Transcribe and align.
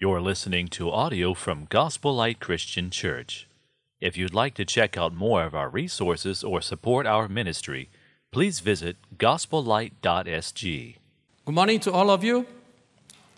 You're 0.00 0.20
listening 0.20 0.68
to 0.78 0.92
audio 0.92 1.34
from 1.34 1.66
Gospel 1.68 2.14
Light 2.14 2.38
Christian 2.38 2.88
Church. 2.88 3.48
If 4.00 4.16
you'd 4.16 4.32
like 4.32 4.54
to 4.54 4.64
check 4.64 4.96
out 4.96 5.12
more 5.12 5.42
of 5.42 5.56
our 5.56 5.68
resources 5.68 6.44
or 6.44 6.60
support 6.60 7.04
our 7.04 7.26
ministry, 7.26 7.88
please 8.30 8.60
visit 8.60 8.96
gospellight.sg. 9.16 10.96
Good 11.44 11.52
morning 11.52 11.80
to 11.80 11.90
all 11.90 12.10
of 12.10 12.22
you. 12.22 12.46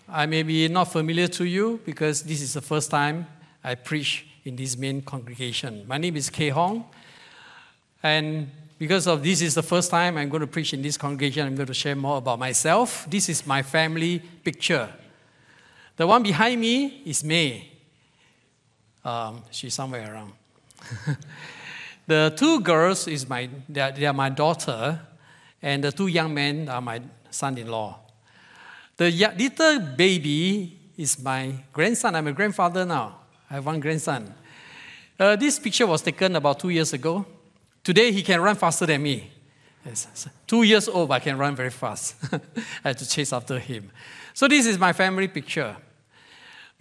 I 0.07 0.27
may 0.27 0.43
be 0.43 0.67
not 0.67 0.91
familiar 0.91 1.27
to 1.29 1.45
you 1.45 1.79
because 1.83 2.21
this 2.21 2.43
is 2.43 2.53
the 2.53 2.61
first 2.61 2.91
time 2.91 3.25
I 3.63 3.73
preach 3.73 4.27
in 4.45 4.55
this 4.55 4.77
main 4.77 5.01
congregation. 5.01 5.83
My 5.87 5.97
name 5.97 6.15
is 6.15 6.29
Kay 6.29 6.49
Hong, 6.49 6.85
and 8.03 8.51
because 8.77 9.07
of 9.07 9.23
this 9.23 9.41
is 9.41 9.55
the 9.55 9.63
first 9.63 9.89
time 9.89 10.15
I'm 10.15 10.29
going 10.29 10.41
to 10.41 10.53
preach 10.55 10.75
in 10.75 10.83
this 10.83 10.95
congregation, 10.95 11.47
I'm 11.47 11.55
going 11.55 11.65
to 11.65 11.73
share 11.73 11.95
more 11.95 12.17
about 12.17 12.37
myself. 12.37 13.07
This 13.09 13.29
is 13.29 13.47
my 13.47 13.63
family 13.63 14.19
picture. 14.19 14.93
The 16.01 16.07
one 16.07 16.23
behind 16.23 16.59
me 16.59 17.03
is 17.05 17.23
May. 17.23 17.69
Um, 19.05 19.43
she's 19.51 19.75
somewhere 19.75 20.11
around. 20.11 20.33
the 22.07 22.33
two 22.35 22.59
girls 22.61 23.07
is 23.07 23.29
my 23.29 23.47
they 23.69 23.81
are, 23.81 23.91
they 23.91 24.07
are 24.07 24.13
my 24.13 24.29
daughter, 24.29 24.99
and 25.61 25.83
the 25.83 25.91
two 25.91 26.07
young 26.07 26.33
men 26.33 26.67
are 26.69 26.81
my 26.81 27.03
son-in-law. 27.29 27.99
The 28.97 29.11
little 29.11 29.79
baby 29.95 30.75
is 30.97 31.21
my 31.21 31.53
grandson. 31.71 32.15
I'm 32.15 32.25
a 32.25 32.33
grandfather 32.33 32.83
now. 32.83 33.19
I 33.47 33.53
have 33.53 33.67
one 33.67 33.79
grandson. 33.79 34.33
Uh, 35.19 35.35
this 35.35 35.59
picture 35.59 35.85
was 35.85 36.01
taken 36.01 36.35
about 36.35 36.59
two 36.59 36.69
years 36.69 36.93
ago. 36.93 37.27
Today 37.83 38.11
he 38.11 38.23
can 38.23 38.41
run 38.41 38.55
faster 38.55 38.87
than 38.87 39.03
me. 39.03 39.29
Yes. 39.85 40.27
Two 40.47 40.63
years 40.63 40.87
old, 40.87 41.09
but 41.09 41.13
I 41.13 41.19
can 41.19 41.37
run 41.37 41.55
very 41.55 41.69
fast. 41.69 42.15
I 42.83 42.87
had 42.89 42.97
to 42.97 43.07
chase 43.07 43.31
after 43.31 43.59
him. 43.59 43.91
So 44.33 44.47
this 44.47 44.65
is 44.65 44.79
my 44.79 44.93
family 44.93 45.27
picture. 45.27 45.77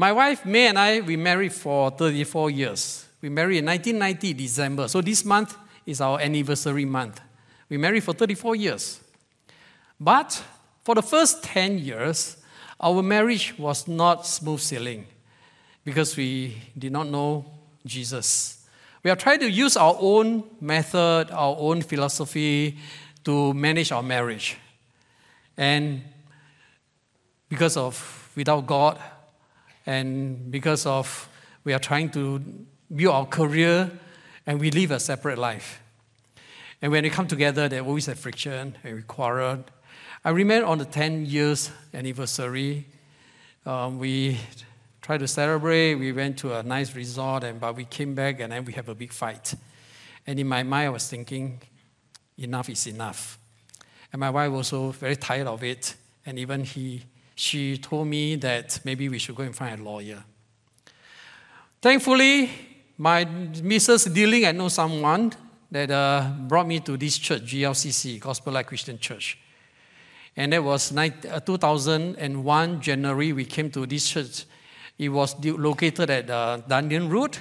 My 0.00 0.12
wife 0.12 0.46
May 0.46 0.68
and 0.68 0.78
I 0.78 1.00
we 1.00 1.18
married 1.18 1.52
for 1.52 1.90
34 1.90 2.50
years. 2.50 3.04
We 3.20 3.28
married 3.28 3.58
in 3.58 3.66
1990 3.66 4.32
December. 4.32 4.88
So 4.88 5.02
this 5.02 5.26
month 5.26 5.58
is 5.84 6.00
our 6.00 6.18
anniversary 6.18 6.86
month. 6.86 7.20
We 7.68 7.76
married 7.76 8.02
for 8.02 8.14
34 8.14 8.56
years. 8.56 8.98
But 10.00 10.42
for 10.84 10.94
the 10.94 11.02
first 11.02 11.44
10 11.44 11.80
years, 11.80 12.38
our 12.80 13.02
marriage 13.02 13.52
was 13.58 13.86
not 13.86 14.26
smooth 14.26 14.60
sailing 14.60 15.06
because 15.84 16.16
we 16.16 16.56
did 16.78 16.92
not 16.92 17.06
know 17.06 17.44
Jesus. 17.84 18.66
We 19.02 19.10
have 19.10 19.18
tried 19.18 19.40
to 19.40 19.50
use 19.50 19.76
our 19.76 19.98
own 20.00 20.44
method, 20.62 21.30
our 21.30 21.56
own 21.58 21.82
philosophy 21.82 22.78
to 23.24 23.52
manage 23.52 23.92
our 23.92 24.02
marriage. 24.02 24.56
And 25.58 26.00
because 27.50 27.76
of 27.76 28.32
without 28.34 28.66
God, 28.66 28.98
and 29.86 30.50
because 30.50 30.86
of 30.86 31.28
we 31.64 31.72
are 31.72 31.78
trying 31.78 32.10
to 32.10 32.38
build 32.94 33.14
our 33.14 33.26
career 33.26 33.90
and 34.46 34.60
we 34.60 34.70
live 34.70 34.90
a 34.90 35.00
separate 35.00 35.38
life. 35.38 35.82
And 36.82 36.90
when 36.90 37.04
we 37.04 37.10
come 37.10 37.26
together, 37.26 37.68
there 37.68 37.82
always 37.82 38.08
a 38.08 38.14
friction 38.14 38.76
and 38.82 38.94
we 38.96 39.02
quarrel. 39.02 39.64
I 40.24 40.30
remember 40.30 40.66
on 40.66 40.78
the 40.78 40.84
10 40.84 41.26
years 41.26 41.70
anniversary, 41.92 42.86
um, 43.66 43.98
we 43.98 44.38
tried 45.00 45.18
to 45.18 45.28
celebrate. 45.28 45.96
We 45.96 46.12
went 46.12 46.38
to 46.38 46.56
a 46.56 46.62
nice 46.62 46.94
resort, 46.94 47.44
and 47.44 47.60
but 47.60 47.76
we 47.76 47.84
came 47.84 48.14
back 48.14 48.40
and 48.40 48.52
then 48.52 48.64
we 48.64 48.72
have 48.74 48.88
a 48.88 48.94
big 48.94 49.12
fight. 49.12 49.54
And 50.26 50.38
in 50.38 50.46
my 50.46 50.62
mind, 50.62 50.86
I 50.86 50.90
was 50.90 51.08
thinking, 51.08 51.60
enough 52.38 52.68
is 52.68 52.86
enough. 52.86 53.38
And 54.12 54.20
my 54.20 54.30
wife 54.30 54.50
was 54.50 54.72
also 54.72 54.92
very 54.92 55.16
tired 55.16 55.46
of 55.46 55.62
it. 55.62 55.94
And 56.24 56.38
even 56.38 56.64
he, 56.64 57.02
she 57.40 57.78
told 57.78 58.06
me 58.06 58.36
that 58.36 58.80
maybe 58.84 59.08
we 59.08 59.18
should 59.18 59.34
go 59.34 59.42
and 59.42 59.56
find 59.56 59.80
a 59.80 59.82
lawyer. 59.82 60.22
Thankfully, 61.80 62.50
my 62.98 63.24
missus 63.24 64.04
dealing 64.04 64.44
I 64.44 64.52
know 64.52 64.68
someone 64.68 65.32
that 65.70 65.90
uh, 65.90 66.32
brought 66.46 66.66
me 66.66 66.80
to 66.80 66.98
this 66.98 67.16
church, 67.16 67.42
GLCC, 67.42 68.20
Gospel 68.20 68.52
Light 68.52 68.66
Christian 68.66 68.98
Church. 68.98 69.38
And 70.36 70.52
that 70.52 70.62
was 70.62 70.90
2001 70.90 72.80
January, 72.82 73.32
we 73.32 73.46
came 73.46 73.70
to 73.70 73.86
this 73.86 74.10
church. 74.10 74.44
It 74.98 75.08
was 75.08 75.34
located 75.42 76.10
at 76.10 76.28
uh, 76.28 76.58
Dundian 76.68 77.10
Road. 77.10 77.38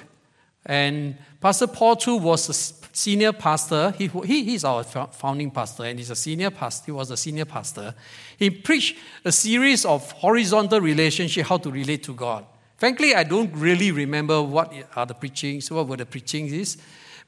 And 0.70 1.18
Pastor 1.42 1.66
Paul 1.66 1.96
Chu 1.96 2.18
was 2.18 2.48
a 2.48 2.54
senior 2.96 3.34
pastor. 3.34 3.92
He, 3.98 4.06
he, 4.06 4.44
he's 4.44 4.64
our 4.64 4.84
founding 4.84 5.50
pastor, 5.50 5.86
and 5.86 5.98
he's 5.98 6.12
a 6.12 6.16
senior 6.16 6.52
pastor. 6.52 6.86
He 6.86 6.92
was 6.92 7.10
a 7.10 7.18
senior 7.18 7.46
pastor. 7.46 7.96
He 8.38 8.52
preached 8.52 8.96
a 9.26 9.32
series 9.32 9.84
of 9.84 10.12
horizontal 10.12 10.80
relationship, 10.80 11.48
how 11.48 11.58
to 11.58 11.72
relate 11.72 12.04
to 12.04 12.14
God. 12.14 12.46
Frankly, 12.78 13.16
I 13.16 13.24
don't 13.24 13.52
really 13.56 13.92
remember 13.92 14.44
what 14.44 14.72
are 14.96 15.08
the 15.08 15.16
preachings, 15.16 15.72
what 15.72 15.88
were 15.88 15.98
the 15.98 16.06
preachings 16.06 16.54
is, 16.54 16.78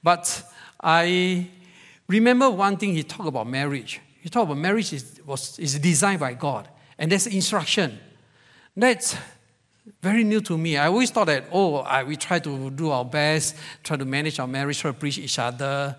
but 0.04 0.44
I 0.80 1.50
remember 2.08 2.48
one 2.48 2.78
thing 2.78 2.94
he 2.94 3.02
talked 3.02 3.28
about 3.28 3.48
marriage. 3.48 4.02
He 4.22 4.30
talked 4.30 4.52
about 4.52 4.60
marriage 4.60 4.94
is, 4.94 5.20
was, 5.26 5.58
is 5.58 5.80
designed 5.80 6.20
by 6.20 6.36
God, 6.36 6.70
and 6.96 7.12
there's 7.12 7.26
instruction. 7.26 7.98
That's 8.78 9.18
very 10.02 10.24
new 10.24 10.42
to 10.42 10.58
me. 10.58 10.78
I 10.78 10.88
always 10.88 11.12
thought 11.12 11.26
that, 11.26 11.46
oh, 11.52 11.78
I, 11.78 12.04
we 12.04 12.16
try 12.16 12.40
to 12.40 12.70
do 12.72 12.92
our 12.92 13.06
best, 13.06 13.56
try 13.84 13.98
to 13.98 14.06
manage 14.06 14.40
our 14.40 14.48
marriage, 14.48 14.80
try 14.80 14.92
to 14.92 14.98
preach 14.98 15.18
each 15.18 15.40
other. 15.40 15.96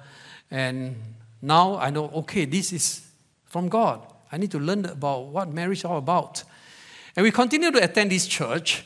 And 0.50 0.96
now 1.40 1.76
I 1.76 1.90
know, 1.90 2.08
okay, 2.08 2.44
this 2.44 2.72
is 2.72 3.06
from 3.46 3.68
God. 3.68 4.00
I 4.30 4.38
need 4.38 4.50
to 4.52 4.58
learn 4.58 4.84
about 4.86 5.26
what 5.26 5.48
marriage 5.52 5.78
is 5.78 5.84
all 5.84 5.98
about. 5.98 6.44
And 7.16 7.24
we 7.24 7.30
continue 7.30 7.70
to 7.70 7.82
attend 7.82 8.10
this 8.10 8.26
church. 8.26 8.84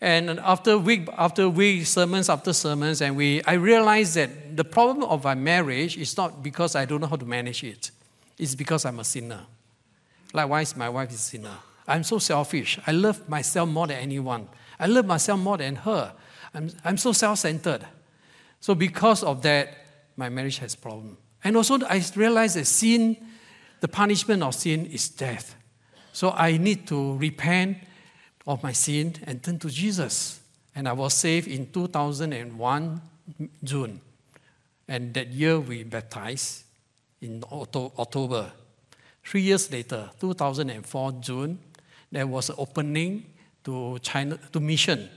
And 0.00 0.38
after 0.40 0.78
week 0.78 1.08
after 1.16 1.48
week, 1.48 1.84
sermons 1.86 2.28
after 2.28 2.52
sermons, 2.52 3.02
and 3.02 3.16
we, 3.16 3.42
I 3.42 3.54
realized 3.54 4.14
that 4.14 4.56
the 4.56 4.64
problem 4.64 5.08
of 5.08 5.24
my 5.24 5.34
marriage 5.34 5.96
is 5.96 6.16
not 6.16 6.40
because 6.42 6.76
I 6.76 6.84
don't 6.84 7.00
know 7.00 7.08
how 7.08 7.16
to 7.16 7.26
manage 7.26 7.64
it. 7.64 7.90
It's 8.38 8.54
because 8.54 8.84
I'm 8.84 9.00
a 9.00 9.04
sinner. 9.04 9.40
Likewise, 10.32 10.76
my 10.76 10.88
wife 10.88 11.10
is 11.10 11.16
a 11.16 11.18
sinner. 11.18 11.56
I'm 11.88 12.04
so 12.04 12.18
selfish. 12.18 12.78
I 12.86 12.92
love 12.92 13.28
myself 13.28 13.68
more 13.68 13.86
than 13.86 13.96
anyone. 13.96 14.48
I 14.78 14.86
love 14.86 15.06
myself 15.06 15.40
more 15.40 15.56
than 15.56 15.76
her. 15.76 16.12
I'm, 16.54 16.70
I'm 16.84 16.98
so 16.98 17.12
self-centered. 17.12 17.86
So 18.60 18.74
because 18.74 19.22
of 19.22 19.42
that, 19.42 19.74
my 20.16 20.28
marriage 20.28 20.58
has 20.58 20.74
problem. 20.74 21.16
And 21.42 21.56
also 21.56 21.78
I 21.86 22.04
realized 22.14 22.56
that 22.56 22.66
sin, 22.66 23.16
the 23.80 23.88
punishment 23.88 24.42
of 24.42 24.54
sin 24.54 24.86
is 24.86 25.08
death. 25.08 25.54
So 26.12 26.30
I 26.30 26.56
need 26.56 26.86
to 26.88 27.16
repent 27.16 27.78
of 28.46 28.62
my 28.62 28.72
sin 28.72 29.14
and 29.24 29.42
turn 29.42 29.58
to 29.60 29.70
Jesus. 29.70 30.40
And 30.74 30.88
I 30.88 30.92
was 30.92 31.14
saved 31.14 31.48
in 31.48 31.70
2001 31.70 33.00
June. 33.62 34.00
And 34.88 35.14
that 35.14 35.28
year 35.28 35.60
we 35.60 35.84
baptized 35.84 36.64
in 37.20 37.44
October. 37.52 38.52
Three 39.22 39.42
years 39.42 39.70
later, 39.70 40.10
2004 40.18 41.12
June, 41.20 41.58
there 42.10 42.26
was 42.26 42.50
an 42.50 42.56
opening 42.58 43.26
to 43.64 43.98
China 44.00 44.38
to 44.52 44.60
mission. 44.60 45.08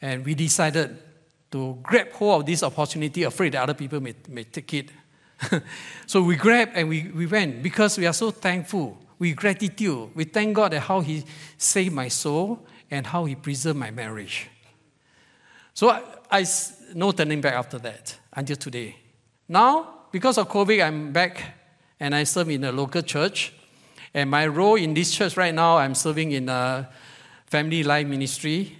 And 0.00 0.24
we 0.24 0.34
decided 0.34 0.96
to 1.50 1.78
grab 1.82 2.12
hold 2.12 2.42
of 2.42 2.46
this 2.46 2.62
opportunity, 2.62 3.22
afraid 3.22 3.52
that 3.52 3.62
other 3.62 3.74
people 3.74 4.00
may, 4.00 4.14
may 4.28 4.44
take 4.44 4.74
it. 4.74 4.90
so 6.06 6.22
we 6.22 6.36
grabbed 6.36 6.72
and 6.74 6.88
we, 6.88 7.10
we 7.14 7.26
went 7.26 7.62
because 7.62 7.96
we 7.98 8.06
are 8.06 8.12
so 8.12 8.30
thankful 8.30 8.98
We 9.18 9.32
gratitude. 9.32 10.10
We 10.14 10.24
thank 10.24 10.54
God 10.54 10.72
that 10.72 10.80
how 10.80 11.00
He 11.00 11.24
saved 11.56 11.94
my 11.94 12.08
soul 12.08 12.66
and 12.90 13.06
how 13.06 13.24
He 13.24 13.34
preserved 13.34 13.78
my 13.78 13.90
marriage. 13.90 14.48
So 15.74 15.90
I, 15.90 16.02
I 16.30 16.46
no 16.94 17.12
turning 17.12 17.40
back 17.40 17.54
after 17.54 17.78
that 17.78 18.16
until 18.32 18.56
today. 18.56 18.96
Now, 19.48 20.06
because 20.12 20.38
of 20.38 20.48
COVID, 20.48 20.84
I'm 20.84 21.12
back 21.12 21.42
and 22.00 22.14
I 22.14 22.24
serve 22.24 22.50
in 22.50 22.64
a 22.64 22.72
local 22.72 23.02
church. 23.02 23.52
And 24.14 24.30
my 24.30 24.46
role 24.46 24.76
in 24.76 24.94
this 24.94 25.12
church 25.12 25.36
right 25.36 25.54
now, 25.54 25.76
I'm 25.76 25.94
serving 25.94 26.32
in 26.32 26.48
a 26.48 26.88
family 27.46 27.82
life 27.82 28.06
ministry. 28.06 28.76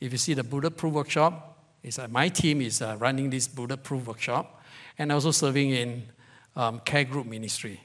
If 0.00 0.12
you 0.12 0.18
see 0.18 0.34
the 0.34 0.44
Bulletproof 0.44 0.92
workshop, 0.92 1.58
it's, 1.82 1.98
uh, 1.98 2.08
my 2.08 2.28
team 2.28 2.60
is 2.60 2.82
uh, 2.82 2.96
running 2.98 3.30
this 3.30 3.46
Bulletproof 3.46 4.06
workshop, 4.06 4.62
and 4.98 5.12
also 5.12 5.30
serving 5.30 5.70
in 5.70 6.02
um, 6.56 6.80
care 6.80 7.04
group 7.04 7.26
ministry. 7.26 7.80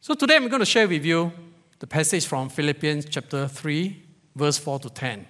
So 0.00 0.14
today 0.14 0.36
I'm 0.36 0.48
going 0.48 0.60
to 0.60 0.66
share 0.66 0.88
with 0.88 1.04
you 1.04 1.32
the 1.78 1.86
passage 1.86 2.26
from 2.26 2.48
Philippians 2.48 3.04
chapter 3.04 3.46
3, 3.46 4.02
verse 4.34 4.58
4 4.58 4.80
to 4.80 4.90
10. 4.90 5.26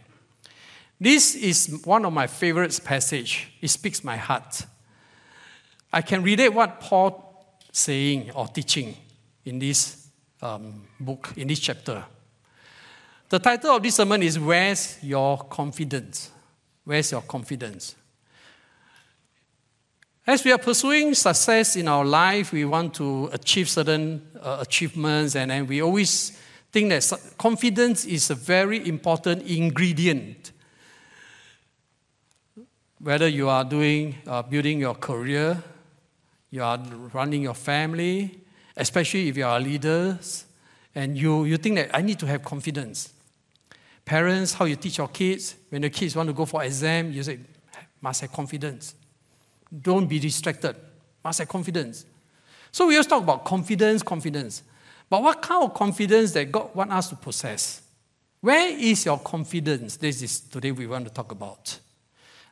This 1.00 1.34
is 1.34 1.82
one 1.84 2.04
of 2.04 2.12
my 2.12 2.26
favorite 2.26 2.80
passage. 2.82 3.52
It 3.60 3.68
speaks 3.68 4.02
my 4.02 4.16
heart. 4.16 4.66
I 5.92 6.02
can 6.02 6.22
relate 6.22 6.48
what 6.48 6.80
Paul 6.80 7.56
saying 7.72 8.30
or 8.32 8.48
teaching 8.48 8.96
in 9.48 9.58
this 9.58 10.08
um, 10.42 10.86
book, 11.00 11.32
in 11.36 11.48
this 11.48 11.58
chapter. 11.58 12.04
The 13.28 13.38
title 13.38 13.76
of 13.76 13.82
this 13.82 13.96
sermon 13.96 14.22
is 14.22 14.38
Where's 14.38 14.98
Your 15.02 15.38
Confidence? 15.38 16.30
Where's 16.84 17.10
Your 17.10 17.22
Confidence? 17.22 17.94
As 20.26 20.44
we 20.44 20.52
are 20.52 20.58
pursuing 20.58 21.14
success 21.14 21.76
in 21.76 21.88
our 21.88 22.04
life, 22.04 22.52
we 22.52 22.66
want 22.66 22.94
to 22.94 23.30
achieve 23.32 23.68
certain 23.68 24.28
uh, 24.40 24.58
achievements, 24.60 25.34
and, 25.34 25.66
we 25.66 25.80
always 25.80 26.38
think 26.70 26.90
that 26.90 27.34
confidence 27.38 28.04
is 28.04 28.28
a 28.28 28.34
very 28.34 28.86
important 28.86 29.42
ingredient. 29.42 30.52
Whether 32.98 33.28
you 33.28 33.48
are 33.48 33.64
doing, 33.64 34.16
uh, 34.26 34.42
building 34.42 34.80
your 34.80 34.94
career, 34.94 35.62
you 36.50 36.62
are 36.62 36.78
running 37.14 37.42
your 37.42 37.54
family, 37.54 38.42
especially 38.78 39.28
if 39.28 39.36
you 39.36 39.44
are 39.44 39.60
leaders, 39.60 40.46
and 40.94 41.16
you, 41.16 41.44
you 41.44 41.56
think 41.58 41.76
that 41.76 41.90
I 41.94 42.00
need 42.00 42.18
to 42.20 42.26
have 42.26 42.42
confidence. 42.42 43.12
Parents, 44.04 44.54
how 44.54 44.64
you 44.64 44.76
teach 44.76 44.98
your 44.98 45.08
kids, 45.08 45.54
when 45.68 45.82
the 45.82 45.90
kids 45.90 46.16
want 46.16 46.28
to 46.28 46.32
go 46.32 46.46
for 46.46 46.64
exam, 46.64 47.12
you 47.12 47.22
say, 47.22 47.38
must 48.00 48.22
have 48.22 48.32
confidence. 48.32 48.94
Don't 49.82 50.06
be 50.06 50.18
distracted. 50.18 50.74
Must 51.22 51.40
have 51.40 51.48
confidence. 51.48 52.06
So 52.72 52.86
we 52.86 52.94
always 52.94 53.06
talk 53.06 53.22
about 53.22 53.44
confidence, 53.44 54.02
confidence. 54.02 54.62
But 55.10 55.22
what 55.22 55.42
kind 55.42 55.64
of 55.64 55.74
confidence 55.74 56.32
that 56.32 56.50
God 56.50 56.74
wants 56.74 56.94
us 56.94 57.08
to 57.10 57.16
possess? 57.16 57.82
Where 58.40 58.70
is 58.78 59.04
your 59.04 59.18
confidence? 59.18 59.96
This 59.96 60.22
is 60.22 60.40
today 60.40 60.70
we 60.70 60.86
want 60.86 61.06
to 61.06 61.12
talk 61.12 61.32
about. 61.32 61.78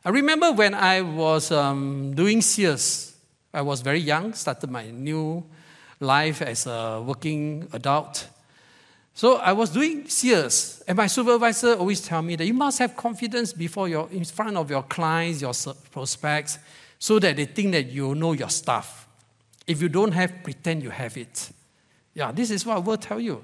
I 0.03 0.09
remember 0.09 0.51
when 0.51 0.73
I 0.73 1.01
was 1.01 1.51
um, 1.51 2.13
doing 2.13 2.41
sales, 2.41 3.15
I 3.53 3.61
was 3.61 3.81
very 3.81 3.99
young, 3.99 4.33
started 4.33 4.69
my 4.69 4.89
new 4.91 5.43
life 5.99 6.41
as 6.41 6.67
a 6.67 7.01
working 7.05 7.67
adult. 7.73 8.27
So 9.13 9.37
I 9.37 9.51
was 9.51 9.71
doing 9.71 10.07
sales, 10.07 10.83
and 10.87 10.95
my 10.95 11.07
supervisor 11.07 11.73
always 11.73 12.01
tell 12.01 12.21
me 12.21 12.35
that 12.35 12.45
you 12.45 12.53
must 12.53 12.77
have 12.79 12.95
confidence 12.95 13.51
before 13.51 13.89
your 13.89 14.07
in 14.11 14.23
front 14.25 14.55
of 14.57 14.69
your 14.69 14.83
clients, 14.83 15.41
your 15.41 15.53
prospects, 15.89 16.59
so 16.99 17.17
that 17.19 17.35
they 17.35 17.45
think 17.45 17.71
that 17.71 17.87
you 17.87 18.13
know 18.13 18.33
your 18.33 18.49
stuff. 18.49 19.07
If 19.65 19.81
you 19.81 19.89
don't 19.89 20.11
have, 20.11 20.43
pretend 20.43 20.83
you 20.83 20.91
have 20.91 21.17
it. 21.17 21.49
Yeah, 22.13 22.31
this 22.31 22.51
is 22.51 22.65
what 22.65 22.77
I 22.77 22.79
will 22.79 22.97
tell 22.97 23.19
you. 23.19 23.43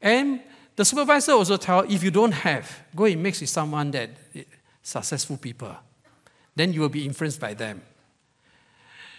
And 0.00 0.40
the 0.76 0.84
supervisor 0.84 1.32
also 1.32 1.56
tell 1.56 1.80
if 1.80 2.04
you 2.04 2.10
don't 2.10 2.32
have, 2.32 2.70
go 2.94 3.04
and 3.04 3.22
mix 3.22 3.40
with 3.40 3.50
someone 3.50 3.90
that 3.90 4.10
eh, 4.34 4.44
successful 4.82 5.36
people. 5.36 5.74
Then 6.54 6.72
you 6.72 6.82
will 6.82 6.88
be 6.88 7.04
influenced 7.04 7.40
by 7.40 7.54
them. 7.54 7.80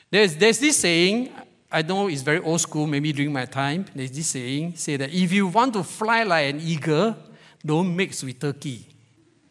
There's, 0.09 0.35
there's 0.35 0.59
this 0.59 0.77
saying, 0.77 1.29
I 1.71 1.83
know 1.83 2.07
it's 2.07 2.23
very 2.23 2.39
old 2.39 2.61
school, 2.61 2.87
maybe 2.87 3.11
during 3.11 3.31
my 3.31 3.45
time. 3.45 3.85
There's 3.93 4.11
this 4.11 4.27
saying, 4.27 4.75
say 4.75 4.97
that 4.97 5.13
if 5.13 5.31
you 5.31 5.47
want 5.47 5.73
to 5.73 5.83
fly 5.83 6.23
like 6.23 6.53
an 6.53 6.61
eagle, 6.61 7.15
don't 7.63 7.95
mix 7.95 8.23
with 8.23 8.39
turkey. 8.39 8.87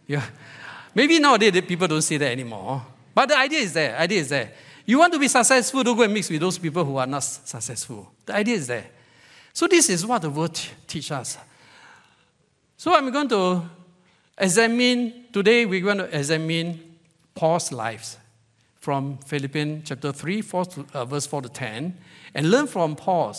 Yeah. 0.06 0.24
Maybe 0.94 1.20
nowadays 1.20 1.60
people 1.60 1.86
don't 1.86 2.02
say 2.02 2.16
that 2.16 2.32
anymore. 2.32 2.82
But 3.14 3.28
the 3.28 3.38
idea 3.38 3.60
is 3.60 3.72
there. 3.72 3.96
Idea 3.96 4.20
is 4.20 4.28
there. 4.28 4.52
You 4.84 4.98
want 4.98 5.12
to 5.12 5.18
be 5.18 5.28
successful, 5.28 5.84
don't 5.84 5.96
go 5.96 6.02
and 6.02 6.14
mix 6.14 6.30
with 6.30 6.40
those 6.40 6.58
people 6.58 6.84
who 6.84 6.96
are 6.96 7.06
not 7.06 7.22
successful. 7.22 8.10
The 8.24 8.34
idea 8.34 8.54
is 8.54 8.66
there. 8.66 8.86
So 9.52 9.68
this 9.68 9.90
is 9.90 10.04
what 10.06 10.22
the 10.22 10.30
word 10.30 10.58
teaches 10.86 11.10
us. 11.10 11.38
So 12.76 12.94
I'm 12.94 13.10
going 13.10 13.28
to 13.28 13.62
examine, 14.36 15.26
today 15.32 15.66
we're 15.66 15.82
going 15.82 15.98
to 15.98 16.16
examine 16.16 16.96
Paul's 17.34 17.70
lives 17.70 18.16
from 18.80 19.18
Philippians 19.18 19.88
chapter 19.88 20.12
3, 20.12 20.40
4 20.40 20.64
to, 20.64 20.86
uh, 20.94 21.04
verse 21.04 21.26
4 21.26 21.42
to 21.42 21.48
10, 21.48 21.96
and 22.34 22.50
learn 22.50 22.66
from 22.66 22.96
Paul 22.96 23.34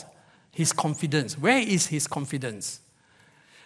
his 0.51 0.73
confidence. 0.73 1.37
Where 1.37 1.59
is 1.59 1.87
his 1.87 2.07
confidence? 2.07 2.81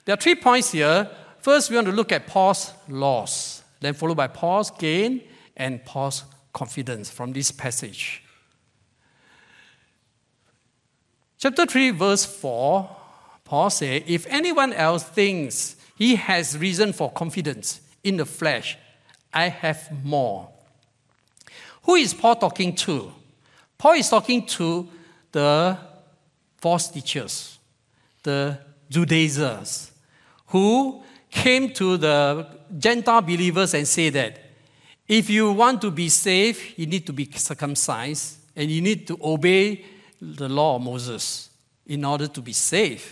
There 0.05 0.13
are 0.13 0.17
three 0.17 0.35
points 0.35 0.71
here. 0.71 1.09
First, 1.39 1.69
we 1.69 1.75
want 1.75 1.87
to 1.87 1.93
look 1.93 2.11
at 2.11 2.27
Paul's 2.27 2.71
loss, 2.87 3.63
then 3.79 3.93
followed 3.93 4.17
by 4.17 4.27
Paul's 4.27 4.71
gain 4.71 5.21
and 5.57 5.83
Paul's 5.83 6.23
confidence 6.53 7.09
from 7.09 7.33
this 7.33 7.51
passage. 7.51 8.23
Chapter 11.37 11.65
3, 11.65 11.89
verse 11.91 12.25
4, 12.25 12.89
Paul 13.43 13.69
says, 13.69 14.03
If 14.05 14.25
anyone 14.27 14.71
else 14.71 15.03
thinks 15.03 15.75
he 15.97 16.15
has 16.15 16.57
reason 16.57 16.93
for 16.93 17.11
confidence 17.11 17.81
in 18.03 18.17
the 18.17 18.25
flesh, 18.25 18.77
I 19.33 19.49
have 19.49 19.89
more. 20.05 20.52
Who 21.83 21.95
is 21.95 22.13
Paul 22.13 22.35
talking 22.35 22.75
to? 22.75 23.11
Paul 23.77 23.93
is 23.93 24.09
talking 24.09 24.45
to 24.45 24.87
the 25.31 25.77
false 26.57 26.87
teachers, 26.89 27.59
the 28.23 28.57
Judaizers, 28.89 29.91
who 30.47 31.03
came 31.29 31.73
to 31.73 31.97
the 31.97 32.47
Gentile 32.77 33.21
believers 33.21 33.73
and 33.73 33.87
say 33.87 34.09
that 34.09 34.39
if 35.07 35.29
you 35.29 35.51
want 35.51 35.81
to 35.81 35.91
be 35.91 36.09
saved, 36.09 36.61
you 36.77 36.85
need 36.85 37.05
to 37.05 37.13
be 37.13 37.29
circumcised 37.35 38.37
and 38.55 38.71
you 38.71 38.81
need 38.81 39.05
to 39.07 39.19
obey 39.21 39.83
the 40.21 40.47
law 40.47 40.77
of 40.77 40.83
Moses 40.83 41.49
in 41.85 42.05
order 42.05 42.27
to 42.27 42.41
be 42.41 42.53
saved. 42.53 43.03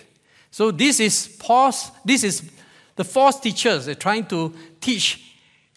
So 0.50 0.72
this 0.72 1.00
is 1.00 1.28
Paul's, 1.40 1.92
this 2.06 2.24
is 2.24 2.50
the 2.96 3.04
false 3.04 3.40
teachers 3.40 3.86
they're 3.86 3.96
trying 3.96 4.26
to 4.28 4.54
teach 4.80 5.34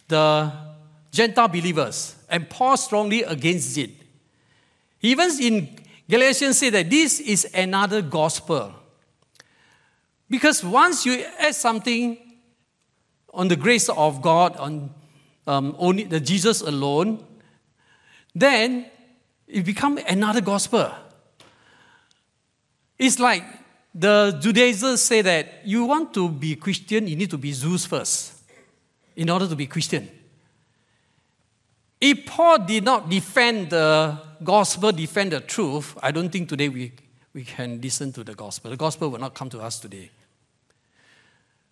the 0.06 0.52
Gentile 1.14 1.46
believers, 1.46 2.16
and 2.28 2.50
Paul 2.50 2.76
strongly 2.76 3.22
against 3.22 3.78
it. 3.78 3.90
Even 5.00 5.30
in 5.40 5.68
Galatians 6.10 6.58
say 6.58 6.70
that 6.70 6.90
this 6.90 7.20
is 7.20 7.46
another 7.54 8.02
gospel. 8.02 8.74
Because 10.28 10.64
once 10.64 11.06
you 11.06 11.24
add 11.38 11.54
something 11.54 12.18
on 13.32 13.46
the 13.46 13.54
grace 13.54 13.88
of 13.88 14.22
God, 14.22 14.56
on 14.56 14.90
um, 15.46 15.76
only 15.78 16.02
the 16.02 16.18
Jesus 16.18 16.62
alone, 16.62 17.24
then 18.34 18.86
it 19.46 19.64
becomes 19.64 20.02
another 20.08 20.40
gospel. 20.40 20.90
It's 22.98 23.20
like 23.20 23.44
the 23.94 24.36
Judaizers 24.40 25.00
say 25.00 25.22
that 25.22 25.64
you 25.64 25.84
want 25.84 26.12
to 26.14 26.28
be 26.28 26.56
Christian, 26.56 27.06
you 27.06 27.14
need 27.14 27.30
to 27.30 27.38
be 27.38 27.52
Jews 27.52 27.86
first 27.86 28.42
in 29.14 29.30
order 29.30 29.46
to 29.46 29.54
be 29.54 29.68
Christian. 29.68 30.08
If 32.06 32.26
Paul 32.26 32.58
did 32.58 32.84
not 32.84 33.08
defend 33.08 33.70
the 33.70 34.20
gospel, 34.42 34.92
defend 34.92 35.32
the 35.32 35.40
truth, 35.40 35.96
I 36.02 36.10
don't 36.10 36.28
think 36.28 36.50
today 36.50 36.68
we, 36.68 36.92
we 37.32 37.44
can 37.44 37.80
listen 37.80 38.12
to 38.12 38.22
the 38.22 38.34
gospel. 38.34 38.70
The 38.70 38.76
gospel 38.76 39.08
will 39.08 39.18
not 39.18 39.32
come 39.32 39.48
to 39.48 39.60
us 39.62 39.80
today. 39.80 40.10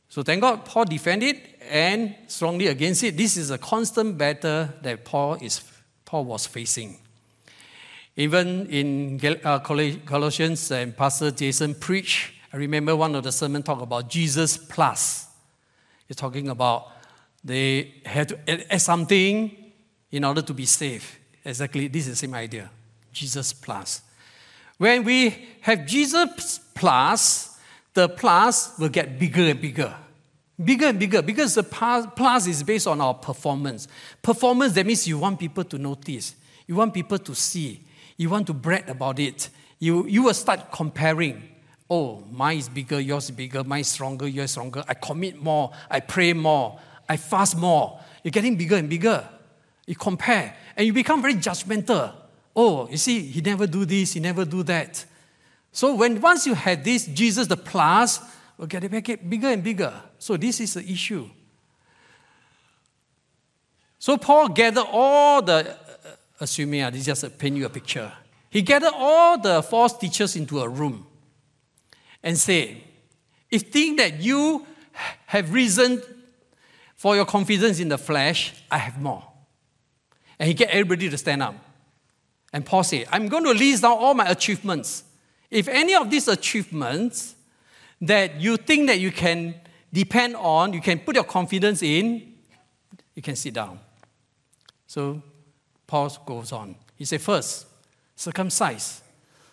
So 0.09 0.23
thank 0.23 0.41
God 0.41 0.65
Paul 0.65 0.87
defended 0.87 1.37
and 1.69 2.15
strongly 2.29 2.69
against 2.69 3.03
it. 3.03 3.15
This 3.15 3.37
is 3.37 3.51
a 3.51 3.59
constant 3.59 4.17
battle 4.17 4.71
that 4.81 5.05
Paul, 5.05 5.35
is, 5.35 5.61
Paul 6.07 6.25
was 6.25 6.47
facing. 6.47 6.97
Even 8.17 8.69
in 8.71 9.21
uh, 9.45 9.59
Colossians 9.59 10.71
and 10.71 10.97
Pastor 10.97 11.31
Jason 11.31 11.75
preached, 11.75 12.33
I 12.55 12.57
remember 12.57 12.97
one 12.97 13.15
of 13.15 13.25
the 13.25 13.33
sermon 13.33 13.63
talk 13.63 13.83
about 13.83 14.09
Jesus 14.09 14.57
plus. 14.57 15.27
He's 16.09 16.17
talking 16.17 16.49
about 16.49 16.89
they 17.45 17.97
had 18.07 18.29
to 18.31 18.73
add 18.73 18.81
something 18.81 19.59
in 20.13 20.25
order 20.25 20.43
to 20.43 20.55
be 20.55 20.67
saved. 20.67 21.07
Exactly, 21.45 21.89
this 21.89 22.07
is 22.07 22.13
the 22.13 22.17
same 22.27 22.35
idea. 22.35 22.71
Jesus 23.13 23.53
plus. 23.53 24.03
When 24.79 25.05
we 25.05 25.49
have 25.63 25.87
Jesus 25.87 26.61
plus, 26.75 27.59
the 27.95 28.09
plus 28.09 28.79
will 28.79 28.89
get 28.89 29.19
bigger 29.19 29.43
and 29.43 29.61
bigger. 29.61 29.95
Bigger 30.63 30.87
and 30.87 30.99
bigger 30.99 31.23
because 31.23 31.55
the 31.55 31.63
plus 31.63 32.47
is 32.47 32.63
based 32.63 32.87
on 32.87 33.01
our 33.01 33.15
performance. 33.15 33.89
Performance, 34.23 34.75
that 34.75 34.87
means 34.87 35.09
you 35.09 35.19
want 35.19 35.41
people 35.41 35.65
to 35.65 35.79
notice, 35.79 36.35
you 36.67 36.77
want 36.77 36.95
people 36.95 37.19
to 37.19 37.35
see, 37.35 37.81
you 38.17 38.29
want 38.29 38.47
to 38.47 38.53
brag 38.53 38.89
about 38.89 39.19
it. 39.19 39.49
You, 39.79 40.07
you 40.07 40.23
will 40.23 40.35
start 40.35 40.71
comparing. 40.71 41.43
Oh, 41.91 42.23
mine 42.31 42.59
is 42.59 42.69
bigger, 42.69 43.01
yours 43.01 43.25
is 43.25 43.31
bigger, 43.33 43.65
mine 43.65 43.81
is 43.81 43.89
stronger, 43.89 44.29
yours 44.29 44.45
is 44.45 44.51
stronger. 44.53 44.85
I 44.87 44.95
commit 44.95 45.43
more, 45.43 45.73
I 45.91 46.01
pray 46.01 46.33
more, 46.33 46.79
I 47.09 47.17
fast 47.17 47.57
more. 47.57 47.99
You're 48.23 48.31
getting 48.31 48.57
bigger 48.57 48.77
and 48.77 48.89
bigger. 48.89 49.29
You 49.93 49.97
compare 49.97 50.57
and 50.75 50.87
you 50.87 50.93
become 50.95 51.21
very 51.21 51.35
judgmental. 51.35 52.15
Oh, 52.57 52.89
you 52.89 52.97
see, 52.97 53.27
he 53.27 53.43
never 53.43 53.67
do 53.67 53.85
this, 53.85 54.15
he 54.15 54.21
never 54.21 54.47
do 54.47 54.63
that. 54.63 55.05
So 55.71 55.95
when 55.97 56.19
once 56.19 56.47
you 56.47 56.55
had 56.55 56.83
this, 56.83 57.05
Jesus 57.05 57.47
the 57.47 57.59
plus 57.59 58.19
will 58.57 58.69
get 58.69 58.91
bigger 58.91 59.49
and 59.49 59.63
bigger. 59.63 59.93
So 60.19 60.39
this 60.39 60.61
is 60.61 60.73
the 60.73 60.91
issue. 60.91 61.29
So 63.99 64.17
Paul 64.17 64.49
gathered 64.49 64.87
all 64.91 65.43
the, 65.43 65.73
uh, 65.73 65.75
assuming 66.41 66.81
uh, 66.81 66.89
this 66.89 67.05
just 67.05 67.39
paint 67.39 67.59
you 67.59 67.67
a 67.67 67.69
picture. 67.69 68.11
He 68.49 68.63
gathered 68.63 68.95
all 68.95 69.37
the 69.37 69.63
false 69.63 69.99
teachers 69.99 70.37
into 70.37 70.63
a 70.63 70.69
room 70.71 71.07
and 72.23 72.39
said, 72.39 72.79
if 73.51 73.65
think 73.65 73.99
that 73.99 74.23
you 74.23 74.67
have 75.27 75.53
reason 75.53 76.01
for 76.97 77.15
your 77.15 77.27
confidence 77.27 77.79
in 77.79 77.91
the 77.91 77.99
flesh, 77.99 78.55
I 78.71 78.79
have 78.79 78.99
more. 78.99 79.32
And 80.39 80.49
he 80.49 80.55
get 80.55 80.71
everybody 80.71 81.09
to 81.09 81.19
stand 81.19 81.43
up. 81.43 81.55
And 82.53 82.65
Paul 82.65 82.85
said, 82.85 83.07
I'm 83.11 83.29
going 83.29 83.45
to 83.45 83.53
list 83.53 83.83
down 83.83 83.97
all 83.99 84.15
my 84.15 84.29
achievements. 84.29 85.05
If 85.51 85.69
any 85.69 85.95
of 85.95 86.11
these 86.11 86.29
achievements 86.29 87.35
that 88.01 88.41
you 88.41 88.57
think 88.57 88.89
that 88.89 89.01
you 89.01 89.11
can 89.11 89.55
depend 89.93 90.37
on, 90.37 90.73
you 90.73 90.81
can 90.81 90.99
put 90.99 91.15
your 91.15 91.25
confidence 91.25 91.83
in, 91.83 92.35
you 93.15 93.23
can 93.23 93.37
sit 93.37 93.55
down. 93.55 93.79
So 94.87 95.23
Paul 95.87 96.11
goes 96.27 96.53
on. 96.53 96.75
He 96.97 97.05
said, 97.05 97.21
first, 97.21 97.67
circumcise. 98.17 99.03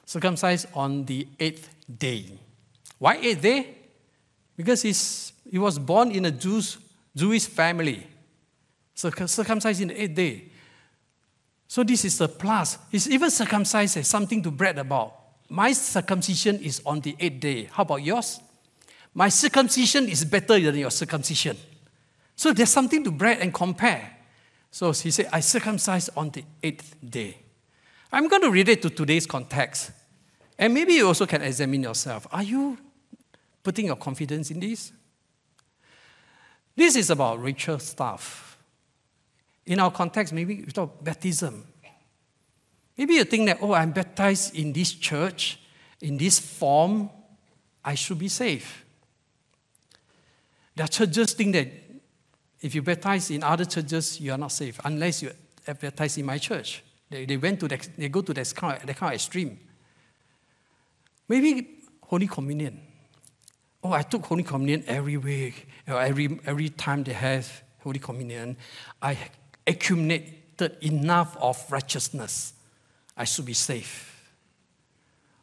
Circumcise 0.06 0.66
on 0.74 1.06
the 1.06 1.28
eighth 1.40 1.70
day. 1.98 2.26
Why 2.98 3.18
eighth 3.18 3.42
day? 3.42 3.76
because 4.60 4.82
he's, 4.82 5.32
he 5.50 5.58
was 5.58 5.80
born 5.80 6.12
in 6.12 6.26
a 6.26 6.32
Jews, 6.32 6.78
Jewish 7.16 7.46
family, 7.46 8.06
circumcised 8.94 9.80
in 9.80 9.88
the 9.88 10.04
eighth 10.04 10.14
day. 10.14 10.49
So 11.70 11.84
this 11.84 12.04
is 12.04 12.20
a 12.20 12.28
plus. 12.28 12.80
He's 12.92 13.08
even 13.08 13.30
circumcised 13.30 13.96
as 13.98 14.08
something 14.08 14.42
to 14.42 14.50
brag 14.50 14.80
about. 14.80 15.14
My 15.50 15.72
circumcision 15.72 16.60
is 16.60 16.82
on 16.84 17.00
the 17.00 17.16
eighth 17.20 17.40
day. 17.40 17.70
How 17.72 17.84
about 17.84 18.02
yours? 18.02 18.40
My 19.14 19.30
circumcision 19.30 20.10
is 20.10 20.26
better 20.26 20.60
than 20.60 20.76
your 20.76 20.90
circumcision. 20.90 21.56
So 22.36 22.54
there's 22.54 22.72
something 22.72 23.04
to 23.04 23.12
brag 23.12 23.42
and 23.42 23.54
compare. 23.54 24.18
So 24.72 24.92
he 24.94 25.12
said, 25.12 25.30
I 25.32 25.42
circumcised 25.42 26.10
on 26.18 26.32
the 26.32 26.44
eighth 26.64 26.96
day. 27.08 27.38
I'm 28.12 28.28
going 28.28 28.42
to 28.42 28.50
relate 28.50 28.82
to 28.82 28.90
today's 28.90 29.28
context. 29.28 29.92
And 30.58 30.74
maybe 30.74 30.94
you 30.94 31.06
also 31.06 31.28
can 31.28 31.44
examine 31.44 31.84
yourself. 31.84 32.26
Are 32.32 32.44
you 32.44 32.80
putting 33.62 33.86
your 33.86 33.96
confidence 33.96 34.50
in 34.50 34.60
this? 34.60 34.92
This 36.76 36.96
is 36.96 37.12
about 37.12 37.40
ritual 37.40 37.78
stuff. 37.78 38.49
In 39.70 39.80
our 39.80 39.92
context, 39.92 40.34
maybe 40.34 40.64
we 40.66 40.72
talk 40.72 41.04
baptism. 41.04 41.64
Maybe 42.98 43.14
you 43.14 43.24
think 43.24 43.46
that, 43.46 43.60
oh, 43.62 43.74
I'm 43.74 43.92
baptized 43.92 44.56
in 44.56 44.74
this 44.74 44.94
church, 44.94 45.60
in 46.02 46.18
this 46.18 46.40
form, 46.40 47.12
I 47.86 47.94
should 47.94 48.18
be 48.18 48.30
safe. 48.30 48.84
There 50.76 50.86
are 50.86 50.88
churches 50.88 51.34
think 51.34 51.54
that 51.54 51.68
if 52.60 52.74
you 52.74 52.82
baptize 52.82 53.30
in 53.30 53.44
other 53.44 53.64
churches, 53.64 54.20
you 54.20 54.32
are 54.32 54.40
not 54.40 54.52
safe, 54.52 54.80
unless 54.84 55.22
you 55.22 55.32
are 55.68 55.76
baptized 55.76 56.18
in 56.18 56.26
my 56.26 56.40
church. 56.40 56.84
They, 57.08 57.26
they 57.26 57.38
went 57.38 57.60
to 57.60 57.68
the, 57.68 57.88
they 57.96 58.10
go 58.10 58.22
to 58.22 58.34
that 58.34 58.52
kind, 58.56 58.76
of, 58.76 58.88
that 58.88 58.98
kind 58.98 59.12
of 59.12 59.16
extreme. 59.16 59.60
Maybe 61.28 61.84
Holy 62.02 62.26
Communion. 62.26 62.82
Oh, 63.84 63.94
I 63.94 64.02
took 64.02 64.26
Holy 64.26 64.44
Communion 64.44 64.84
every 64.88 65.18
week, 65.18 65.68
every, 65.86 66.40
every 66.44 66.70
time 66.70 67.04
they 67.04 67.14
have 67.14 67.62
Holy 67.84 68.00
Communion. 68.00 68.58
I 69.00 69.16
accumulated 69.70 70.78
enough 70.82 71.38
of 71.38 71.64
righteousness. 71.72 72.54
I 73.16 73.24
should 73.24 73.46
be 73.46 73.54
safe. 73.54 74.30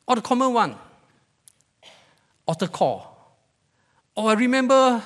Or 0.07 0.17
the 0.17 0.23
common 0.23 0.53
one, 0.53 0.77
altar 2.47 2.69
call. 2.69 3.39
Oh, 4.17 4.27
I 4.27 4.35
remember 4.35 5.03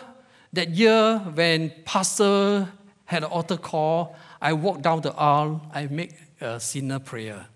that 0.52 0.70
year 0.70 1.18
when 1.18 1.72
pastor 1.84 2.68
had 3.04 3.24
an 3.24 3.30
altar 3.30 3.56
call, 3.56 4.16
I 4.40 4.52
walked 4.52 4.82
down 4.82 5.00
the 5.00 5.12
aisle, 5.12 5.62
I 5.72 5.86
make 5.86 6.12
a 6.40 6.60
sinner 6.60 6.98
prayer. 6.98 7.46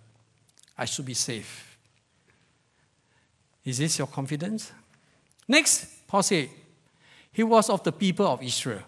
I 0.77 0.85
should 0.85 1.07
be 1.07 1.15
safe. 1.15 1.79
Is 3.65 3.79
this 3.79 3.99
your 3.99 4.09
confidence? 4.09 4.73
Next, 5.47 6.07
Paul 6.07 6.23
said, 6.23 6.49
he 7.33 7.43
was 7.43 7.71
of 7.71 7.83
the 7.83 7.93
people 7.93 8.27
of 8.27 8.43
Israel. 8.43 8.83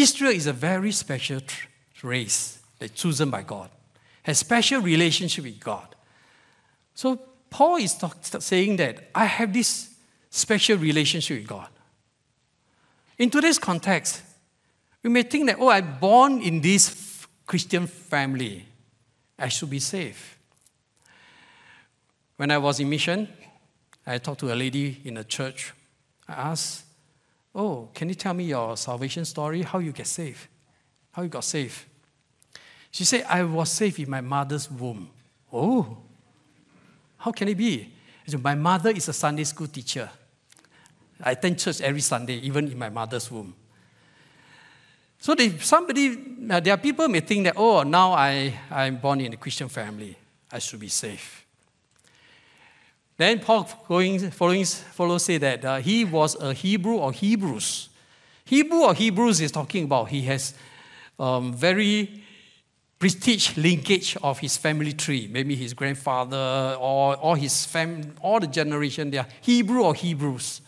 Israel 0.00 0.32
is 0.32 0.46
a 0.46 0.52
very 0.52 0.92
special 0.92 1.40
race 2.02 2.58
that 2.78 2.94
chosen 2.94 3.30
by 3.30 3.42
God, 3.42 3.70
has 4.22 4.38
special 4.38 4.80
relationship 4.80 5.44
with 5.44 5.58
God. 5.58 5.94
So 6.94 7.16
Paul 7.48 7.76
is 7.76 7.94
talk, 7.94 8.16
saying 8.22 8.76
that 8.76 9.08
I 9.14 9.24
have 9.24 9.52
this 9.52 9.94
special 10.28 10.76
relationship 10.76 11.38
with 11.38 11.46
God. 11.46 11.68
In 13.18 13.30
today's 13.30 13.58
context, 13.58 14.22
we 15.02 15.08
may 15.08 15.22
think 15.22 15.46
that, 15.46 15.56
oh, 15.58 15.70
I'm 15.70 15.98
born 15.98 16.42
in 16.42 16.60
this 16.60 17.26
Christian 17.46 17.86
family. 17.86 18.66
I 19.38 19.48
should 19.48 19.70
be 19.70 19.78
safe. 19.78 20.38
When 22.36 22.50
I 22.50 22.58
was 22.58 22.80
in 22.80 22.90
mission, 22.90 23.28
I 24.06 24.18
talked 24.18 24.40
to 24.40 24.52
a 24.52 24.54
lady 24.54 25.00
in 25.04 25.16
a 25.16 25.24
church. 25.24 25.72
I 26.28 26.50
asked, 26.50 26.85
Oh, 27.56 27.88
can 27.94 28.10
you 28.10 28.14
tell 28.14 28.34
me 28.34 28.44
your 28.44 28.76
salvation 28.76 29.24
story? 29.24 29.62
How 29.62 29.78
you 29.78 29.90
get 29.90 30.06
saved? 30.06 30.46
How 31.12 31.22
you 31.22 31.30
got 31.30 31.42
saved? 31.42 31.86
She 32.90 33.06
said, 33.06 33.24
I 33.26 33.42
was 33.44 33.70
saved 33.70 33.98
in 33.98 34.10
my 34.10 34.20
mother's 34.20 34.70
womb. 34.70 35.08
Oh, 35.50 35.96
how 37.16 37.32
can 37.32 37.48
it 37.48 37.56
be? 37.56 37.90
Said, 38.26 38.42
my 38.42 38.54
mother 38.54 38.90
is 38.90 39.08
a 39.08 39.12
Sunday 39.14 39.44
school 39.44 39.68
teacher. 39.68 40.10
I 41.22 41.32
attend 41.32 41.58
church 41.58 41.80
every 41.80 42.02
Sunday, 42.02 42.34
even 42.40 42.70
in 42.70 42.78
my 42.78 42.90
mother's 42.90 43.30
womb. 43.30 43.54
So 45.18 45.34
they, 45.34 45.56
somebody, 45.58 46.36
uh, 46.50 46.60
there 46.60 46.74
are 46.74 46.78
people 46.78 47.08
may 47.08 47.20
think 47.20 47.44
that, 47.44 47.54
oh, 47.56 47.84
now 47.84 48.12
I, 48.12 48.52
I'm 48.70 48.96
born 48.96 49.22
in 49.22 49.32
a 49.32 49.36
Christian 49.38 49.70
family. 49.70 50.14
I 50.52 50.58
should 50.58 50.80
be 50.80 50.88
safe. 50.88 51.45
Then 53.16 53.40
Paul 53.40 53.68
going, 53.88 54.30
following, 54.30 54.64
follow 54.64 55.18
say 55.18 55.38
that 55.38 55.64
uh, 55.64 55.76
he 55.76 56.04
was 56.04 56.34
a 56.40 56.52
Hebrew 56.52 56.96
or 56.96 57.12
Hebrews. 57.12 57.88
Hebrew 58.44 58.82
or 58.82 58.94
Hebrews 58.94 59.40
is 59.40 59.50
talking 59.50 59.84
about 59.84 60.10
he 60.10 60.22
has 60.22 60.54
um, 61.18 61.54
very 61.54 62.22
prestige 62.98 63.56
linkage 63.56 64.16
of 64.22 64.38
his 64.38 64.56
family 64.56 64.92
tree. 64.92 65.28
Maybe 65.30 65.56
his 65.56 65.74
grandfather 65.74 66.76
or, 66.78 67.16
or 67.16 67.36
his 67.36 67.64
fam, 67.64 68.14
all 68.20 68.38
the 68.38 68.46
generation, 68.46 69.10
they 69.10 69.18
are 69.18 69.26
Hebrew 69.40 69.82
or 69.82 69.94
Hebrews. 69.94 70.60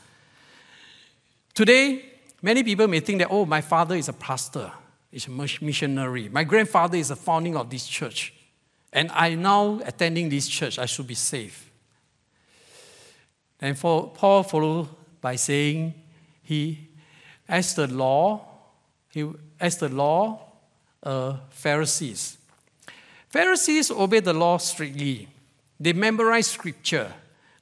Today, 1.55 2.05
many 2.41 2.63
people 2.63 2.89
may 2.89 3.01
think 3.01 3.21
that, 3.21 3.29
oh, 3.31 3.45
my 3.45 3.61
father 3.61 3.95
is 3.95 4.09
a 4.09 4.13
pastor, 4.13 4.73
is 5.13 5.27
a 5.27 5.31
missionary. 5.31 6.29
My 6.29 6.45
grandfather 6.45 6.97
is 6.97 7.09
the 7.09 7.17
founding 7.17 7.57
of 7.57 7.69
this 7.69 7.87
church. 7.87 8.33
And 8.93 9.11
I 9.13 9.35
now 9.35 9.81
attending 9.85 10.29
this 10.31 10.49
church, 10.49 10.79
I 10.79 10.87
should 10.87 11.07
be 11.07 11.15
safe. 11.15 11.68
And 13.61 13.79
Paul 13.79 14.43
followed 14.43 14.89
by 15.21 15.37
saying, 15.37 15.95
he, 16.43 16.89
as 17.49 17.75
the 17.75 17.87
law, 17.87 18.47
he, 19.11 19.29
as 19.59 19.79
the 19.79 19.89
law, 19.89 20.41
uh, 21.03 21.37
Pharisees. 21.51 22.39
Pharisees 23.29 23.91
obey 23.91 24.21
the 24.21 24.33
law 24.33 24.59
strictly. 24.59 25.29
They 25.79 25.93
memorize 25.93 26.47
scripture. 26.49 27.13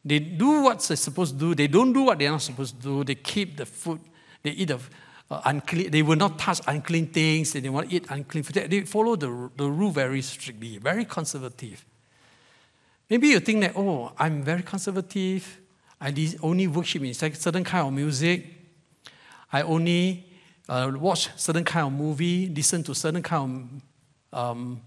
They 0.04 0.20
do 0.20 0.62
what 0.62 0.80
they're 0.80 0.96
supposed 0.96 1.34
to 1.34 1.38
do. 1.38 1.54
They 1.54 1.66
don't 1.66 1.92
do 1.92 2.02
what 2.02 2.18
they're 2.18 2.30
not 2.30 2.42
supposed 2.42 2.76
to 2.76 2.82
do. 2.82 3.04
They 3.04 3.16
keep 3.16 3.56
the 3.56 3.66
food. 3.66 4.00
They 4.42 4.50
eat 4.50 4.68
the 4.68 4.78
uh, 5.30 5.40
unclean. 5.44 5.90
They 5.90 6.02
will 6.02 6.16
not 6.16 6.38
touch 6.38 6.60
unclean 6.66 7.08
things. 7.08 7.52
They 7.52 7.60
don't 7.60 7.72
want 7.72 7.90
to 7.90 7.96
eat 7.96 8.06
unclean 8.08 8.44
food. 8.44 8.70
They 8.70 8.82
follow 8.82 9.16
the, 9.16 9.50
the 9.56 9.68
rule 9.68 9.90
very 9.90 10.22
strictly, 10.22 10.78
very 10.78 11.04
conservative. 11.04 11.84
Maybe 13.10 13.28
you 13.28 13.40
think 13.40 13.60
that, 13.62 13.72
oh, 13.76 14.12
I'm 14.18 14.42
very 14.42 14.62
conservative. 14.62 15.60
I 16.00 16.12
only 16.42 16.66
worship 16.66 17.02
in 17.02 17.14
certain 17.14 17.64
kind 17.64 17.86
of 17.86 17.92
music. 17.92 18.46
I 19.52 19.62
only 19.62 20.24
uh, 20.68 20.92
watch 20.94 21.30
certain 21.36 21.64
kind 21.64 21.86
of 21.86 21.92
movie, 21.92 22.48
listen 22.48 22.82
to 22.84 22.94
certain 22.94 23.22
kind 23.22 23.80
of 24.32 24.38
um, 24.38 24.80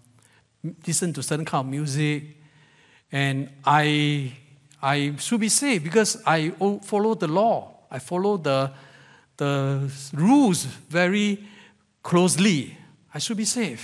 listen 0.85 1.13
to 1.13 1.23
certain 1.23 1.45
kind 1.45 1.65
of 1.65 1.71
music, 1.71 2.23
and 3.11 3.49
I 3.65 4.33
I 4.81 5.15
should 5.17 5.39
be 5.39 5.49
saved 5.49 5.83
because 5.83 6.21
I 6.25 6.51
follow 6.83 7.15
the 7.15 7.27
law. 7.27 7.73
I 7.89 7.99
follow 7.99 8.37
the 8.37 8.71
the 9.37 9.91
rules 10.13 10.65
very 10.65 11.43
closely. 12.03 12.77
I 13.13 13.19
should 13.19 13.37
be 13.37 13.45
saved. 13.45 13.81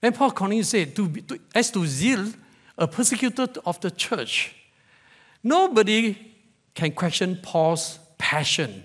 Then 0.00 0.12
Paul 0.12 0.32
continues 0.32 0.68
say, 0.68 0.84
to, 0.84 1.08
to, 1.08 1.38
as 1.54 1.70
to 1.70 1.86
zeal, 1.86 2.26
a 2.76 2.88
persecutor 2.88 3.46
of 3.64 3.80
the 3.80 3.90
church. 3.90 4.54
Nobody 5.42 6.16
can 6.74 6.92
question 6.92 7.38
Paul's 7.42 7.98
passion, 8.18 8.84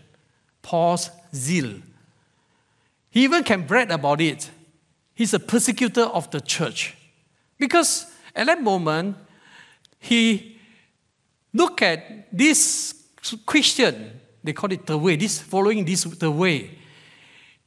Paul's 0.61 1.09
zeal. 1.33 1.81
He 3.09 3.23
even 3.23 3.43
can 3.43 3.65
brag 3.65 3.91
about 3.91 4.21
it. 4.21 4.49
He's 5.13 5.33
a 5.33 5.39
persecutor 5.39 6.03
of 6.03 6.29
the 6.31 6.41
church. 6.41 6.95
Because 7.57 8.05
at 8.35 8.45
that 8.47 8.61
moment, 8.61 9.17
he 9.99 10.59
looked 11.53 11.81
at 11.81 12.27
this 12.31 12.93
Christian, 13.45 14.19
they 14.43 14.53
call 14.53 14.71
it 14.71 14.85
the 14.85 14.97
way, 14.97 15.15
this 15.15 15.39
following 15.39 15.85
this 15.85 16.03
the 16.03 16.29
way. 16.29 16.77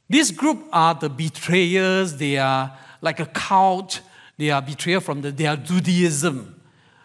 This 0.09 0.31
group 0.31 0.65
are 0.71 0.93
the 0.93 1.09
betrayers, 1.09 2.17
they 2.17 2.37
are 2.37 2.77
like 3.01 3.19
a 3.19 3.25
cult, 3.25 4.01
they 4.37 4.49
are 4.49 4.61
betrayers 4.61 5.03
from 5.03 5.21
the, 5.21 5.31
their 5.31 5.55
Judaism. 5.55 6.60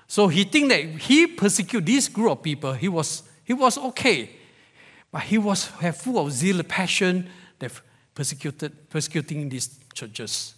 So 0.08 0.28
he 0.28 0.44
think 0.44 0.68
that 0.68 0.84
he 0.84 1.26
persecute 1.26 1.84
this 1.84 2.08
group 2.08 2.30
of 2.30 2.42
people, 2.42 2.72
he 2.72 2.88
was, 2.88 3.22
he 3.44 3.52
was 3.52 3.76
okay. 3.78 4.30
But 5.10 5.22
he 5.22 5.38
was 5.38 5.64
full 5.64 6.18
of 6.18 6.32
zeal, 6.32 6.62
passion, 6.62 7.28
that 7.58 7.72
persecuted, 8.14 8.90
persecuting 8.90 9.48
these 9.48 9.78
churches. 9.94 10.54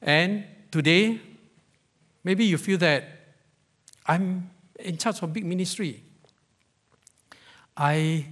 And 0.00 0.44
today, 0.70 1.20
maybe 2.22 2.44
you 2.44 2.58
feel 2.58 2.78
that 2.78 3.04
I'm 4.06 4.50
in 4.78 4.96
charge 4.98 5.22
of 5.22 5.32
big 5.32 5.44
ministry. 5.44 6.02
I, 7.76 8.26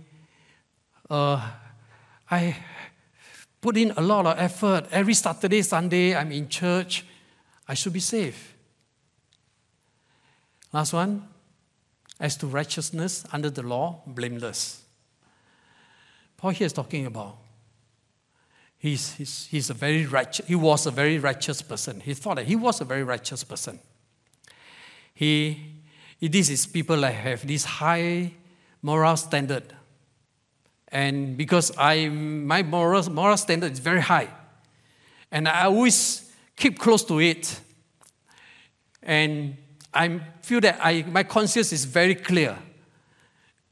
uh, 1.08 1.50
I 2.30 2.56
put 3.60 3.76
in 3.76 3.92
a 3.96 4.02
lot 4.02 4.26
of 4.26 4.38
effort. 4.38 4.86
Every 4.90 5.14
Saturday, 5.14 5.62
Sunday, 5.62 6.14
I'm 6.14 6.30
in 6.32 6.48
church. 6.48 7.04
I 7.66 7.74
should 7.74 7.92
be 7.92 8.00
safe. 8.00 8.51
Last 10.72 10.92
one. 10.92 11.28
As 12.20 12.36
to 12.36 12.46
righteousness 12.46 13.24
under 13.32 13.50
the 13.50 13.62
law, 13.62 14.02
blameless. 14.06 14.82
Paul 16.36 16.50
here 16.50 16.66
is 16.66 16.72
talking 16.72 17.06
about 17.06 17.38
he's, 18.78 19.14
he's, 19.14 19.46
he's 19.46 19.70
a 19.70 19.74
very 19.74 20.06
righteous, 20.06 20.46
he 20.46 20.54
was 20.54 20.86
a 20.86 20.90
very 20.90 21.18
righteous 21.18 21.62
person. 21.62 22.00
He 22.00 22.14
thought 22.14 22.36
that 22.36 22.46
he 22.46 22.56
was 22.56 22.80
a 22.80 22.84
very 22.84 23.04
righteous 23.04 23.44
person. 23.44 23.78
He, 25.14 25.58
this 26.20 26.48
is 26.48 26.66
people 26.66 27.00
that 27.00 27.14
have 27.14 27.46
this 27.46 27.64
high 27.64 28.32
moral 28.82 29.16
standard. 29.16 29.72
And 30.88 31.36
because 31.36 31.72
I, 31.78 32.08
my 32.08 32.62
moral, 32.62 33.08
moral 33.10 33.36
standard 33.36 33.72
is 33.72 33.78
very 33.78 34.00
high, 34.00 34.28
and 35.30 35.48
I 35.48 35.64
always 35.64 36.30
keep 36.56 36.78
close 36.78 37.04
to 37.04 37.18
it, 37.20 37.60
and 39.02 39.56
I 39.94 40.20
feel 40.40 40.60
that 40.60 40.78
I, 40.82 41.02
my 41.02 41.22
conscience 41.22 41.72
is 41.72 41.84
very 41.84 42.14
clear, 42.14 42.58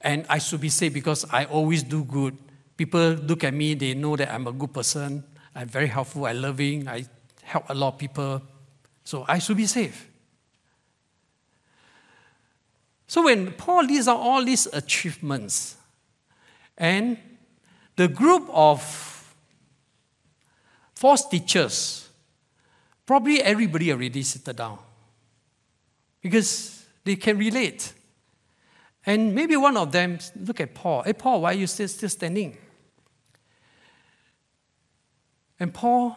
and 0.00 0.27
I 0.29 0.39
should 0.39 0.61
be 0.61 0.69
safe 0.69 0.93
because 0.93 1.25
I 1.31 1.47
always 1.47 1.83
do 1.83 2.05
good. 2.05 2.37
People 2.77 3.12
look 3.12 3.45
at 3.45 3.55
me, 3.55 3.75
they 3.75 3.95
know 3.95 4.17
that 4.17 4.33
I'm 4.33 4.47
a 4.47 4.53
good 4.53 4.73
person, 4.73 5.25
I'm 5.55 5.69
very 5.69 5.87
helpful, 5.87 6.27
I'm 6.27 6.41
loving, 6.41 6.89
I 6.89 7.05
help 7.43 7.71
a 7.71 7.75
lot 7.75 7.95
of 7.95 7.99
people, 7.99 8.43
so 9.05 9.25
I 9.29 9.39
should 9.39 9.57
be 9.57 9.67
safe. 9.67 10.09
So 13.07 13.25
when 13.25 13.53
Paul 13.53 13.85
lists 13.85 14.09
out 14.09 14.19
all 14.19 14.45
these 14.45 14.67
achievements, 14.67 15.77
and 16.77 17.19
the 17.97 18.09
group 18.09 18.49
of 18.50 19.35
false 20.95 21.27
teachers, 21.29 22.09
probably 23.05 23.43
everybody 23.43 23.93
already 23.93 24.23
sat 24.23 24.55
down 24.55 24.79
because 26.21 26.87
they 27.05 27.17
can 27.17 27.39
relate. 27.39 27.93
And 29.07 29.35
maybe 29.35 29.57
one 29.57 29.77
of 29.77 29.93
them 29.93 30.19
look 30.37 30.61
at 30.61 30.75
Paul. 30.75 31.03
Hey, 31.03 31.12
Paul, 31.12 31.43
why 31.43 31.53
are 31.53 31.55
you 31.57 31.67
still, 31.67 31.89
still 31.89 32.09
standing? 32.09 32.57
And 35.59 35.73
Paul 35.73 36.17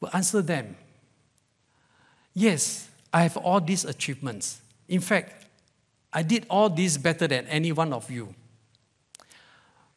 will 0.00 0.10
answer 0.12 0.42
them 0.42 0.76
Yes, 2.34 2.88
I 3.12 3.22
have 3.24 3.36
all 3.36 3.60
these 3.60 3.84
achievements. 3.84 4.62
In 4.88 5.00
fact, 5.00 5.46
I 6.12 6.22
did 6.22 6.46
all 6.48 6.70
this 6.70 6.96
better 6.96 7.26
than 7.26 7.46
any 7.46 7.72
one 7.72 7.92
of 7.92 8.10
you. 8.10 8.34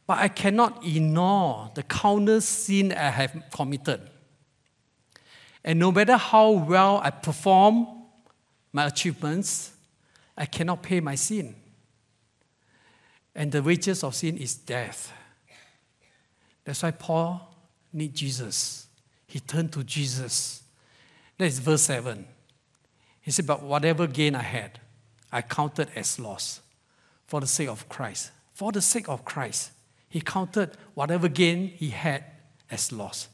But 0.07 0.19
I 0.19 0.27
cannot 0.27 0.85
ignore 0.85 1.71
the 1.73 1.83
countless 1.83 2.47
sin 2.47 2.91
I 2.91 3.09
have 3.09 3.43
committed. 3.51 4.01
And 5.63 5.79
no 5.79 5.91
matter 5.91 6.17
how 6.17 6.51
well 6.51 7.01
I 7.03 7.09
perform 7.09 7.94
my 8.75 8.87
achievements, 8.87 9.71
I 10.37 10.45
cannot 10.45 10.83
pay 10.83 10.99
my 10.99 11.15
sin. 11.15 11.55
And 13.33 13.49
the 13.49 13.63
wages 13.63 14.03
of 14.03 14.13
sin 14.13 14.37
is 14.37 14.55
death. 14.55 15.13
That's 16.65 16.83
why 16.83 16.91
Paul 16.91 17.55
needs 17.93 18.19
Jesus. 18.19 18.87
He 19.27 19.39
turned 19.39 19.71
to 19.71 19.83
Jesus. 19.85 20.61
That 21.37 21.45
is 21.45 21.59
verse 21.59 21.83
7. 21.83 22.27
He 23.21 23.31
said, 23.31 23.47
But 23.47 23.63
whatever 23.63 24.07
gain 24.07 24.35
I 24.35 24.41
had, 24.41 24.77
I 25.31 25.41
counted 25.41 25.87
as 25.95 26.19
loss 26.19 26.59
for 27.27 27.39
the 27.39 27.47
sake 27.47 27.69
of 27.69 27.87
Christ. 27.87 28.31
For 28.53 28.73
the 28.73 28.81
sake 28.81 29.07
of 29.07 29.23
Christ, 29.23 29.71
he 30.09 30.19
counted 30.19 30.71
whatever 30.95 31.29
gain 31.29 31.67
he 31.67 31.91
had 31.91 32.25
as 32.69 32.91
loss. 32.91 33.29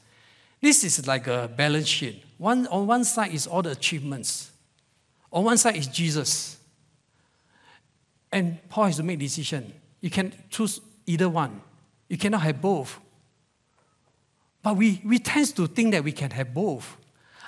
This 0.60 0.84
is 0.84 1.04
like 1.08 1.26
a 1.26 1.50
balance 1.56 1.88
sheet. 1.88 2.22
One, 2.38 2.68
on 2.68 2.86
one 2.86 3.02
side 3.02 3.34
is 3.34 3.48
all 3.48 3.62
the 3.62 3.72
achievements, 3.72 4.51
on 5.32 5.44
one 5.44 5.56
side 5.56 5.76
is 5.76 5.86
Jesus. 5.86 6.58
And 8.30 8.58
Paul 8.68 8.86
has 8.86 8.96
to 8.96 9.02
make 9.02 9.18
decision. 9.18 9.72
You 10.00 10.10
can 10.10 10.32
choose 10.50 10.80
either 11.06 11.28
one. 11.28 11.60
You 12.08 12.18
cannot 12.18 12.42
have 12.42 12.60
both. 12.60 12.98
But 14.62 14.76
we, 14.76 15.00
we 15.04 15.18
tend 15.18 15.54
to 15.56 15.66
think 15.66 15.92
that 15.92 16.04
we 16.04 16.12
can 16.12 16.30
have 16.30 16.54
both. 16.54 16.96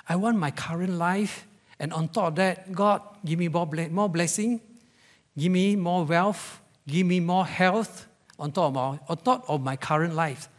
I 0.07 0.15
want 0.15 0.37
my 0.37 0.51
current 0.51 0.93
life 0.93 1.47
and 1.79 1.91
on 1.93 2.09
top 2.09 2.29
of 2.29 2.35
that, 2.35 2.71
God, 2.71 3.01
give 3.25 3.39
me 3.39 3.47
more, 3.47 3.67
more 3.91 4.09
blessing, 4.09 4.61
give 5.37 5.51
me 5.51 5.75
more 5.75 6.05
wealth, 6.05 6.61
give 6.87 7.05
me 7.05 7.19
more 7.19 7.45
health 7.45 8.07
on 8.39 8.51
top, 8.51 8.67
of 8.67 8.73
my, 8.73 8.99
on 9.09 9.17
top 9.17 9.49
of 9.49 9.61
my 9.61 9.75
current 9.75 10.15
life. 10.15 10.49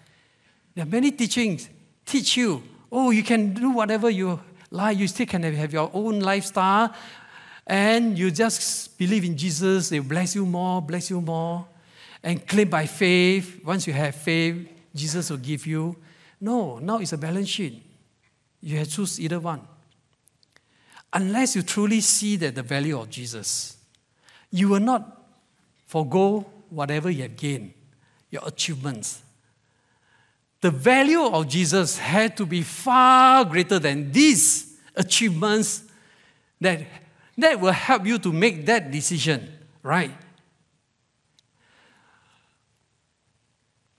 There 0.74 0.85
are 0.85 0.88
many 0.88 1.11
teachings 1.11 1.68
teach 2.05 2.37
you, 2.37 2.62
oh, 2.92 3.11
you 3.11 3.22
can 3.22 3.55
do 3.55 3.70
whatever 3.70 4.11
you 4.11 4.40
like, 4.70 4.98
you 4.98 5.09
still 5.09 5.26
can 5.26 5.42
have 5.42 5.72
your 5.72 5.90
own 5.92 6.20
lifestyle, 6.20 6.94
and 7.66 8.18
you 8.18 8.31
just 8.31 8.96
believe 8.98 9.24
in 9.24 9.37
Jesus, 9.37 9.88
they 9.88 9.98
bless 9.98 10.35
you 10.35 10.46
more, 10.46 10.81
bless 10.83 11.11
you 11.11 11.20
more, 11.20 11.66
and 12.22 12.46
claim 12.46 12.68
by 12.68 12.87
faith. 12.87 13.61
Once 13.64 13.87
you 13.87 13.92
have 13.92 14.14
faith, 14.14 14.68
Jesus 14.94 15.31
will 15.31 15.38
give 15.38 15.66
you. 15.66 15.96
No, 16.40 16.79
now 16.79 16.98
it's 16.98 17.12
a 17.12 17.18
balance 17.18 17.48
sheet. 17.48 17.83
You 18.61 18.79
have 18.79 18.88
to 18.88 18.94
choose 18.94 19.20
either 19.20 19.40
one 19.40 19.61
unless 21.12 21.57
you 21.57 21.62
truly 21.62 22.00
see 22.00 22.37
that 22.37 22.55
the 22.55 22.62
value 22.62 22.98
of 23.00 23.09
Jesus, 23.09 23.79
you 24.50 24.68
will 24.68 24.81
not 24.81 25.24
forego 25.87 26.40
whatever 26.68 27.11
you 27.11 27.22
have 27.22 27.37
gained, 27.37 27.72
your 28.31 28.42
achievements. 28.46 29.22
The 30.61 30.71
value 30.71 31.23
of 31.23 31.49
Jesus 31.49 31.99
had 31.99 32.37
to 32.38 32.47
be 32.47 32.62
far 32.62 33.45
greater 33.45 33.79
than 33.79 34.11
these 34.11 34.79
achievements 34.95 35.85
that, 36.61 36.81
that 37.37 37.61
will 37.61 37.73
help 37.73 38.07
you 38.07 38.19
to 38.19 38.33
make 38.33 38.64
that 38.66 38.90
decision, 38.90 39.49
right? 39.83 40.12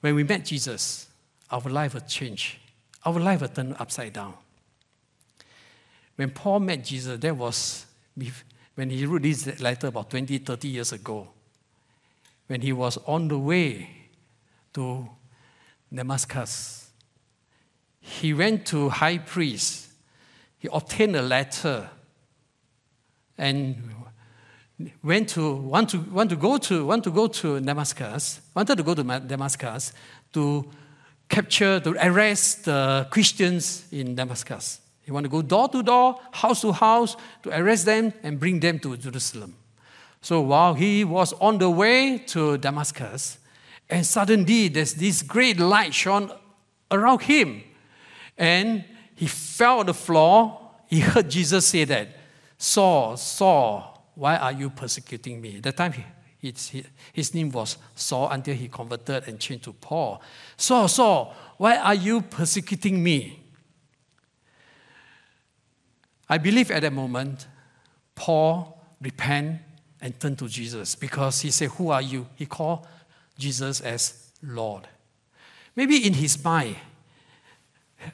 When 0.01 0.15
we 0.15 0.23
met 0.23 0.45
Jesus, 0.45 1.07
our 1.49 1.61
life 1.61 1.93
would 1.93 2.07
changed. 2.07 2.57
Our 3.05 3.19
life 3.19 3.41
would 3.41 3.55
turned 3.55 3.75
upside 3.79 4.13
down. 4.13 4.33
When 6.15 6.31
Paul 6.31 6.61
met 6.61 6.83
Jesus, 6.83 7.19
that 7.19 7.37
was 7.37 7.85
when 8.75 8.89
he 8.89 9.05
wrote 9.05 9.21
this 9.21 9.59
letter 9.59 9.87
about 9.87 10.09
20, 10.09 10.39
30 10.39 10.67
years 10.67 10.91
ago. 10.91 11.27
When 12.47 12.61
he 12.61 12.73
was 12.73 12.97
on 13.05 13.27
the 13.27 13.37
way 13.37 13.89
to 14.73 15.09
Damascus, 15.93 16.89
he 17.99 18.33
went 18.33 18.65
to 18.67 18.89
high 18.89 19.17
priest. 19.17 19.89
He 20.59 20.69
obtained 20.71 21.15
a 21.15 21.21
letter 21.21 21.89
and 23.37 23.75
went 25.03 25.29
to 25.29 25.55
want 25.55 25.89
to 25.89 25.99
want 25.99 26.29
to 26.29 26.35
go 26.35 26.57
to 26.57 26.85
want 26.85 27.03
to 27.03 27.11
go 27.11 27.27
to 27.27 27.59
Damascus. 27.59 28.41
Wanted 28.55 28.77
to 28.77 28.83
go 28.83 28.93
to 28.93 29.03
Damascus 29.03 29.93
to 30.33 30.69
capture 31.29 31.79
to 31.79 31.95
arrest 32.05 32.65
the 32.65 33.07
Christians 33.11 33.85
in 33.91 34.15
Damascus. 34.15 34.81
He 35.03 35.11
want 35.11 35.23
to 35.23 35.29
go 35.29 35.41
door 35.41 35.69
to 35.69 35.81
door, 35.83 36.19
house 36.31 36.61
to 36.61 36.71
house, 36.71 37.15
to 37.43 37.49
arrest 37.57 37.85
them 37.85 38.13
and 38.23 38.39
bring 38.39 38.59
them 38.59 38.79
to 38.79 38.97
Jerusalem. 38.97 39.55
So 40.21 40.41
while 40.41 40.73
he 40.73 41.03
was 41.03 41.33
on 41.33 41.59
the 41.59 41.69
way 41.69 42.17
to 42.27 42.57
Damascus, 42.57 43.37
and 43.89 44.05
suddenly 44.05 44.67
there's 44.67 44.93
this 44.93 45.21
great 45.21 45.59
light 45.59 45.93
shone 45.93 46.31
around 46.91 47.21
him. 47.21 47.63
And 48.37 48.83
he 49.15 49.27
fell 49.27 49.79
on 49.79 49.85
the 49.85 49.93
floor. 49.93 50.59
He 50.87 50.99
heard 50.99 51.29
Jesus 51.29 51.67
say 51.67 51.85
that, 51.85 52.09
Saul, 52.57 53.17
Saul, 53.17 54.11
why 54.15 54.37
are 54.37 54.51
you 54.51 54.69
persecuting 54.69 55.41
me? 55.41 55.57
At 55.57 55.63
that 55.63 55.77
time, 55.77 55.93
his, 56.39 56.71
his 57.13 57.33
name 57.33 57.49
was 57.49 57.77
Saul 57.95 58.29
until 58.29 58.55
he 58.55 58.67
converted 58.67 59.27
and 59.27 59.39
changed 59.39 59.65
to 59.65 59.73
Paul. 59.73 60.21
Saul, 60.55 60.87
Saul, 60.87 61.33
why 61.57 61.77
are 61.77 61.95
you 61.95 62.21
persecuting 62.21 63.01
me? 63.01 63.39
I 66.29 66.37
believe 66.37 66.71
at 66.71 66.81
that 66.81 66.93
moment, 66.93 67.47
Paul 68.13 68.83
repent 69.01 69.61
and 70.01 70.19
turned 70.19 70.37
to 70.39 70.47
Jesus 70.47 70.95
because 70.95 71.41
he 71.41 71.51
said, 71.51 71.69
Who 71.71 71.89
are 71.89 72.01
you? 72.01 72.27
He 72.35 72.45
called 72.45 72.85
Jesus 73.37 73.81
as 73.81 74.31
Lord. 74.41 74.87
Maybe 75.75 76.05
in 76.05 76.13
his 76.13 76.43
mind, 76.43 76.75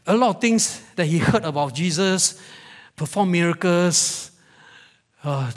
a 0.05 0.15
lot 0.15 0.36
of 0.36 0.41
things 0.41 0.81
that 0.95 1.05
he 1.05 1.19
heard 1.19 1.45
about 1.45 1.73
Jesus, 1.73 2.41
perform 2.95 3.31
miracles, 3.31 4.31
uh, 5.23 5.51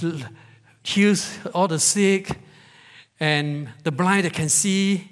heals 0.83 1.39
all 1.55 1.69
the 1.69 1.79
sick, 1.79 2.31
and 3.19 3.69
the 3.83 3.91
blind 3.93 4.25
that 4.25 4.33
can 4.33 4.49
see, 4.49 5.11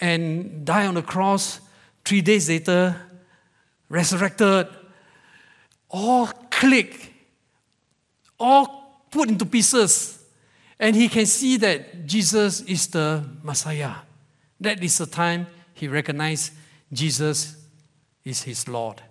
and 0.00 0.64
die 0.64 0.86
on 0.86 0.94
the 0.94 1.02
cross. 1.02 1.60
Three 2.04 2.20
days 2.20 2.48
later, 2.48 2.96
resurrected, 3.88 4.68
all 5.90 6.26
click, 6.50 7.12
all 8.38 9.04
put 9.10 9.28
into 9.28 9.46
pieces. 9.46 10.15
And 10.78 10.94
he 10.94 11.08
can 11.08 11.26
see 11.26 11.56
that 11.58 12.06
Jesus 12.06 12.60
is 12.62 12.86
the 12.88 13.24
Messiah. 13.42 13.94
That 14.60 14.82
is 14.82 14.98
the 14.98 15.06
time 15.06 15.46
he 15.74 15.88
recognized 15.88 16.52
Jesus 16.92 17.56
is 18.24 18.42
his 18.42 18.68
Lord. 18.68 19.02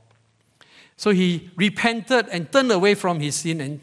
So 0.97 1.11
he 1.11 1.49
repented 1.55 2.27
and 2.29 2.51
turned 2.51 2.71
away 2.71 2.95
from 2.95 3.19
his 3.19 3.35
sin 3.35 3.61
and 3.61 3.81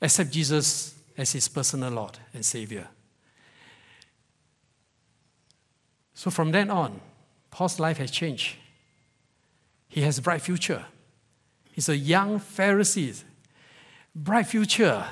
accepted 0.00 0.32
Jesus 0.32 0.94
as 1.16 1.32
his 1.32 1.48
personal 1.48 1.92
Lord 1.92 2.18
and 2.32 2.44
Savior. 2.44 2.88
So 6.14 6.30
from 6.30 6.52
then 6.52 6.70
on, 6.70 7.00
Paul's 7.50 7.78
life 7.78 7.98
has 7.98 8.10
changed. 8.10 8.56
He 9.88 10.02
has 10.02 10.18
a 10.18 10.22
bright 10.22 10.42
future. 10.42 10.84
He's 11.72 11.88
a 11.88 11.96
young 11.96 12.40
Pharisee, 12.40 13.22
bright 14.14 14.46
future. 14.46 15.04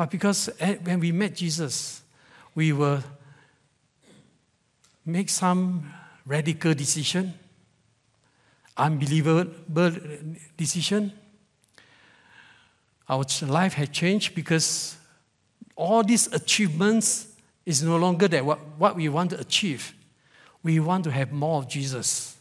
But 0.00 0.10
because 0.10 0.48
when 0.84 0.98
we 0.98 1.12
met 1.12 1.34
Jesus, 1.34 2.00
we 2.54 2.72
will 2.72 3.02
make 5.04 5.28
some 5.28 5.92
radical 6.24 6.72
decision, 6.72 7.34
unbelievable 8.78 9.44
decision. 10.56 11.12
Our 13.10 13.26
life 13.42 13.74
has 13.74 13.90
changed 13.90 14.34
because 14.34 14.96
all 15.76 16.02
these 16.02 16.32
achievements 16.32 17.36
is 17.66 17.82
no 17.82 17.98
longer 17.98 18.26
that 18.26 18.42
what, 18.42 18.58
what 18.78 18.96
we 18.96 19.10
want 19.10 19.32
to 19.32 19.40
achieve. 19.40 19.92
We 20.62 20.80
want 20.80 21.04
to 21.04 21.10
have 21.10 21.30
more 21.30 21.58
of 21.58 21.68
Jesus. 21.68 22.38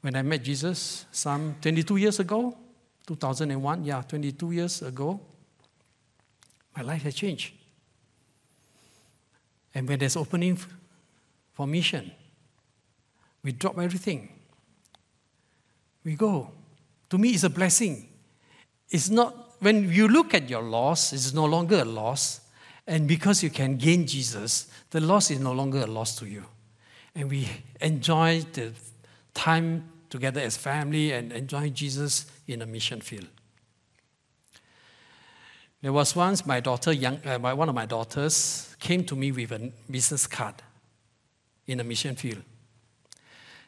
When 0.00 0.16
I 0.16 0.22
met 0.22 0.42
Jesus 0.42 1.04
some 1.12 1.54
22 1.60 1.96
years 1.96 2.18
ago, 2.18 2.56
2001, 3.06 3.84
yeah, 3.84 4.00
22 4.00 4.52
years 4.52 4.80
ago, 4.80 5.20
my 6.76 6.82
life 6.82 7.02
has 7.02 7.14
changed. 7.14 7.52
And 9.74 9.88
when 9.88 9.98
there's 9.98 10.16
opening 10.16 10.58
for 11.52 11.66
mission, 11.66 12.10
we 13.42 13.52
drop 13.52 13.78
everything. 13.78 14.28
We 16.04 16.14
go. 16.14 16.50
To 17.10 17.18
me, 17.18 17.30
it's 17.30 17.44
a 17.44 17.50
blessing. 17.50 18.08
It's 18.90 19.08
not, 19.08 19.60
when 19.60 19.90
you 19.92 20.08
look 20.08 20.34
at 20.34 20.50
your 20.50 20.62
loss, 20.62 21.12
it's 21.12 21.32
no 21.32 21.44
longer 21.44 21.80
a 21.80 21.84
loss. 21.84 22.40
And 22.86 23.08
because 23.08 23.42
you 23.42 23.50
can 23.50 23.76
gain 23.76 24.06
Jesus, 24.06 24.68
the 24.90 25.00
loss 25.00 25.30
is 25.30 25.40
no 25.40 25.52
longer 25.52 25.80
a 25.80 25.86
loss 25.86 26.16
to 26.16 26.26
you. 26.26 26.44
And 27.14 27.30
we 27.30 27.48
enjoy 27.80 28.42
the 28.52 28.72
time 29.34 29.88
together 30.10 30.40
as 30.40 30.56
family 30.56 31.12
and 31.12 31.32
enjoy 31.32 31.70
Jesus 31.70 32.26
in 32.46 32.62
a 32.62 32.66
mission 32.66 33.00
field. 33.00 33.26
There 35.86 35.92
was 35.92 36.16
once 36.16 36.44
my 36.44 36.58
daughter, 36.58 36.92
young, 36.92 37.24
uh, 37.24 37.38
one 37.38 37.68
of 37.68 37.74
my 37.76 37.86
daughters, 37.86 38.74
came 38.80 39.04
to 39.04 39.14
me 39.14 39.30
with 39.30 39.52
a 39.52 39.70
business 39.88 40.26
card 40.26 40.56
in 41.64 41.78
a 41.78 41.84
mission 41.84 42.16
field. 42.16 42.42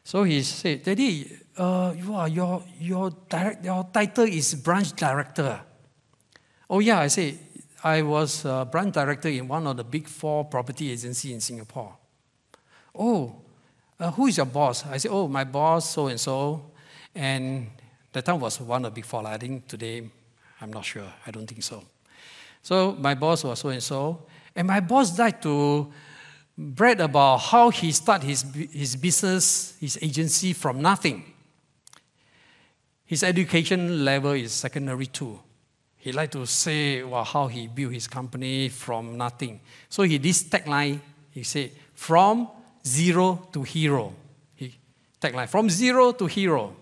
So 0.03 0.23
he 0.23 0.43
said, 0.43 0.83
Daddy, 0.83 1.31
uh, 1.55 1.93
you 1.95 2.13
are, 2.13 2.27
your, 2.27 2.61
your, 2.77 3.11
direct, 3.29 3.63
your 3.63 3.87
title 3.93 4.25
is 4.25 4.53
branch 4.55 4.91
director. 4.97 5.61
Oh, 6.69 6.79
yeah, 6.79 6.99
I 6.99 7.07
say, 7.07 7.37
I 7.85 8.01
was 8.01 8.43
a 8.43 8.67
branch 8.69 8.95
director 8.95 9.29
in 9.29 9.47
one 9.47 9.65
of 9.65 9.77
the 9.77 9.85
big 9.85 10.05
four 10.05 10.43
property 10.43 10.91
agency 10.91 11.33
in 11.33 11.39
Singapore. 11.39 11.95
Oh, 12.95 13.33
uh, 13.97 14.11
who 14.11 14.27
is 14.27 14.35
your 14.35 14.45
boss? 14.45 14.85
I 14.85 14.97
said, 14.97 15.11
oh, 15.11 15.29
my 15.29 15.45
boss, 15.45 15.91
so 15.91 16.07
and 16.07 16.19
so. 16.19 16.69
And 17.15 17.69
that 18.11 18.25
time 18.25 18.41
was 18.41 18.59
one 18.59 18.83
of 18.83 18.91
the 18.93 18.95
big 18.95 19.05
four. 19.05 19.25
I 19.25 19.37
think 19.37 19.69
today, 19.69 20.09
I'm 20.59 20.73
not 20.73 20.83
sure. 20.83 21.07
I 21.25 21.31
don't 21.31 21.47
think 21.47 21.63
so. 21.63 21.81
So 22.61 22.95
my 22.99 23.15
boss 23.15 23.43
was 23.43 23.59
so 23.59 23.69
and 23.69 23.81
so. 23.83 24.23
And 24.55 24.67
my 24.67 24.79
boss 24.79 25.15
died 25.15 25.41
to 25.43 25.91
brag 26.57 26.99
about 26.99 27.37
how 27.37 27.69
he 27.69 27.91
started 27.91 28.27
his, 28.27 28.43
his 28.71 28.95
business, 28.95 29.75
his 29.79 29.97
agency 30.01 30.53
from 30.53 30.81
nothing. 30.81 31.23
His 33.05 33.23
education 33.23 34.05
level 34.05 34.33
is 34.33 34.51
secondary 34.51 35.07
two. 35.07 35.39
He 35.97 36.11
like 36.11 36.31
to 36.31 36.45
say 36.45 37.03
well, 37.03 37.23
how 37.23 37.47
he 37.47 37.67
built 37.67 37.93
his 37.93 38.07
company 38.07 38.69
from 38.69 39.17
nothing. 39.17 39.59
So 39.89 40.03
he 40.03 40.17
this 40.17 40.43
tagline, 40.43 40.99
he 41.31 41.43
said, 41.43 41.71
from 41.93 42.49
zero 42.85 43.47
to 43.51 43.63
hero. 43.63 44.13
He 44.55 44.75
tagline, 45.21 45.49
from 45.49 45.69
zero 45.69 46.11
to 46.13 46.25
hero. 46.25 46.75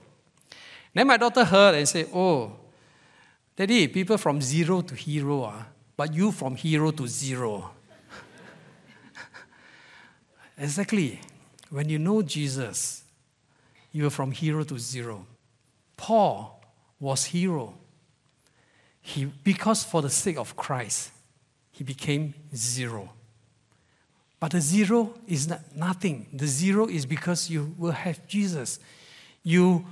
Then 0.94 1.08
my 1.08 1.18
daughter 1.18 1.44
heard 1.44 1.76
and 1.76 1.88
said, 1.88 2.10
Oh, 2.14 2.54
Daddy, 3.58 3.90
people 3.90 4.18
from 4.18 4.42
zero 4.42 4.82
to 4.82 4.96
hero, 4.96 5.44
ah, 5.44 5.66
but 5.98 6.14
you 6.14 6.32
from 6.32 6.56
hero 6.56 6.92
to 6.92 7.06
zero. 7.08 7.72
exactly. 10.58 11.20
When 11.70 11.90
you 11.90 12.00
know 12.00 12.22
Jesus, 12.22 13.04
you 13.92 14.08
are 14.08 14.12
from 14.12 14.32
hero 14.32 14.64
to 14.64 14.80
zero. 14.80 15.26
Paul 15.98 16.62
was 17.00 17.26
hero 17.26 17.74
he, 19.08 19.24
because 19.24 19.86
for 19.86 20.02
the 20.02 20.10
sake 20.10 20.38
of 20.38 20.58
Christ, 20.58 21.12
he 21.72 21.86
became 21.86 22.34
zero. 22.54 23.10
But 24.38 24.52
the 24.52 24.60
zero 24.60 25.14
is 25.26 25.48
not, 25.48 25.62
nothing. 25.74 26.28
The 26.34 26.46
zero 26.46 26.88
is 26.88 27.06
because 27.06 27.50
you 27.50 27.74
will 27.78 27.94
have 27.94 28.28
Jesus. 28.28 28.82
You 29.44 29.86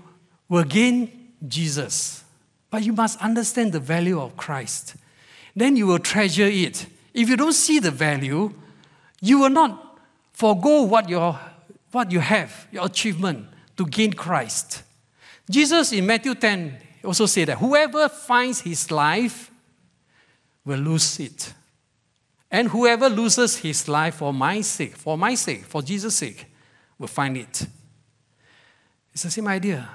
will 0.50 0.66
gain 0.66 1.32
Jesus. 1.48 2.25
But 2.70 2.84
you 2.84 2.94
must 2.94 3.20
understand 3.22 3.72
the 3.72 3.80
value 3.80 4.20
of 4.20 4.36
Christ. 4.36 4.96
Then 5.56 5.76
you 5.76 5.88
will 5.88 6.00
treasure 6.00 6.48
it. 6.48 6.86
If 7.14 7.30
you 7.30 7.38
don't 7.38 7.54
see 7.54 7.80
the 7.80 7.92
value, 7.92 8.54
you 9.22 9.40
will 9.40 9.50
not 9.50 10.00
forego 10.34 10.84
what, 10.84 11.08
your, 11.08 11.40
what 11.92 12.12
you 12.12 12.20
have, 12.20 12.68
your 12.72 12.86
achievement, 12.86 13.48
to 13.78 13.86
gain 13.86 14.14
Christ. 14.14 14.84
Jesus 15.50 15.94
in 15.94 16.06
Matthew 16.06 16.36
10, 16.36 16.78
also 17.04 17.26
said 17.26 17.48
that 17.50 17.58
whoever 17.58 18.10
finds 18.10 18.62
his 18.62 18.90
life 18.92 19.52
will 20.66 20.80
lose 20.80 21.20
it. 21.20 21.54
And 22.52 22.70
whoever 22.70 23.10
loses 23.10 23.58
his 23.58 23.88
life 23.88 24.16
for 24.16 24.34
my 24.34 24.62
sake, 24.62 24.96
for 24.96 25.18
my 25.18 25.36
sake, 25.36 25.66
for 25.66 25.82
Jesus' 25.82 26.16
sake, 26.16 26.46
will 26.98 27.08
find 27.08 27.38
it. 27.38 27.68
It's 29.14 29.24
the 29.24 29.32
same 29.32 29.48
idea. 29.48 29.88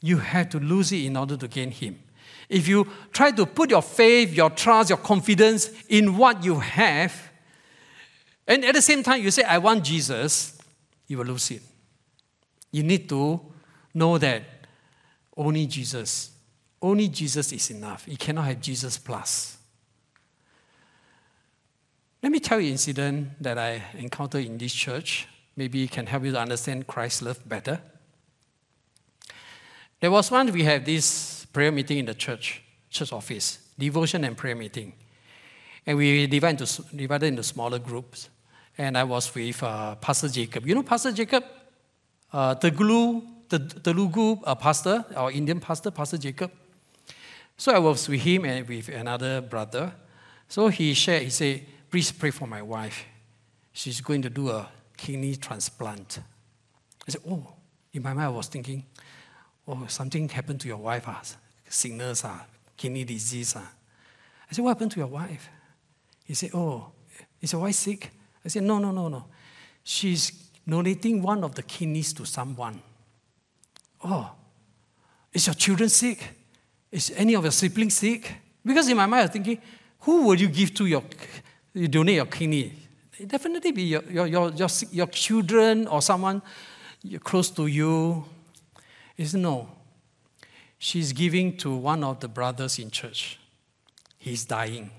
You 0.00 0.18
have 0.18 0.50
to 0.50 0.60
lose 0.60 0.92
it 0.92 1.04
in 1.04 1.16
order 1.16 1.36
to 1.36 1.48
gain 1.48 1.70
him. 1.70 2.02
If 2.48 2.68
you 2.68 2.86
try 3.12 3.32
to 3.32 3.46
put 3.46 3.70
your 3.70 3.82
faith, 3.82 4.32
your 4.32 4.50
trust, 4.50 4.90
your 4.90 4.98
confidence 4.98 5.70
in 5.88 6.16
what 6.16 6.44
you 6.44 6.60
have, 6.60 7.30
and 8.46 8.64
at 8.64 8.74
the 8.74 8.82
same 8.82 9.02
time 9.02 9.22
you 9.22 9.30
say, 9.30 9.42
I 9.42 9.58
want 9.58 9.84
Jesus, 9.84 10.56
you 11.08 11.18
will 11.18 11.26
lose 11.26 11.50
it. 11.50 11.62
You 12.70 12.82
need 12.82 13.08
to 13.08 13.40
know 13.94 14.18
that 14.18 14.44
only 15.36 15.66
Jesus. 15.66 16.30
Only 16.80 17.08
Jesus 17.08 17.52
is 17.52 17.70
enough. 17.70 18.04
You 18.06 18.16
cannot 18.16 18.44
have 18.44 18.60
Jesus 18.60 18.98
plus. 18.98 19.56
Let 22.22 22.32
me 22.32 22.38
tell 22.38 22.60
you 22.60 22.66
an 22.66 22.72
incident 22.72 23.42
that 23.42 23.58
I 23.58 23.82
encountered 23.94 24.44
in 24.44 24.58
this 24.58 24.72
church. 24.72 25.26
Maybe 25.56 25.84
it 25.84 25.90
can 25.90 26.06
help 26.06 26.24
you 26.24 26.32
to 26.32 26.40
understand 26.40 26.86
Christ's 26.86 27.22
love 27.22 27.48
better. 27.48 27.80
There 30.00 30.10
was 30.10 30.30
one 30.30 30.52
we 30.52 30.62
had 30.62 30.84
this 30.84 31.46
prayer 31.46 31.72
meeting 31.72 31.98
in 31.98 32.06
the 32.06 32.14
church, 32.14 32.62
church 32.90 33.12
office, 33.12 33.58
devotion 33.78 34.24
and 34.24 34.36
prayer 34.36 34.54
meeting. 34.54 34.92
And 35.86 35.96
we 35.96 36.26
divided 36.26 36.60
into, 36.60 36.82
divided 36.94 37.26
into 37.26 37.42
smaller 37.42 37.78
groups. 37.78 38.28
And 38.76 38.98
I 38.98 39.04
was 39.04 39.34
with 39.34 39.62
uh, 39.62 39.94
Pastor 39.94 40.28
Jacob. 40.28 40.66
You 40.66 40.74
know 40.74 40.82
Pastor 40.82 41.12
Jacob? 41.12 41.44
Uh, 42.30 42.54
the 43.48 43.58
Telugu 43.82 44.38
uh, 44.44 44.54
pastor, 44.54 45.04
our 45.14 45.30
Indian 45.30 45.60
pastor, 45.60 45.90
Pastor 45.90 46.18
Jacob. 46.18 46.50
So 47.56 47.72
I 47.72 47.78
was 47.78 48.08
with 48.08 48.20
him 48.20 48.44
and 48.44 48.68
with 48.68 48.88
another 48.88 49.40
brother. 49.40 49.92
So 50.48 50.68
he 50.68 50.92
shared, 50.94 51.22
he 51.22 51.30
said, 51.30 51.64
please 51.90 52.12
pray 52.12 52.30
for 52.30 52.46
my 52.46 52.60
wife. 52.60 53.04
She's 53.72 54.00
going 54.00 54.22
to 54.22 54.30
do 54.30 54.50
a 54.50 54.68
kidney 54.96 55.36
transplant. 55.36 56.18
I 57.06 57.12
said, 57.12 57.22
oh, 57.28 57.46
in 57.92 58.02
my 58.02 58.12
mind 58.12 58.26
I 58.26 58.30
was 58.30 58.48
thinking, 58.48 58.84
oh, 59.66 59.86
something 59.88 60.28
happened 60.28 60.60
to 60.60 60.68
your 60.68 60.78
wife, 60.78 61.04
ah, 61.06 61.22
sickness, 61.68 62.24
ah, 62.24 62.46
kidney 62.76 63.04
disease. 63.04 63.54
Ah. 63.56 63.72
I 64.50 64.54
said, 64.54 64.64
what 64.64 64.70
happened 64.70 64.92
to 64.92 65.00
your 65.00 65.08
wife? 65.08 65.48
He 66.24 66.34
said, 66.34 66.50
oh, 66.54 66.90
is 67.40 67.52
your 67.52 67.62
wife 67.62 67.74
sick? 67.74 68.10
I 68.44 68.48
said, 68.48 68.62
no, 68.62 68.78
no, 68.78 68.92
no, 68.92 69.08
no. 69.08 69.24
She's 69.82 70.30
donating 70.68 71.22
one 71.22 71.44
of 71.44 71.54
the 71.54 71.62
kidneys 71.62 72.12
to 72.14 72.24
someone. 72.24 72.80
Oh, 74.04 74.30
is 75.32 75.46
your 75.46 75.54
children 75.54 75.88
sick? 75.88 76.18
Is 76.90 77.12
any 77.16 77.34
of 77.34 77.42
your 77.42 77.52
siblings 77.52 77.94
sick? 77.94 78.32
Because 78.64 78.88
in 78.88 78.96
my 78.96 79.06
mind, 79.06 79.20
I 79.20 79.24
was 79.24 79.30
thinking, 79.32 79.60
who 80.00 80.26
would 80.26 80.40
you 80.40 80.48
give 80.48 80.74
to 80.74 80.86
your, 80.86 81.02
you 81.74 81.88
donate 81.88 82.16
your 82.16 82.26
kidney? 82.26 82.72
It 83.18 83.28
definitely 83.28 83.72
be 83.72 83.82
your, 83.82 84.02
your, 84.10 84.26
your, 84.26 84.50
your, 84.52 84.68
your 84.90 85.06
children 85.06 85.86
or 85.86 86.02
someone 86.02 86.42
close 87.22 87.50
to 87.50 87.66
you. 87.66 88.24
Is 89.16 89.34
no. 89.34 89.68
She's 90.78 91.12
giving 91.12 91.56
to 91.58 91.74
one 91.74 92.04
of 92.04 92.20
the 92.20 92.28
brothers 92.28 92.78
in 92.78 92.90
church. 92.90 93.38
He's 94.18 94.44
dying. 94.44 94.90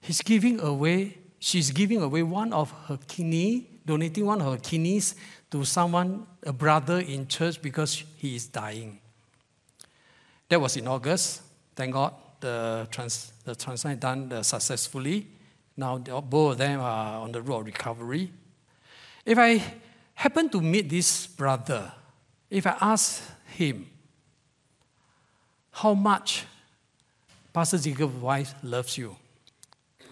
He's 0.00 0.22
giving 0.22 0.60
away, 0.60 1.18
she's 1.38 1.70
giving 1.70 2.02
away 2.02 2.22
one 2.22 2.52
of 2.52 2.70
her 2.86 2.98
kidney, 3.08 3.80
donating 3.84 4.26
one 4.26 4.40
of 4.40 4.52
her 4.52 4.58
kidneys 4.58 5.14
to 5.50 5.64
someone, 5.64 6.26
a 6.42 6.52
brother 6.52 7.00
in 7.00 7.26
church, 7.26 7.60
because 7.60 8.04
he 8.18 8.36
is 8.36 8.46
dying. 8.46 9.00
That 10.48 10.60
was 10.60 10.76
in 10.76 10.86
August. 10.86 11.42
Thank 11.74 11.94
God. 11.94 12.14
the, 12.44 12.86
trans, 12.90 13.32
the 13.44 13.54
transplant 13.54 14.00
done 14.00 14.32
uh, 14.32 14.42
successfully. 14.42 15.26
Now 15.76 15.98
both 15.98 16.52
of 16.52 16.58
them 16.58 16.80
are 16.80 17.22
on 17.22 17.32
the 17.32 17.40
road 17.40 17.60
of 17.60 17.66
recovery. 17.66 18.30
If 19.24 19.38
I 19.38 19.62
happen 20.14 20.48
to 20.50 20.60
meet 20.60 20.88
this 20.88 21.26
brother, 21.26 21.90
if 22.50 22.66
I 22.66 22.76
ask 22.80 23.22
him 23.46 23.86
how 25.70 25.94
much 25.94 26.44
Pastor 27.52 27.78
Jacob's 27.78 28.20
wife 28.20 28.54
loves 28.62 28.96
you, 28.98 29.16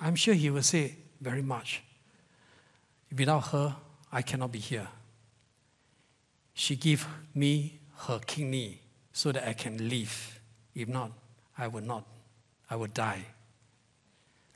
I'm 0.01 0.17
sure 0.17 0.35
he 0.35 0.51
will 0.51 0.63
say, 0.63 0.97
very 1.21 1.43
much. 1.43 1.83
Without 3.17 3.49
her, 3.49 3.77
I 4.11 4.23
cannot 4.23 4.53
be 4.53 4.59
here. 4.59 4.89
She 6.55 6.77
gave 6.77 7.07
me 7.35 7.79
her 8.07 8.19
kidney 8.27 8.81
so 9.13 9.33
that 9.33 9.47
I 9.49 9.53
can 9.53 9.89
live. 9.89 10.41
If 10.75 10.89
not, 10.89 11.13
I 11.57 11.69
would 11.69 11.87
not. 11.87 12.05
I 12.69 12.77
would 12.77 12.95
die. 12.95 13.25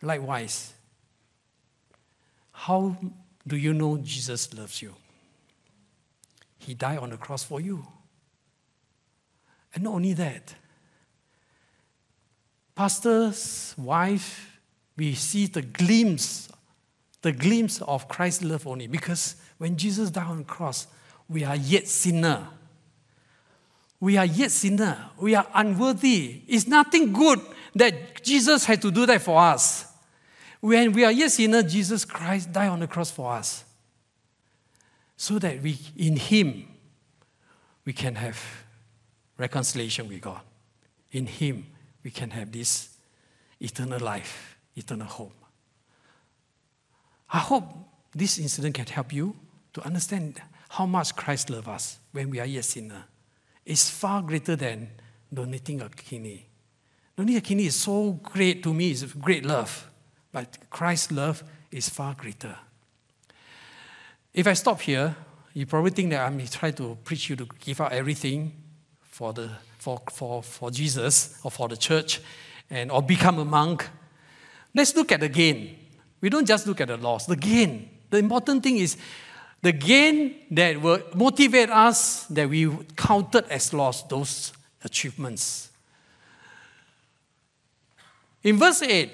Likewise, 0.03 0.73
how 2.53 2.97
do 3.47 3.57
you 3.57 3.73
know 3.73 3.99
Jesus 3.99 4.53
loves 4.55 4.83
you? 4.83 4.95
He 6.67 6.75
died 6.75 6.99
on 6.99 7.11
the 7.11 7.17
cross 7.17 7.45
for 7.45 7.61
you. 7.61 7.87
And 9.73 9.85
not 9.85 9.95
only 9.95 10.15
that, 10.15 10.53
pastor's 12.75 13.73
wife, 13.79 14.59
we 14.97 15.15
see 15.15 15.47
the 15.47 15.63
glimpse, 15.63 16.49
the 17.23 17.31
glimpse 17.31 17.81
of 17.83 18.09
Christ's 18.09 18.43
love 18.43 18.67
only. 18.67 18.89
Because 18.89 19.37
when 19.59 19.77
Jesus 19.77 20.11
died 20.11 20.27
on 20.27 20.39
the 20.39 20.45
cross, 20.45 20.89
we 21.29 21.45
are 21.45 21.55
yet 21.55 21.87
sinner. 21.87 22.49
We 24.01 24.17
are 24.17 24.27
yet 24.27 24.51
sinner. 24.51 25.11
We 25.21 25.37
are 25.37 25.47
unworthy. 25.55 26.43
It's 26.49 26.67
nothing 26.67 27.13
good 27.13 27.41
that 27.77 28.25
Jesus 28.25 28.65
had 28.65 28.83
to 28.83 28.91
do 28.91 29.07
that 29.07 29.23
for 29.23 29.39
us. 29.39 29.87
When 30.59 30.91
we 30.91 31.05
are 31.05 31.13
yet 31.13 31.31
sinner, 31.31 31.63
Jesus 31.63 32.05
Christ 32.05 32.51
died 32.51 32.71
on 32.71 32.81
the 32.81 32.89
cross 32.89 33.13
for 33.13 33.35
us. 33.35 33.66
So 35.17 35.39
that 35.39 35.63
we, 35.63 35.79
in 35.97 36.17
Him, 36.17 36.69
we 37.85 37.93
can 37.93 38.15
have 38.17 38.39
reconciliation 39.39 40.09
with 40.09 40.21
God. 40.21 40.41
In 41.13 41.27
Him, 41.27 41.67
we 42.03 42.11
can 42.11 42.31
have 42.31 42.53
this 42.53 42.97
eternal 43.61 44.01
life, 44.01 44.57
eternal 44.75 45.07
hope. 45.07 45.33
I 47.33 47.39
hope 47.39 47.65
this 48.15 48.39
incident 48.39 48.75
can 48.75 48.87
help 48.87 49.13
you 49.13 49.35
to 49.73 49.85
understand 49.85 50.41
how 50.69 50.87
much 50.87 51.15
Christ 51.17 51.51
loves 51.51 51.69
us 51.69 51.99
when 52.13 52.31
we 52.31 52.41
are 52.41 52.47
yet 52.47 52.65
sinner. 52.65 53.05
It's 53.65 53.91
far 53.91 54.23
greater 54.23 54.57
than 54.57 54.91
donating 55.33 55.81
a 55.81 55.89
kidney. 55.89 56.47
Donating 57.17 57.37
a 57.37 57.41
kidney 57.41 57.67
is 57.67 57.77
so 57.77 58.13
great 58.23 58.63
to 58.63 58.73
me, 58.73 58.91
it's 58.91 59.03
great 59.03 59.45
love. 59.45 59.91
But 60.33 60.59
Christ's 60.71 61.13
love 61.13 61.43
is 61.71 61.89
far 61.89 62.15
greater. 62.15 62.57
If 64.37 64.46
I 64.46 64.53
stop 64.53 64.83
here, 64.83 65.16
you 65.55 65.64
probably 65.64 65.92
think 65.92 66.11
that 66.11 66.20
I'm 66.20 66.46
trying 66.46 66.75
to 66.75 66.99
preach 67.03 67.31
you 67.31 67.37
to 67.37 67.49
give 67.59 67.81
up 67.81 67.90
everything 67.90 68.53
for, 69.01 69.33
the, 69.33 69.51
for, 69.79 70.03
for, 70.12 70.42
for 70.42 70.70
Jesus 70.70 71.40
or 71.42 71.51
for 71.51 71.68
the 71.68 71.77
church 71.79 72.20
and 72.68 72.92
or 72.92 73.03
become 73.03 73.38
a 73.38 73.46
monk. 73.46 73.88
Let's 74.75 74.94
look 74.94 75.11
at 75.11 75.20
the 75.20 75.31
gain. 75.31 75.79
We 76.20 76.29
don't 76.29 76.46
just 76.46 76.66
look 76.66 76.83
at 76.83 76.88
the 76.88 76.99
loss, 76.99 77.25
the 77.25 77.37
gain. 77.37 77.88
The 78.11 78.18
important 78.18 78.62
thing 78.62 78.77
is 78.77 78.99
the 79.62 79.72
gain 79.72 80.35
that 80.51 80.83
will 80.83 81.01
motivate 81.14 81.70
us 81.70 82.27
that 82.27 82.46
we 82.46 82.70
counted 82.94 83.46
as 83.49 83.72
loss, 83.72 84.03
those 84.03 84.53
achievements. 84.85 85.70
In 88.44 88.59
verse 88.59 88.83
8, 88.83 89.11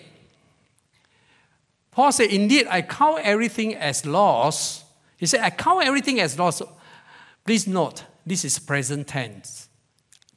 Paul 1.92 2.11
said, 2.11 2.30
Indeed, 2.30 2.66
I 2.68 2.82
count 2.82 3.20
everything 3.22 3.76
as 3.76 4.04
loss. 4.04 4.82
He 5.22 5.26
said, 5.26 5.40
I 5.42 5.50
count 5.50 5.87
everything 5.87 6.18
as 6.18 6.37
loss. 6.37 6.61
Please 7.46 7.68
note, 7.68 8.02
this 8.26 8.44
is 8.44 8.58
present 8.58 9.06
tense. 9.06 9.68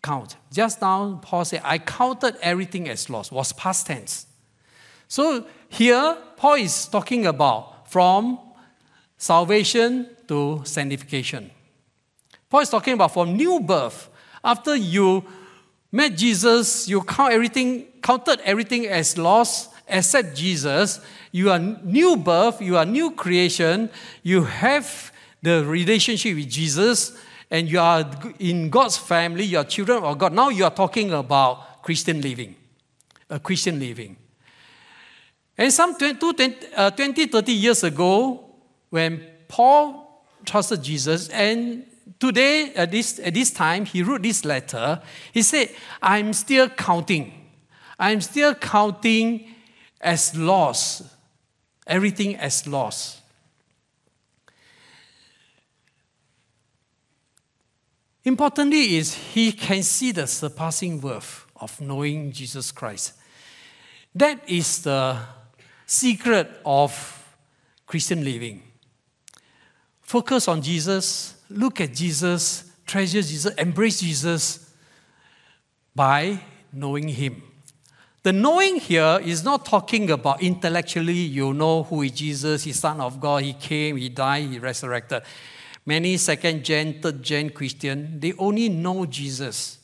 Count. 0.04 0.36
Just 0.54 0.80
now, 0.80 1.20
Paul 1.24 1.44
said, 1.44 1.62
I 1.64 1.80
counted 1.80 2.36
everything 2.40 2.88
as 2.88 3.10
loss, 3.10 3.32
was 3.32 3.52
past 3.52 3.88
tense. 3.88 4.28
So 5.08 5.48
here, 5.70 6.16
Paul 6.38 6.58
is 6.58 6.86
talking 6.86 7.26
about 7.26 7.90
from 7.90 8.38
salvation 9.18 10.08
to 10.28 10.62
sanctification. 10.66 11.50
Paul 12.48 12.60
is 12.60 12.70
talking 12.70 12.94
about 12.94 13.12
from 13.12 13.36
new 13.36 13.62
birth. 13.62 14.08
After 14.44 14.76
you 14.76 15.26
met 15.92 16.16
Jesus, 16.16 16.88
you 16.88 17.02
count 17.02 17.34
everything, 17.34 17.88
counted 18.04 18.40
everything 18.42 18.86
as 18.86 19.18
lost, 19.18 19.72
except 19.88 20.36
Jesus. 20.36 21.00
You 21.32 21.52
are 21.52 21.60
new 21.60 22.18
birth, 22.18 22.62
you 22.62 22.78
are 22.78 22.86
new 22.86 23.12
creation, 23.12 23.90
you 24.24 24.44
have 24.44 25.12
the 25.42 25.64
relationship 25.66 26.36
with 26.36 26.50
Jesus, 26.50 27.18
and 27.52 27.70
you 27.70 27.80
are 27.80 28.10
in 28.40 28.70
God's 28.70 28.98
family, 28.98 29.44
you 29.44 29.58
are 29.60 29.64
children 29.64 30.04
of 30.04 30.18
God. 30.18 30.34
Now 30.34 30.50
you 30.50 30.64
are 30.66 30.74
talking 30.74 31.14
about 31.14 31.84
Christian 31.84 32.22
living, 32.22 32.56
a 33.30 33.40
Christian 33.40 33.80
living. 33.80 34.18
And 35.58 35.72
some 35.72 35.96
20, 35.98 36.34
20, 36.34 36.68
uh, 36.76 36.92
20 36.92 37.28
30 37.28 37.52
years 37.52 37.84
ago, 37.84 38.44
when 38.90 39.26
Paul 39.48 40.24
trusted 40.44 40.84
Jesus, 40.84 41.30
and 41.30 41.86
today, 42.20 42.74
at 42.76 42.92
this, 42.92 43.20
at 43.20 43.34
this 43.34 43.52
time, 43.52 43.86
he 43.86 44.04
wrote 44.04 44.24
this 44.24 44.44
letter, 44.44 45.02
he 45.32 45.42
said, 45.42 45.70
I'm 46.02 46.34
still 46.34 46.70
counting. 46.70 47.34
I'm 47.98 48.22
still 48.22 48.54
counting 48.56 49.55
as 50.06 50.36
loss, 50.38 51.04
everything 51.88 52.36
as 52.36 52.68
loss. 52.68 53.22
Importantly 58.24 58.96
is 58.98 59.14
he 59.14 59.52
can 59.52 59.84
see 59.84 60.12
the 60.12 60.26
surpassing 60.26 61.02
worth 61.02 61.46
of 61.56 61.80
knowing 61.82 62.32
Jesus 62.32 62.72
Christ. 62.72 63.14
That 64.14 64.48
is 64.48 64.84
the 64.84 65.18
secret 65.86 66.50
of 66.66 66.94
Christian 67.86 68.24
living. 68.24 68.64
Focus 70.02 70.48
on 70.48 70.62
Jesus, 70.62 71.36
look 71.50 71.82
at 71.82 71.94
Jesus, 71.94 72.72
treasure 72.86 73.22
Jesus, 73.22 73.54
embrace 73.56 74.00
Jesus 74.00 74.74
by 75.96 76.40
knowing 76.72 77.08
Him. 77.08 77.42
The 78.26 78.34
knowing 78.34 78.78
here 78.78 79.20
is 79.22 79.44
not 79.44 79.66
talking 79.68 80.10
about 80.10 80.42
intellectually, 80.42 81.14
you 81.14 81.54
know 81.54 81.84
who 81.84 82.02
is 82.02 82.10
Jesus, 82.10 82.64
He's 82.64 82.80
Son 82.80 83.00
of 83.00 83.20
God, 83.20 83.44
He 83.44 83.54
came, 83.54 83.98
He 83.98 84.10
died, 84.10 84.50
He 84.50 84.58
resurrected. 84.58 85.22
Many 85.86 86.18
second 86.18 86.66
gen, 86.66 87.04
third 87.04 87.22
gen 87.22 87.52
Christian, 87.52 88.20
they 88.20 88.34
only 88.40 88.68
know 88.70 89.06
Jesus. 89.06 89.78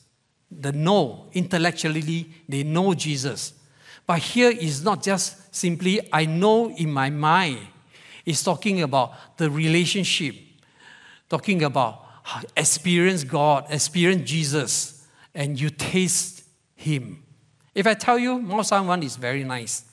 The 0.50 0.72
know, 0.72 1.28
intellectually, 1.32 2.30
they 2.48 2.64
know 2.64 2.94
Jesus. 2.94 3.52
But 4.08 4.18
here 4.18 4.50
is 4.50 4.82
not 4.82 5.04
just 5.04 5.54
simply, 5.54 6.00
I 6.12 6.24
know 6.24 6.68
in 6.70 6.92
my 6.92 7.10
mind. 7.10 7.60
It's 8.26 8.42
talking 8.42 8.82
about 8.82 9.36
the 9.36 9.48
relationship, 9.50 10.34
talking 11.28 11.62
about 11.62 12.04
experience 12.56 13.22
God, 13.22 13.66
experience 13.70 14.28
Jesus, 14.28 15.06
and 15.32 15.60
you 15.60 15.70
taste 15.70 16.42
Him. 16.74 17.21
If 17.74 17.86
I 17.86 17.94
tell 17.94 18.18
you 18.18 18.38
Mao 18.38 18.62
Shan 18.62 18.86
Wang 18.86 19.02
is 19.02 19.16
very 19.16 19.44
nice, 19.44 19.84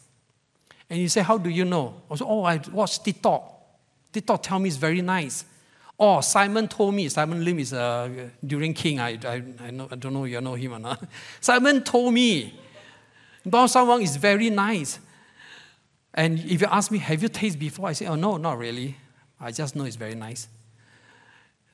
and 0.90 1.00
you 1.00 1.08
say, 1.08 1.22
How 1.22 1.38
do 1.38 1.50
you 1.50 1.66
know? 1.66 2.02
I 2.10 2.16
say, 2.16 2.26
Oh, 2.28 2.44
I 2.44 2.60
watched 2.72 3.04
TikTok. 3.06 3.56
TikTok 4.12 4.44
tell 4.44 4.60
me 4.60 4.70
it's 4.70 4.78
very 4.78 5.02
nice. 5.02 5.46
Oh, 6.00 6.22
Simon 6.22 6.68
told 6.68 6.96
me, 6.96 7.10
Simon 7.10 7.44
Lim 7.44 7.60
is 7.60 7.74
uh, 7.74 8.10
a 8.10 8.46
durian 8.46 8.74
King. 8.74 9.00
I, 9.00 9.20
I, 9.24 9.44
I, 9.60 9.72
know, 9.72 9.88
I 9.92 9.96
don't 9.96 10.14
know 10.14 10.24
you 10.24 10.40
know 10.40 10.56
him 10.56 10.74
or 10.74 10.80
not. 10.80 11.04
Simon 11.42 11.84
told 11.84 12.14
me, 12.14 12.58
Mao 13.44 13.68
Shan 13.68 13.86
Wang 13.86 14.02
is 14.02 14.16
very 14.16 14.50
nice. 14.50 15.00
And 16.14 16.40
if 16.40 16.62
you 16.62 16.68
ask 16.72 16.90
me, 16.90 16.98
have 17.00 17.22
you 17.22 17.30
tasted 17.30 17.60
before? 17.60 17.90
I 17.90 17.94
say, 17.94 18.08
oh, 18.08 18.16
no, 18.16 18.38
not 18.38 18.58
really. 18.58 18.96
I 19.40 19.52
just 19.52 19.76
know 19.76 19.84
it's 19.84 19.98
very 19.98 20.16
nice. 20.16 20.48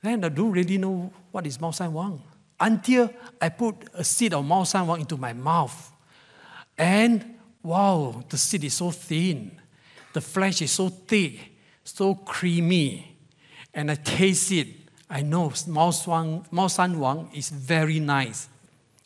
Then 0.02 0.24
I 0.24 0.28
don't 0.28 0.52
really 0.52 0.78
know 0.78 1.12
what 1.30 1.46
is 1.46 1.60
Mao 1.60 1.70
Shan 1.70 1.92
Wang 1.92 2.22
until 2.58 3.10
I 3.40 3.48
put 3.48 3.76
a 3.94 4.04
seed 4.04 4.34
of 4.34 4.44
Mao 4.44 4.64
Shan 4.64 4.86
Wang 4.86 5.00
into 5.00 5.16
my 5.16 5.32
mouth. 5.32 5.92
And 6.78 7.36
wow, 7.62 8.24
the 8.28 8.36
seed 8.36 8.64
is 8.64 8.74
so 8.74 8.90
thin. 8.90 9.52
The 10.12 10.20
flesh 10.20 10.62
is 10.62 10.72
so 10.72 10.88
thick, 10.88 11.38
so 11.84 12.14
creamy. 12.14 13.16
And 13.74 13.90
I 13.90 13.94
taste 13.96 14.52
it. 14.52 14.68
I 15.08 15.22
know 15.22 15.52
Mao 15.66 15.90
Shan, 15.90 16.44
Mao 16.50 16.68
Shan 16.68 16.98
Wang 16.98 17.30
is 17.34 17.50
very 17.50 18.00
nice. 18.00 18.48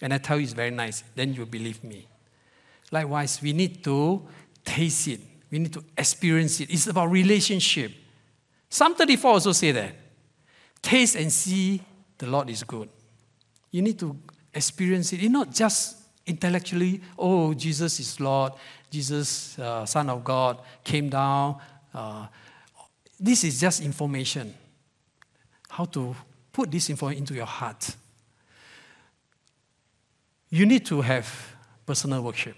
And 0.00 0.14
I 0.14 0.18
tell 0.18 0.38
you 0.38 0.44
it's 0.44 0.52
very 0.52 0.70
nice. 0.70 1.04
Then 1.14 1.34
you 1.34 1.44
believe 1.46 1.82
me. 1.84 2.06
Likewise, 2.90 3.40
we 3.42 3.52
need 3.52 3.84
to 3.84 4.22
taste 4.64 5.08
it. 5.08 5.20
We 5.50 5.58
need 5.58 5.72
to 5.72 5.84
experience 5.96 6.60
it. 6.60 6.70
It's 6.70 6.86
about 6.86 7.10
relationship. 7.10 7.92
Psalm 8.68 8.94
34 8.94 9.30
also 9.30 9.52
say 9.52 9.72
that. 9.72 9.94
Taste 10.80 11.16
and 11.16 11.32
see 11.32 11.82
the 12.16 12.26
Lord 12.26 12.48
is 12.50 12.62
good. 12.62 12.88
You 13.70 13.82
need 13.82 13.98
to 13.98 14.16
experience 14.54 15.12
it. 15.12 15.22
It's 15.22 15.30
not 15.30 15.52
just 15.52 15.96
intellectually, 16.30 17.00
oh, 17.18 17.52
Jesus 17.54 18.00
is 18.00 18.18
Lord, 18.20 18.52
Jesus, 18.90 19.58
uh, 19.58 19.84
Son 19.86 20.08
of 20.08 20.24
God, 20.24 20.58
came 20.82 21.08
down. 21.08 21.56
Uh, 21.92 22.26
this 23.18 23.44
is 23.44 23.60
just 23.60 23.82
information. 23.82 24.54
How 25.68 25.84
to 25.86 26.16
put 26.52 26.70
this 26.70 26.90
information 26.90 27.18
into 27.18 27.34
your 27.34 27.46
heart. 27.46 27.94
You 30.48 30.66
need 30.66 30.84
to 30.86 31.00
have 31.00 31.54
personal 31.86 32.22
worship. 32.22 32.56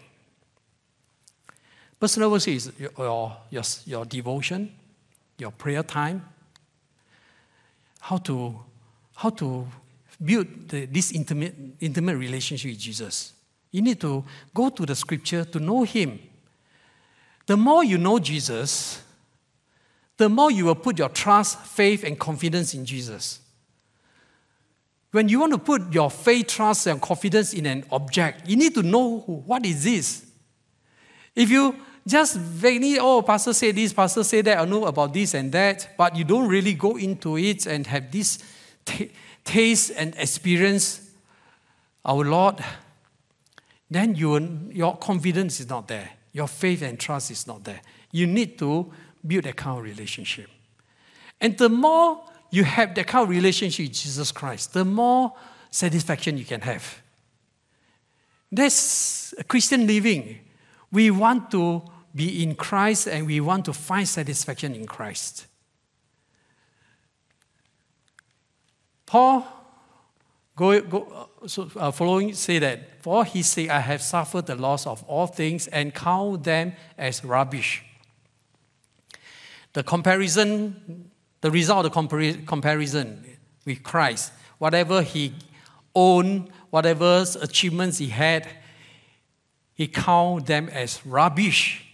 Personal 2.00 2.30
worship 2.30 2.54
is 2.54 2.72
your, 2.78 3.37
your, 3.50 3.62
your 3.85 4.04
devotion, 4.06 4.72
your 5.38 5.50
prayer 5.50 5.82
time, 5.82 6.24
how 8.00 8.16
to, 8.16 8.58
how 9.14 9.30
to 9.30 9.66
build 10.24 10.68
the, 10.68 10.87
this 10.87 11.12
intimate, 11.12 11.54
intimate 11.80 12.16
relationship 12.16 12.70
with 12.70 12.78
Jesus. 12.78 13.32
You 13.72 13.82
need 13.82 14.00
to 14.02 14.24
go 14.54 14.68
to 14.68 14.87
the 14.87 14.94
scripture 14.94 15.44
to 15.46 15.58
know 15.58 15.82
Him. 15.82 16.20
The 17.46 17.56
more 17.56 17.82
you 17.82 17.98
know 17.98 18.20
Jesus, 18.20 19.02
the 20.16 20.28
more 20.28 20.50
you 20.50 20.66
will 20.66 20.76
put 20.76 20.98
your 20.98 21.08
trust, 21.08 21.58
faith, 21.58 22.04
and 22.04 22.18
confidence 22.18 22.74
in 22.74 22.85
Jesus. 22.85 23.40
When 25.11 25.28
you 25.28 25.40
want 25.40 25.52
to 25.52 25.58
put 25.58 25.92
your 25.92 26.11
faith, 26.11 26.46
trust, 26.46 26.87
and 26.87 27.00
confidence 27.00 27.52
in 27.52 27.66
an 27.66 27.85
object, 27.90 28.48
you 28.48 28.56
need 28.56 28.74
to 28.74 28.82
know 28.82 29.18
what 29.18 29.66
is 29.66 29.85
this. 29.85 30.26
If 31.35 31.50
you 31.50 31.74
just 32.06 32.37
vaguely, 32.37 32.98
oh, 32.98 33.22
pastor 33.22 33.52
said 33.52 33.74
this, 33.74 33.92
pastor 33.92 34.24
said 34.24 34.44
that, 34.46 34.58
I 34.58 34.64
know 34.64 34.87
about 34.87 35.12
this 35.12 35.35
and 35.35 35.52
that, 35.52 35.94
but 35.96 36.16
you 36.16 36.24
don't 36.24 36.48
really 36.48 36.74
go 36.74 36.96
into 36.96 37.37
it 37.37 37.66
and 37.66 37.87
have 37.87 38.11
this 38.11 38.38
t- 38.85 39.11
taste 39.44 39.92
and 39.96 40.14
experience 40.16 41.11
our 42.04 42.24
Lord, 42.24 42.62
then 43.94 44.14
you, 44.14 44.70
your 44.70 44.96
confidence 44.96 45.61
is 45.61 45.68
not 45.68 45.88
there. 45.88 46.11
Your 46.33 46.48
faith 46.48 46.83
and 46.83 46.98
trust 46.98 47.31
is 47.31 47.46
not 47.46 47.64
there. 47.64 47.81
You 48.11 48.26
need 48.26 48.59
to 48.59 48.90
build 49.26 49.44
that 49.44 49.57
kind 49.57 49.78
of 49.78 49.85
relationship. 49.85 50.48
And 51.40 51.57
the 51.59 51.68
more 51.68 52.24
you 52.50 52.64
have 52.64 52.94
that 52.94 53.07
kind 53.07 53.24
of 53.24 53.28
relationship 53.28 53.88
with 53.88 53.94
Jesus 53.94 54.33
Christ, 54.33 54.72
the 54.74 54.85
more 54.85 55.33
satisfaction 55.70 56.38
you 56.38 56.44
can 56.44 56.61
have. 56.61 57.00
That's 58.50 59.35
Christian 59.48 59.87
living. 59.87 60.38
We 60.90 61.11
want 61.11 61.50
to 61.52 61.83
be 62.14 62.42
in 62.42 62.55
Christ 62.55 63.09
and 63.09 63.26
we 63.26 63.40
want 63.40 63.64
to 63.64 63.72
find 63.72 64.07
satisfaction 64.07 64.74
in 64.74 64.87
Christ. 64.87 65.46
Paul, 69.07 69.46
go, 70.55 70.81
go, 70.83 71.28
so, 71.46 71.70
uh, 71.76 71.90
following, 71.90 72.35
say 72.35 72.59
that, 72.59 73.02
For 73.02 73.24
his 73.24 73.46
sake 73.46 73.70
I 73.70 73.81
have 73.81 74.02
suffered 74.02 74.46
the 74.46 74.55
loss 74.55 74.87
of 74.87 75.02
all 75.05 75.26
things 75.26 75.66
and 75.68 75.94
count 75.94 76.44
them 76.44 76.72
as 76.96 77.24
rubbish. 77.24 77.83
The 79.72 79.83
comparison, 79.83 81.11
the 81.40 81.50
result 81.50 81.87
of 81.87 81.92
the 81.92 82.00
compar- 82.00 82.46
comparison 82.46 83.24
with 83.64 83.83
Christ, 83.83 84.33
whatever 84.59 85.02
he 85.02 85.35
owned, 85.94 86.50
whatever 86.70 87.24
achievements 87.40 87.98
he 87.98 88.09
had, 88.09 88.48
he 89.74 89.88
count 89.88 90.46
them 90.46 90.68
as 90.68 91.05
rubbish. 91.07 91.85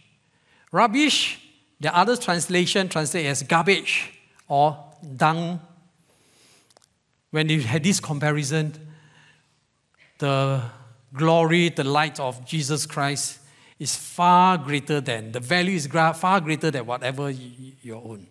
Rubbish, 0.72 1.40
the 1.80 1.96
other 1.96 2.16
translation 2.16 2.88
translate 2.88 3.26
as 3.26 3.42
garbage 3.42 4.12
or 4.48 4.76
dung. 5.16 5.60
When 7.30 7.48
you 7.48 7.60
had 7.60 7.84
this 7.84 8.00
comparison, 8.00 8.87
the 10.18 10.62
glory, 11.14 11.68
the 11.70 11.84
light 11.84 12.20
of 12.20 12.44
Jesus 12.44 12.86
Christ 12.86 13.40
is 13.78 13.94
far 13.94 14.58
greater 14.58 15.00
than, 15.00 15.32
the 15.32 15.40
value 15.40 15.76
is 15.76 15.86
far 15.86 16.40
greater 16.40 16.70
than 16.70 16.84
whatever 16.84 17.30
you, 17.30 17.94
own, 17.94 18.26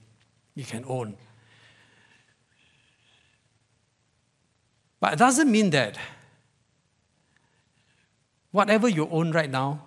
you 0.56 0.66
can 0.66 0.84
own. 0.88 1.16
But 5.00 5.14
it 5.14 5.20
doesn't 5.20 5.50
mean 5.50 5.70
that 5.72 5.98
whatever 8.52 8.90
you 8.90 9.08
own 9.10 9.32
right 9.32 9.50
now 9.50 9.82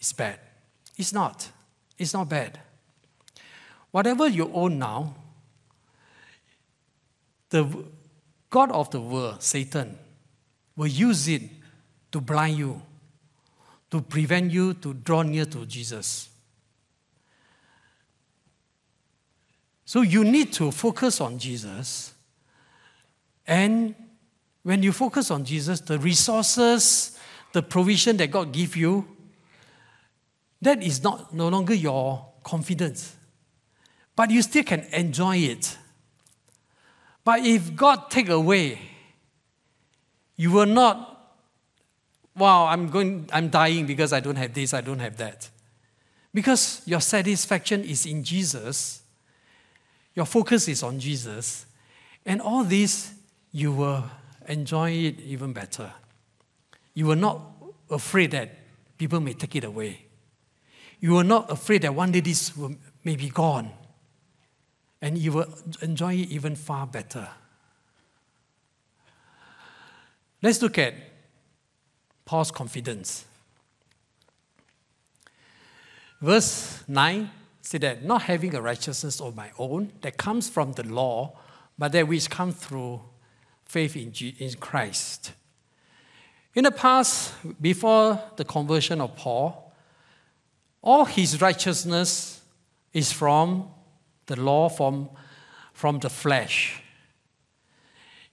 is 0.00 0.12
bad. 0.12 0.38
It's 0.96 1.12
not. 1.12 1.50
It's 1.96 2.12
not 2.12 2.28
bad. 2.28 2.60
Whatever 3.90 4.28
you 4.28 4.50
own 4.52 4.78
now, 4.78 5.14
the 7.50 7.84
God 8.50 8.70
of 8.72 8.90
the 8.90 9.00
world, 9.00 9.42
Satan, 9.42 9.98
will 10.78 10.86
use 10.86 11.26
it 11.26 11.42
to 12.12 12.20
blind 12.20 12.56
you, 12.56 12.80
to 13.90 14.00
prevent 14.00 14.52
you 14.52 14.74
to 14.74 14.94
draw 14.94 15.22
near 15.22 15.44
to 15.44 15.66
Jesus. 15.66 16.28
So 19.84 20.02
you 20.02 20.22
need 20.22 20.52
to 20.52 20.70
focus 20.70 21.20
on 21.20 21.36
Jesus. 21.36 22.14
And 23.44 23.96
when 24.62 24.84
you 24.84 24.92
focus 24.92 25.32
on 25.32 25.44
Jesus, 25.44 25.80
the 25.80 25.98
resources, 25.98 27.18
the 27.52 27.62
provision 27.62 28.16
that 28.18 28.30
God 28.30 28.52
give 28.52 28.76
you, 28.76 29.04
that 30.62 30.80
is 30.80 31.02
not 31.02 31.34
no 31.34 31.48
longer 31.48 31.74
your 31.74 32.24
confidence. 32.44 33.16
But 34.14 34.30
you 34.30 34.42
still 34.42 34.62
can 34.62 34.82
enjoy 34.92 35.38
it. 35.38 35.76
But 37.24 37.40
if 37.40 37.74
God 37.74 38.10
take 38.10 38.28
away, 38.28 38.78
you 40.38 40.52
will 40.52 40.66
not, 40.66 41.36
wow, 42.36 42.66
I'm 42.66 42.88
going, 42.88 43.28
I'm 43.32 43.50
dying 43.50 43.84
because 43.86 44.12
I 44.12 44.20
don't 44.20 44.36
have 44.36 44.54
this, 44.54 44.72
I 44.72 44.80
don't 44.80 45.00
have 45.00 45.16
that. 45.18 45.50
Because 46.32 46.80
your 46.86 47.00
satisfaction 47.00 47.82
is 47.82 48.06
in 48.06 48.22
Jesus, 48.22 49.02
your 50.14 50.24
focus 50.24 50.68
is 50.68 50.82
on 50.84 51.00
Jesus, 51.00 51.66
and 52.24 52.40
all 52.40 52.62
this 52.62 53.12
you 53.50 53.72
will 53.72 54.04
enjoy 54.46 54.92
it 54.92 55.20
even 55.20 55.52
better. 55.52 55.92
You 56.94 57.10
are 57.10 57.16
not 57.16 57.40
afraid 57.90 58.30
that 58.30 58.50
people 58.96 59.20
may 59.20 59.32
take 59.32 59.56
it 59.56 59.64
away. 59.64 60.06
You 61.00 61.16
are 61.16 61.24
not 61.24 61.50
afraid 61.50 61.82
that 61.82 61.94
one 61.94 62.12
day 62.12 62.20
this 62.20 62.56
will, 62.56 62.76
may 63.02 63.16
be 63.16 63.28
gone. 63.28 63.72
And 65.00 65.18
you 65.18 65.32
will 65.32 65.46
enjoy 65.80 66.14
it 66.14 66.30
even 66.30 66.54
far 66.54 66.86
better. 66.86 67.28
Let's 70.40 70.62
look 70.62 70.78
at 70.78 70.94
Paul's 72.24 72.50
confidence. 72.50 73.24
Verse 76.20 76.84
9 76.86 77.30
said 77.60 77.80
that 77.82 78.04
not 78.04 78.22
having 78.22 78.54
a 78.54 78.62
righteousness 78.62 79.20
of 79.20 79.36
my 79.36 79.50
own 79.58 79.92
that 80.00 80.16
comes 80.16 80.48
from 80.48 80.72
the 80.72 80.84
law, 80.84 81.36
but 81.78 81.92
that 81.92 82.06
which 82.06 82.30
comes 82.30 82.54
through 82.56 83.00
faith 83.64 83.96
in, 83.96 84.12
in 84.38 84.54
Christ. 84.54 85.32
In 86.54 86.64
the 86.64 86.70
past, 86.70 87.34
before 87.60 88.20
the 88.36 88.44
conversion 88.44 89.00
of 89.00 89.14
Paul, 89.16 89.72
all 90.82 91.04
his 91.04 91.40
righteousness 91.40 92.40
is 92.92 93.12
from 93.12 93.68
the 94.26 94.36
law, 94.36 94.68
from, 94.68 95.08
from 95.72 95.98
the 95.98 96.10
flesh. 96.10 96.82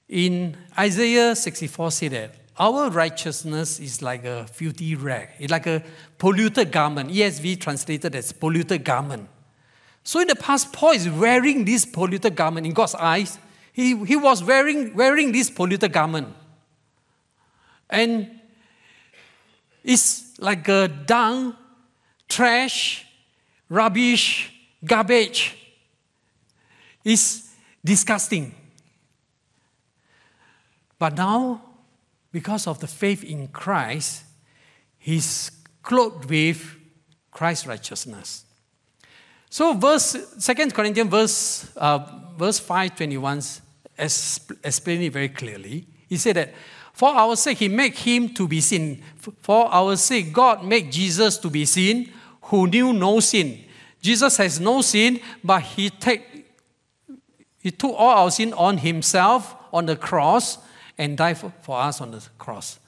In 0.08 0.56
Isaiah 0.78 1.36
64 1.36 1.92
say 1.92 2.08
that 2.10 2.36
our 2.58 2.90
righteousness 2.90 3.80
is 3.80 4.02
like 4.02 4.24
a 4.24 4.46
filthy 4.48 4.96
rag. 4.96 5.30
It's 5.40 5.52
like 5.52 5.68
a 5.68 5.84
polluted 6.18 6.72
garment. 6.72 7.12
ESV 7.12 7.60
translated 7.60 8.16
as 8.16 8.32
polluted 8.32 8.84
garment. 8.84 9.28
So 10.04 10.20
in 10.20 10.28
the 10.28 10.36
past, 10.36 10.72
Paul 10.72 10.92
is 10.92 11.10
wearing 11.10 11.66
this 11.66 11.86
polluted 11.86 12.36
garment 12.36 12.66
in 12.68 12.74
God's 12.74 12.96
eyes. 12.96 13.40
He, 13.74 13.98
he 14.06 14.16
was 14.16 14.44
wearing, 14.44 14.96
wearing 14.96 15.32
this 15.32 15.50
polluted 15.50 15.92
garment. 15.92 16.34
And 17.90 18.40
it's 19.84 20.40
like 20.40 20.68
a 20.68 20.88
dung, 20.88 21.56
trash, 22.30 23.06
rubbish, 23.68 24.54
garbage. 24.84 25.58
It's 27.04 27.50
disgusting. 27.84 28.54
But 30.98 31.16
now, 31.16 31.62
because 32.32 32.68
of 32.68 32.80
the 32.80 32.88
faith 32.88 33.24
in 33.24 33.48
Christ, 33.50 34.24
he's 34.98 35.52
clothed 35.84 36.30
with 36.30 36.76
Christ's 37.32 37.68
righteousness. 37.68 38.46
So, 39.50 39.74
verse 39.74 40.18
Second 40.38 40.74
Corinthians 40.74 41.10
verse 41.10 41.72
uh, 41.78 42.00
verse 42.38 42.60
five 42.60 42.96
twenty 42.96 43.18
one 43.18 43.42
explains 43.98 45.02
it 45.04 45.14
very 45.14 45.30
clearly. 45.30 45.88
He 46.08 46.18
said 46.18 46.36
that 46.36 46.54
for 46.94 47.10
our 47.10 47.36
sake 47.36 47.60
he 47.60 47.68
made 47.68 47.94
him 47.94 48.30
to 48.34 48.48
be 48.48 48.62
sin. 48.62 49.02
For 49.42 49.68
our 49.72 49.96
sake 49.96 50.34
God 50.34 50.66
made 50.66 50.92
Jesus 50.92 51.38
to 51.38 51.50
be 51.50 51.66
sin, 51.66 52.12
who 52.44 52.68
knew 52.68 52.94
no 52.94 53.20
sin. 53.20 53.64
Jesus 54.02 54.38
has 54.38 54.60
no 54.60 54.82
sin, 54.82 55.20
but 55.44 55.62
he 55.62 55.90
take 55.90 56.46
he 57.62 57.72
took 57.72 57.96
all 57.98 58.26
our 58.26 58.32
sin 58.32 58.54
on 58.54 58.78
himself 58.78 59.56
on 59.72 59.86
the 59.86 59.96
cross 59.96 60.58
and 60.98 61.18
died 61.18 61.38
for, 61.38 61.52
us 61.78 62.02
on 62.02 62.12
the 62.12 62.26
cross. 62.38 62.80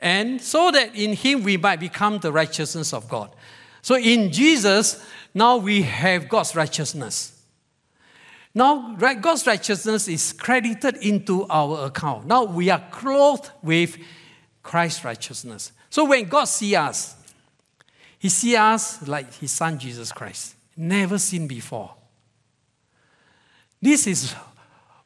and 0.00 0.40
so 0.40 0.70
that 0.70 0.94
in 0.94 1.12
him 1.12 1.42
we 1.42 1.56
might 1.56 1.80
become 1.80 2.18
the 2.18 2.32
righteousness 2.32 2.92
of 2.92 3.08
God. 3.08 3.30
So 3.82 3.96
in 3.96 4.32
Jesus, 4.32 5.04
now 5.34 5.58
we 5.58 5.82
have 5.82 6.28
God's 6.28 6.56
righteousness. 6.56 7.34
Now, 8.54 8.94
God's 8.94 9.46
righteousness 9.46 10.06
is 10.06 10.32
credited 10.32 10.96
into 10.98 11.44
our 11.48 11.86
account. 11.86 12.26
Now 12.26 12.44
we 12.44 12.70
are 12.70 12.82
clothed 12.92 13.50
with 13.62 13.98
Christ's 14.62 15.04
righteousness. 15.04 15.72
So 15.90 16.04
when 16.04 16.24
God 16.24 16.44
sees 16.44 16.76
us, 16.76 17.16
He 18.18 18.28
sees 18.28 18.56
us 18.56 19.06
like 19.06 19.34
His 19.34 19.50
Son 19.50 19.78
Jesus 19.78 20.12
Christ, 20.12 20.54
never 20.76 21.18
seen 21.18 21.48
before. 21.48 21.94
This 23.82 24.06
is 24.06 24.32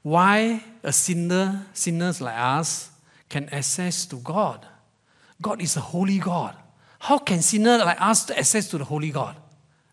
why 0.02 0.62
a 0.88 0.92
sinner, 0.92 1.66
sinners 1.72 2.20
like 2.20 2.36
us, 2.36 2.90
can 3.28 3.48
access 3.50 4.06
to 4.06 4.16
God. 4.16 4.66
God 5.40 5.60
is 5.62 5.76
a 5.76 5.80
holy 5.80 6.18
God. 6.18 6.56
How 6.98 7.18
can 7.18 7.42
sinners 7.42 7.84
like 7.84 8.00
us 8.00 8.30
access 8.30 8.68
to 8.70 8.78
the 8.78 8.84
holy 8.84 9.10
God? 9.10 9.36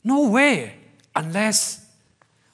No 0.03 0.29
way, 0.29 0.75
unless 1.15 1.85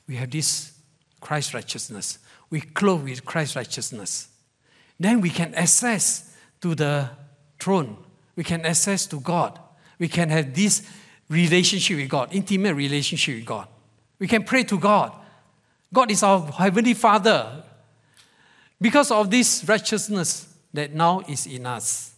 we 0.08 0.16
have 0.16 0.32
this 0.32 0.74
Christ 1.22 1.54
righteousness. 1.54 2.20
We 2.50 2.62
clothe 2.62 3.04
with 3.04 3.24
Christ 3.24 3.56
righteousness. 3.56 4.28
Then 5.00 5.22
we 5.22 5.30
can 5.30 5.54
access 5.56 6.36
to 6.62 6.76
the 6.76 7.10
throne. 7.60 7.98
We 8.36 8.44
can 8.44 8.66
access 8.66 9.06
to 9.08 9.20
God. 9.20 9.58
We 10.00 10.08
can 10.08 10.30
have 10.30 10.54
this 10.54 10.86
relationship 11.30 11.98
with 11.98 12.10
God, 12.10 12.30
intimate 12.34 12.74
relationship 12.74 13.36
with 13.36 13.46
God. 13.46 13.68
We 14.20 14.28
can 14.28 14.44
pray 14.44 14.64
to 14.66 14.78
God. 14.78 15.14
God 15.94 16.12
is 16.12 16.24
our 16.24 16.42
Heavenly 16.52 16.94
Father. 16.94 17.64
Because 18.82 19.12
of 19.12 19.30
this 19.30 19.64
righteousness 19.68 20.48
that 20.74 20.92
now 20.94 21.22
is 21.30 21.46
in 21.46 21.68
us. 21.68 22.16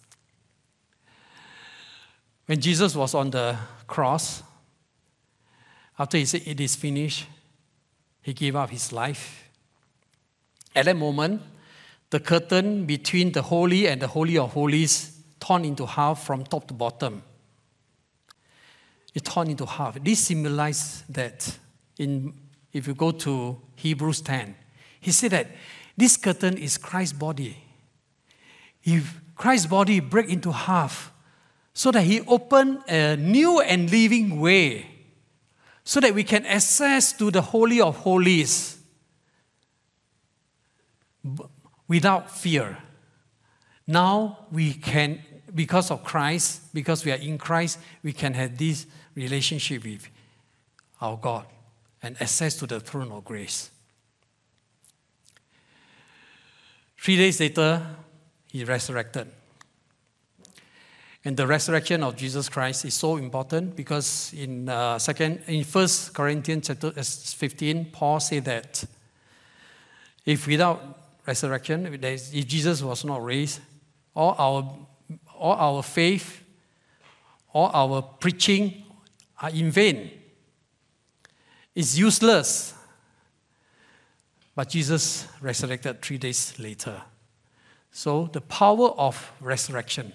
When 2.46 2.62
Jesus 2.62 2.96
was 2.96 3.14
on 3.14 3.32
the 3.32 3.58
cross, 3.86 4.42
after 6.00 6.18
he 6.18 6.26
said, 6.26 6.44
It 6.46 6.62
is 6.62 6.76
finished, 6.78 7.28
he 8.22 8.34
gave 8.34 8.56
up 8.56 8.70
his 8.70 8.94
life. 8.94 9.50
At 10.74 10.86
that 10.86 10.96
moment, 10.96 11.42
the 12.10 12.20
curtain 12.20 12.86
between 12.86 13.34
the 13.34 13.42
holy 13.42 13.88
and 13.88 14.02
the 14.02 14.08
holy 14.08 14.38
of 14.38 14.54
holies 14.54 15.20
torn 15.40 15.66
into 15.66 15.86
half 15.86 16.26
from 16.26 16.46
top 16.46 16.68
to 16.68 16.74
bottom. 16.74 17.24
It 19.14 19.26
torn 19.26 19.50
into 19.50 19.66
half. 19.66 20.02
This 20.02 20.20
symbolizes 20.20 21.04
that 21.10 21.58
in 21.98 22.34
if 22.72 22.88
you 22.88 22.96
go 22.96 23.12
to 23.12 23.62
Hebrews 23.76 24.22
10, 24.22 24.56
he 25.00 25.12
said 25.12 25.32
that 25.32 25.48
this 25.96 26.18
curtain 26.18 26.58
is 26.58 26.78
Christ's 26.78 27.14
body. 27.14 27.58
If 28.84 29.22
Christ's 29.36 29.68
body 29.68 30.00
break 30.00 30.30
into 30.30 30.52
half, 30.52 31.12
so 31.74 31.92
that 31.92 32.04
he 32.04 32.22
opened 32.22 32.84
a 32.88 33.16
new 33.16 33.60
and 33.62 33.90
living 33.90 34.40
way, 34.40 34.90
so 35.84 36.00
that 36.00 36.14
we 36.14 36.24
can 36.24 36.46
access 36.46 37.14
to 37.14 37.32
the 37.32 37.42
Holy 37.42 37.82
of 37.82 37.98
Holies 37.98 38.78
without 41.88 42.30
fear. 42.32 42.78
Now 43.88 44.48
we 44.52 44.74
can, 44.74 45.22
because 45.54 45.92
of 45.92 46.04
Christ, 46.04 46.74
because 46.74 47.04
we 47.04 47.12
are 47.12 47.18
in 47.18 47.38
Christ, 47.38 47.80
we 48.02 48.14
can 48.14 48.34
have 48.34 48.58
this 48.58 48.86
relationship 49.16 49.84
with 49.84 50.08
our 51.02 51.18
God 51.18 51.46
and 52.02 52.22
access 52.22 52.56
to 52.58 52.68
the 52.68 52.80
throne 52.80 53.12
of 53.12 53.26
grace. 53.26 53.70
Three 57.04 57.18
days 57.18 57.38
later, 57.42 57.86
he 58.48 58.64
resurrected. 58.64 59.28
And 61.26 61.36
the 61.36 61.46
resurrection 61.46 62.02
of 62.02 62.16
Jesus 62.16 62.48
Christ 62.48 62.86
is 62.86 62.94
so 62.94 63.18
important 63.18 63.76
because 63.76 64.32
in 64.34 64.70
uh, 64.70 64.98
second 65.00 65.42
in 65.48 65.66
First 65.66 66.14
Corinthians 66.14 66.68
chapter 66.68 66.94
uh, 66.96 67.04
15, 67.04 67.90
Paul 67.92 68.22
said 68.22 68.46
that 68.46 68.86
if 70.26 70.48
without 70.48 70.80
resurrection, 71.28 71.94
if 72.02 72.48
Jesus 72.48 72.82
was 72.82 73.04
not 73.04 73.22
raised, 73.22 73.60
all 74.16 74.36
our 74.40 74.88
all 75.38 75.76
our 75.76 75.84
faith, 75.84 76.42
all 77.54 77.70
our 77.74 78.02
preaching 78.02 78.82
are 79.42 79.50
in 79.50 79.72
vain 79.72 80.10
It's 81.76 81.98
useless. 81.98 82.76
But 84.56 84.70
Jesus 84.70 85.28
resurrected 85.42 86.02
three 86.02 86.18
days 86.18 86.58
later. 86.60 87.02
So, 87.92 88.30
the 88.32 88.42
power 88.42 88.90
of 88.90 89.32
resurrection, 89.40 90.14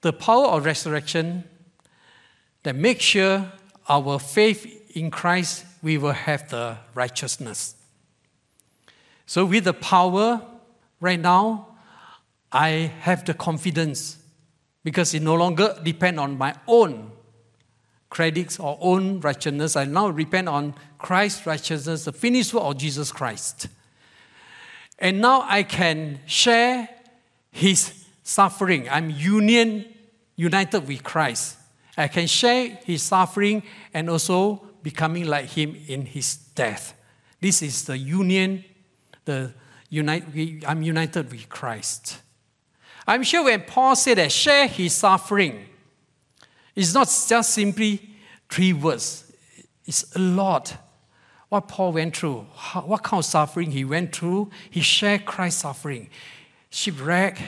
the 0.00 0.12
power 0.12 0.46
of 0.48 0.64
resurrection 0.64 1.44
that 2.62 2.74
makes 2.76 3.04
sure 3.04 3.50
our 3.88 4.18
faith 4.18 4.96
in 4.96 5.10
Christ, 5.10 5.64
we 5.82 5.96
will 5.96 6.12
have 6.12 6.50
the 6.50 6.76
righteousness. 6.94 7.74
So, 9.26 9.44
with 9.44 9.64
the 9.64 9.74
power 9.74 10.42
right 11.00 11.20
now, 11.20 11.68
I 12.50 12.92
have 13.00 13.24
the 13.24 13.34
confidence 13.34 14.18
because 14.84 15.12
it 15.12 15.22
no 15.22 15.34
longer 15.34 15.78
depends 15.82 16.18
on 16.18 16.38
my 16.38 16.54
own 16.66 17.12
credits 18.10 18.58
or 18.58 18.78
own 18.80 19.20
righteousness. 19.20 19.76
I 19.76 19.84
now 19.84 20.08
repent 20.08 20.48
on 20.48 20.74
Christ's 20.98 21.46
righteousness, 21.46 22.04
the 22.04 22.12
finished 22.12 22.54
work 22.54 22.64
of 22.64 22.78
Jesus 22.78 23.12
Christ. 23.12 23.68
And 24.98 25.20
now 25.20 25.44
I 25.46 25.62
can 25.62 26.20
share 26.26 26.88
his 27.50 28.04
suffering. 28.22 28.88
I'm 28.88 29.10
union, 29.10 29.84
united 30.36 30.86
with 30.88 31.02
Christ. 31.04 31.56
I 31.96 32.08
can 32.08 32.26
share 32.26 32.78
his 32.84 33.02
suffering 33.02 33.62
and 33.92 34.08
also 34.08 34.62
becoming 34.82 35.26
like 35.26 35.46
him 35.46 35.76
in 35.86 36.06
his 36.06 36.36
death. 36.36 36.94
This 37.40 37.62
is 37.62 37.84
the 37.84 37.96
union, 37.96 38.64
the 39.24 39.52
unite, 39.90 40.24
I'm 40.66 40.82
united 40.82 41.30
with 41.30 41.48
Christ. 41.48 42.20
I'm 43.06 43.22
sure 43.22 43.44
when 43.44 43.62
Paul 43.62 43.96
said 43.96 44.18
that 44.18 44.30
share 44.30 44.66
his 44.66 44.94
suffering, 44.94 45.64
it's 46.78 46.94
not 46.94 47.08
just 47.08 47.50
simply 47.50 48.00
three 48.48 48.72
words, 48.72 49.32
it's 49.84 50.14
a 50.14 50.20
lot. 50.20 50.76
What 51.48 51.66
Paul 51.66 51.92
went 51.92 52.16
through, 52.16 52.46
how, 52.54 52.82
what 52.82 53.02
kind 53.02 53.18
of 53.18 53.24
suffering 53.24 53.72
he 53.72 53.84
went 53.84 54.14
through, 54.14 54.50
he 54.70 54.80
shared 54.80 55.24
Christ's 55.24 55.62
suffering. 55.62 56.08
Shipwreck, 56.70 57.40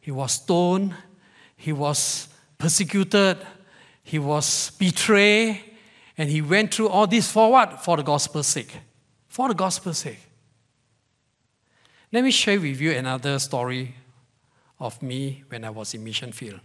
he 0.00 0.10
was 0.10 0.32
stoned, 0.32 0.94
he 1.56 1.72
was 1.72 2.28
persecuted, 2.58 3.38
he 4.02 4.18
was 4.18 4.70
betrayed, 4.70 5.60
and 6.18 6.28
he 6.28 6.42
went 6.42 6.74
through 6.74 6.88
all 6.88 7.06
this 7.06 7.30
for 7.30 7.52
what? 7.52 7.84
For 7.84 7.96
the 7.96 8.02
gospel's 8.02 8.48
sake. 8.48 8.72
For 9.28 9.46
the 9.46 9.54
gospel's 9.54 9.98
sake. 9.98 10.18
Let 12.10 12.24
me 12.24 12.32
share 12.32 12.58
with 12.58 12.80
you 12.80 12.90
another 12.92 13.38
story 13.38 13.94
of 14.80 15.00
me 15.02 15.44
when 15.48 15.64
I 15.64 15.70
was 15.70 15.94
in 15.94 16.02
mission 16.02 16.32
field 16.32 16.60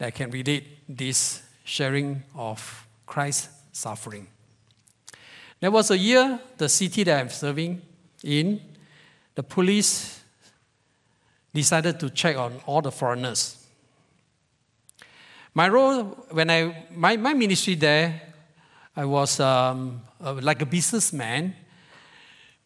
that 0.00 0.14
can 0.14 0.30
relate 0.30 0.64
this 0.88 1.42
sharing 1.62 2.22
of 2.34 2.86
Christ's 3.04 3.50
suffering. 3.70 4.26
There 5.60 5.70
was 5.70 5.90
a 5.90 5.98
year, 5.98 6.40
the 6.56 6.70
city 6.70 7.04
that 7.04 7.20
I'm 7.20 7.28
serving 7.28 7.82
in, 8.24 8.62
the 9.34 9.42
police 9.42 10.22
decided 11.52 12.00
to 12.00 12.08
check 12.08 12.38
on 12.38 12.62
all 12.64 12.80
the 12.80 12.90
foreigners. 12.90 13.62
My 15.52 15.68
role, 15.68 16.04
when 16.30 16.48
I, 16.48 16.86
my, 16.94 17.18
my 17.18 17.34
ministry 17.34 17.74
there, 17.74 18.22
I 18.96 19.04
was 19.04 19.38
um, 19.38 20.00
uh, 20.24 20.32
like 20.40 20.62
a 20.62 20.66
businessman, 20.66 21.54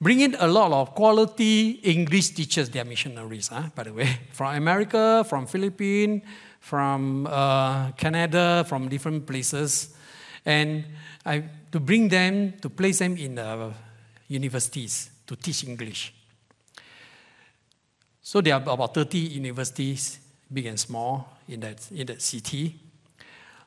bringing 0.05 0.34
a 0.34 0.46
lot 0.46 0.70
of 0.70 0.94
quality 0.94 1.80
English 1.82 2.28
teachers, 2.36 2.68
they 2.68 2.78
are 2.78 2.84
missionaries, 2.84 3.48
huh, 3.48 3.62
by 3.74 3.84
the 3.84 3.92
way, 3.92 4.07
from 4.32 4.55
America, 4.55 5.24
from 5.26 5.46
Philippines, 5.46 6.22
from 6.61 7.26
uh, 7.26 7.90
Canada, 7.92 8.66
from 8.68 8.86
different 8.90 9.26
places, 9.26 9.94
and 10.44 10.84
I, 11.24 11.42
to 11.72 11.80
bring 11.80 12.09
them, 12.09 12.52
to 12.61 12.68
place 12.68 12.98
them 12.98 13.16
in 13.16 13.38
uh, 13.38 13.72
universities 14.28 15.11
to 15.26 15.36
teach 15.36 15.64
English. 15.64 16.12
So 18.20 18.42
there 18.42 18.57
are 18.57 18.62
about 18.62 18.92
30 18.92 19.18
universities, 19.18 20.18
big 20.52 20.66
and 20.66 20.78
small, 20.78 21.38
in 21.48 21.61
that, 21.61 21.90
in 21.90 22.07
that 22.09 22.20
city. 22.20 22.78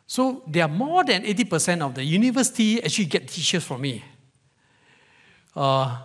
So 0.06 0.44
there 0.46 0.66
are 0.66 0.70
more 0.70 1.04
than 1.04 1.24
80% 1.24 1.82
of 1.82 1.96
the 1.96 2.04
university 2.04 2.84
actually 2.84 3.06
get 3.06 3.28
teachers 3.28 3.64
from 3.64 3.82
me. 3.82 4.04
Uh, 5.56 5.98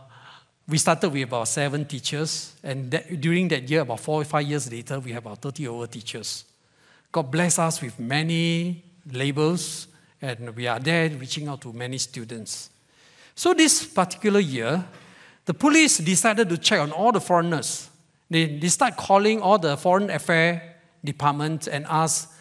we 0.72 0.78
started 0.78 1.10
with 1.12 1.24
about 1.24 1.46
seven 1.48 1.84
teachers, 1.84 2.54
and 2.64 2.90
that, 2.90 3.20
during 3.20 3.46
that 3.48 3.68
year, 3.68 3.82
about 3.82 4.00
four 4.00 4.22
or 4.22 4.24
five 4.24 4.46
years 4.46 4.72
later, 4.72 4.98
we 5.00 5.12
have 5.12 5.26
about 5.26 5.42
30 5.42 5.68
over 5.68 5.86
teachers. 5.86 6.46
God 7.12 7.30
bless 7.30 7.58
us 7.58 7.82
with 7.82 8.00
many 8.00 8.82
labels, 9.12 9.86
and 10.22 10.56
we 10.56 10.66
are 10.66 10.80
there 10.80 11.10
reaching 11.10 11.46
out 11.46 11.60
to 11.60 11.74
many 11.74 11.98
students. 11.98 12.70
So, 13.34 13.52
this 13.52 13.84
particular 13.84 14.40
year, 14.40 14.82
the 15.44 15.52
police 15.52 15.98
decided 15.98 16.48
to 16.48 16.56
check 16.56 16.80
on 16.80 16.90
all 16.90 17.12
the 17.12 17.20
foreigners. 17.20 17.90
They, 18.30 18.46
they 18.58 18.68
start 18.68 18.96
calling 18.96 19.42
all 19.42 19.58
the 19.58 19.76
foreign 19.76 20.08
affairs 20.08 20.62
departments 21.04 21.68
and 21.68 21.84
ask, 21.86 22.32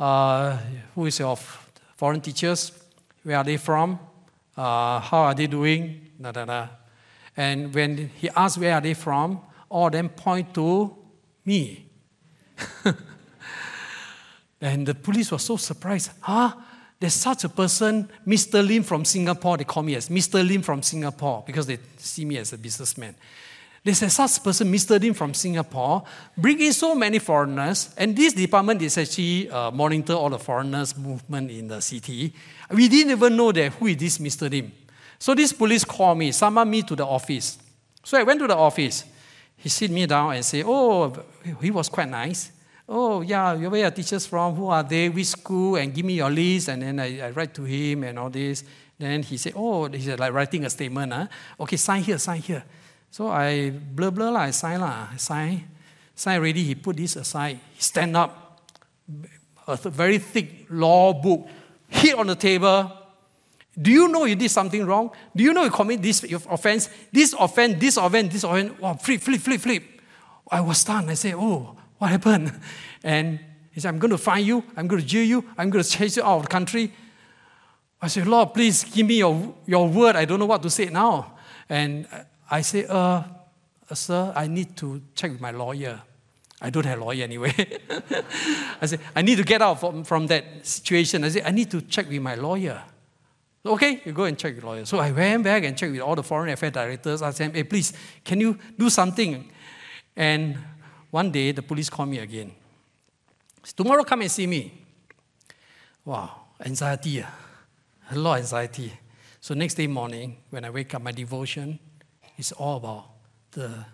uh, 0.00 0.56
who 0.94 1.04
is 1.04 1.18
your 1.18 1.36
foreign 1.96 2.22
teachers? 2.22 2.72
Where 3.24 3.36
are 3.36 3.44
they 3.44 3.58
from? 3.58 3.98
Uh, 4.56 5.00
how 5.00 5.24
are 5.24 5.34
they 5.34 5.48
doing? 5.48 6.12
Da, 6.18 6.32
da, 6.32 6.46
da. 6.46 6.68
And 7.36 7.74
when 7.74 8.10
he 8.16 8.28
asked 8.30 8.58
where 8.58 8.74
are 8.74 8.80
they 8.80 8.94
from, 8.94 9.40
all 9.68 9.86
of 9.86 9.92
them 9.92 10.08
point 10.08 10.54
to 10.54 10.96
me. 11.44 11.88
and 14.60 14.86
the 14.86 14.94
police 14.94 15.30
was 15.30 15.42
so 15.42 15.56
surprised. 15.56 16.10
Huh? 16.20 16.54
There's 17.00 17.14
such 17.14 17.44
a 17.44 17.48
person, 17.48 18.08
Mr. 18.26 18.66
Lim 18.66 18.82
from 18.82 19.04
Singapore. 19.04 19.56
They 19.56 19.64
call 19.64 19.82
me 19.82 19.94
as 19.96 20.08
Mr. 20.08 20.46
Lim 20.46 20.62
from 20.62 20.82
Singapore 20.82 21.42
because 21.46 21.66
they 21.66 21.78
see 21.98 22.24
me 22.24 22.38
as 22.38 22.52
a 22.52 22.58
businessman. 22.58 23.14
They 23.84 23.92
said, 23.92 24.10
such 24.12 24.42
person, 24.42 24.72
Mr. 24.72 24.98
Lim 24.98 25.12
from 25.12 25.34
Singapore, 25.34 26.04
bring 26.38 26.58
in 26.58 26.72
so 26.72 26.94
many 26.94 27.18
foreigners, 27.18 27.94
and 27.98 28.16
this 28.16 28.32
department 28.32 28.80
is 28.80 28.96
actually 28.96 29.50
uh, 29.50 29.70
monitor 29.70 30.14
all 30.14 30.30
the 30.30 30.38
foreigners' 30.38 30.96
movement 30.96 31.50
in 31.50 31.68
the 31.68 31.82
city. 31.82 32.32
We 32.70 32.88
didn't 32.88 33.10
even 33.10 33.36
know 33.36 33.52
that 33.52 33.72
who 33.74 33.88
is 33.88 33.98
this 33.98 34.16
Mr. 34.16 34.50
Lim. 34.50 34.72
So 35.24 35.34
this 35.34 35.54
police 35.54 35.86
called 35.86 36.18
me, 36.18 36.32
summoned 36.32 36.70
me 36.70 36.82
to 36.82 36.94
the 36.94 37.06
office. 37.06 37.56
So 38.04 38.18
I 38.18 38.24
went 38.24 38.40
to 38.40 38.46
the 38.46 38.56
office. 38.56 39.06
He 39.56 39.70
sit 39.70 39.90
me 39.90 40.04
down 40.04 40.34
and 40.34 40.44
say, 40.44 40.62
oh, 40.62 41.16
he 41.62 41.70
was 41.70 41.88
quite 41.88 42.10
nice. 42.10 42.52
Oh, 42.86 43.22
yeah, 43.22 43.54
where 43.54 43.86
are 43.86 43.90
teachers 43.90 44.26
from? 44.26 44.54
Who 44.54 44.66
are 44.66 44.82
they? 44.82 45.08
Which 45.08 45.28
school? 45.28 45.76
And 45.76 45.94
give 45.94 46.04
me 46.04 46.12
your 46.12 46.28
list. 46.28 46.68
And 46.68 46.82
then 46.82 47.00
I, 47.00 47.28
I 47.28 47.30
write 47.30 47.54
to 47.54 47.64
him 47.64 48.04
and 48.04 48.18
all 48.18 48.28
this. 48.28 48.64
Then 48.98 49.22
he 49.22 49.38
said, 49.38 49.54
oh, 49.56 49.88
he's 49.88 50.08
like 50.08 50.30
writing 50.30 50.66
a 50.66 50.68
statement. 50.68 51.10
Huh? 51.10 51.26
Okay, 51.58 51.78
sign 51.78 52.02
here, 52.02 52.18
sign 52.18 52.42
here. 52.42 52.62
So 53.10 53.28
I 53.28 53.70
blah 53.70 54.10
blah 54.10 54.28
lah, 54.28 54.40
I 54.40 54.50
sign 54.50 54.78
lah, 54.78 55.08
I 55.10 55.16
sign. 55.16 55.64
Sign 56.14 56.38
already, 56.38 56.64
he 56.64 56.74
put 56.74 56.98
this 56.98 57.16
aside. 57.16 57.58
He 57.72 57.80
stand 57.80 58.14
up, 58.14 58.60
a 59.66 59.76
very 59.88 60.18
thick 60.18 60.66
law 60.68 61.14
book, 61.14 61.48
hit 61.88 62.14
on 62.14 62.26
the 62.26 62.34
table. 62.34 63.00
Do 63.80 63.90
you 63.90 64.08
know 64.08 64.24
you 64.24 64.36
did 64.36 64.50
something 64.50 64.84
wrong? 64.86 65.10
Do 65.34 65.42
you 65.42 65.52
know 65.52 65.64
you 65.64 65.70
commit 65.70 66.00
this 66.00 66.22
offense? 66.48 66.88
This 67.12 67.34
offense, 67.38 67.80
this 67.80 67.96
offense, 67.96 68.32
this 68.32 68.44
offense. 68.44 68.78
Wow, 68.78 68.94
flip, 68.94 69.20
flip, 69.20 69.40
flip, 69.40 69.60
flip. 69.60 69.82
I 70.50 70.60
was 70.60 70.78
stunned. 70.78 71.10
I 71.10 71.14
said, 71.14 71.34
oh, 71.34 71.76
what 71.98 72.10
happened? 72.10 72.52
And 73.06 73.38
he 73.70 73.80
said, 73.80 73.88
I'm 73.90 73.98
going 73.98 74.12
to 74.12 74.18
find 74.18 74.46
you. 74.46 74.64
I'm 74.76 74.88
going 74.88 75.02
to 75.02 75.06
jail 75.06 75.24
you. 75.24 75.44
I'm 75.58 75.68
going 75.68 75.84
to 75.84 75.90
chase 75.90 76.16
you 76.16 76.22
out 76.22 76.36
of 76.36 76.42
the 76.42 76.48
country. 76.48 76.90
I 78.00 78.06
said, 78.06 78.26
Lord, 78.26 78.54
please 78.54 78.84
give 78.84 79.06
me 79.06 79.18
your, 79.18 79.54
your 79.66 79.88
word. 79.88 80.16
I 80.16 80.24
don't 80.24 80.38
know 80.38 80.46
what 80.46 80.62
to 80.62 80.70
say 80.70 80.86
now. 80.86 81.34
And 81.68 82.06
I 82.50 82.62
said, 82.62 82.88
uh, 82.88 83.24
sir, 83.92 84.32
I 84.34 84.46
need 84.46 84.74
to 84.78 85.02
check 85.14 85.32
with 85.32 85.40
my 85.40 85.50
lawyer. 85.50 86.00
I 86.62 86.70
don't 86.70 86.86
have 86.86 86.98
a 86.98 87.04
lawyer 87.04 87.24
anyway. 87.24 87.52
I 88.80 88.86
said, 88.86 89.00
I 89.14 89.20
need 89.20 89.36
to 89.36 89.44
get 89.44 89.60
out 89.60 89.80
from, 89.80 90.04
from 90.04 90.28
that 90.28 90.66
situation. 90.66 91.24
I 91.24 91.28
said, 91.28 91.42
I 91.44 91.50
need 91.50 91.70
to 91.72 91.82
check 91.82 92.08
with 92.08 92.22
my 92.22 92.36
lawyer. 92.36 92.82
Okay, 93.66 94.02
you 94.04 94.12
go 94.12 94.24
and 94.24 94.38
check 94.38 94.54
with 94.54 94.64
lawyer. 94.64 94.84
So 94.84 94.98
I 94.98 95.10
went 95.10 95.44
back 95.44 95.64
and 95.64 95.76
checked 95.76 95.92
with 95.92 96.02
all 96.02 96.14
the 96.14 96.22
foreign 96.22 96.50
affairs 96.50 96.72
directors. 96.72 97.22
I 97.22 97.30
said, 97.30 97.54
hey, 97.54 97.64
please, 97.64 97.94
can 98.22 98.38
you 98.40 98.58
do 98.78 98.90
something? 98.90 99.50
And 100.14 100.58
one 101.10 101.30
day, 101.30 101.52
the 101.52 101.62
police 101.62 101.88
called 101.88 102.10
me 102.10 102.18
again. 102.18 102.52
Tomorrow, 103.74 104.04
come 104.04 104.20
and 104.20 104.30
see 104.30 104.46
me. 104.46 104.72
Wow, 106.04 106.42
anxiety. 106.64 107.22
Ah. 107.22 107.30
A 108.10 108.16
lot 108.16 108.34
of 108.34 108.40
anxiety. 108.40 108.92
So 109.40 109.54
next 109.54 109.74
day 109.74 109.86
morning, 109.86 110.36
when 110.50 110.64
I 110.64 110.70
wake 110.70 110.94
up, 110.94 111.02
my 111.02 111.12
devotion 111.12 111.78
is 112.36 112.52
all 112.52 112.76
about 112.76 113.06
the 113.52 113.86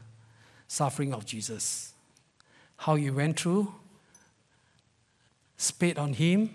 suffering 0.66 1.14
of 1.14 1.24
Jesus. 1.24 1.92
How 2.76 2.96
he 2.96 3.10
went 3.10 3.38
through, 3.38 3.72
spit 5.56 5.98
on 5.98 6.14
him, 6.14 6.50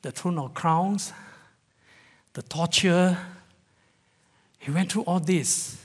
the 0.00 0.12
throne 0.12 0.38
of 0.38 0.54
crowns, 0.54 1.12
the 2.32 2.42
torture. 2.42 3.18
He 4.58 4.70
went 4.70 4.92
through 4.92 5.02
all 5.02 5.20
this. 5.20 5.84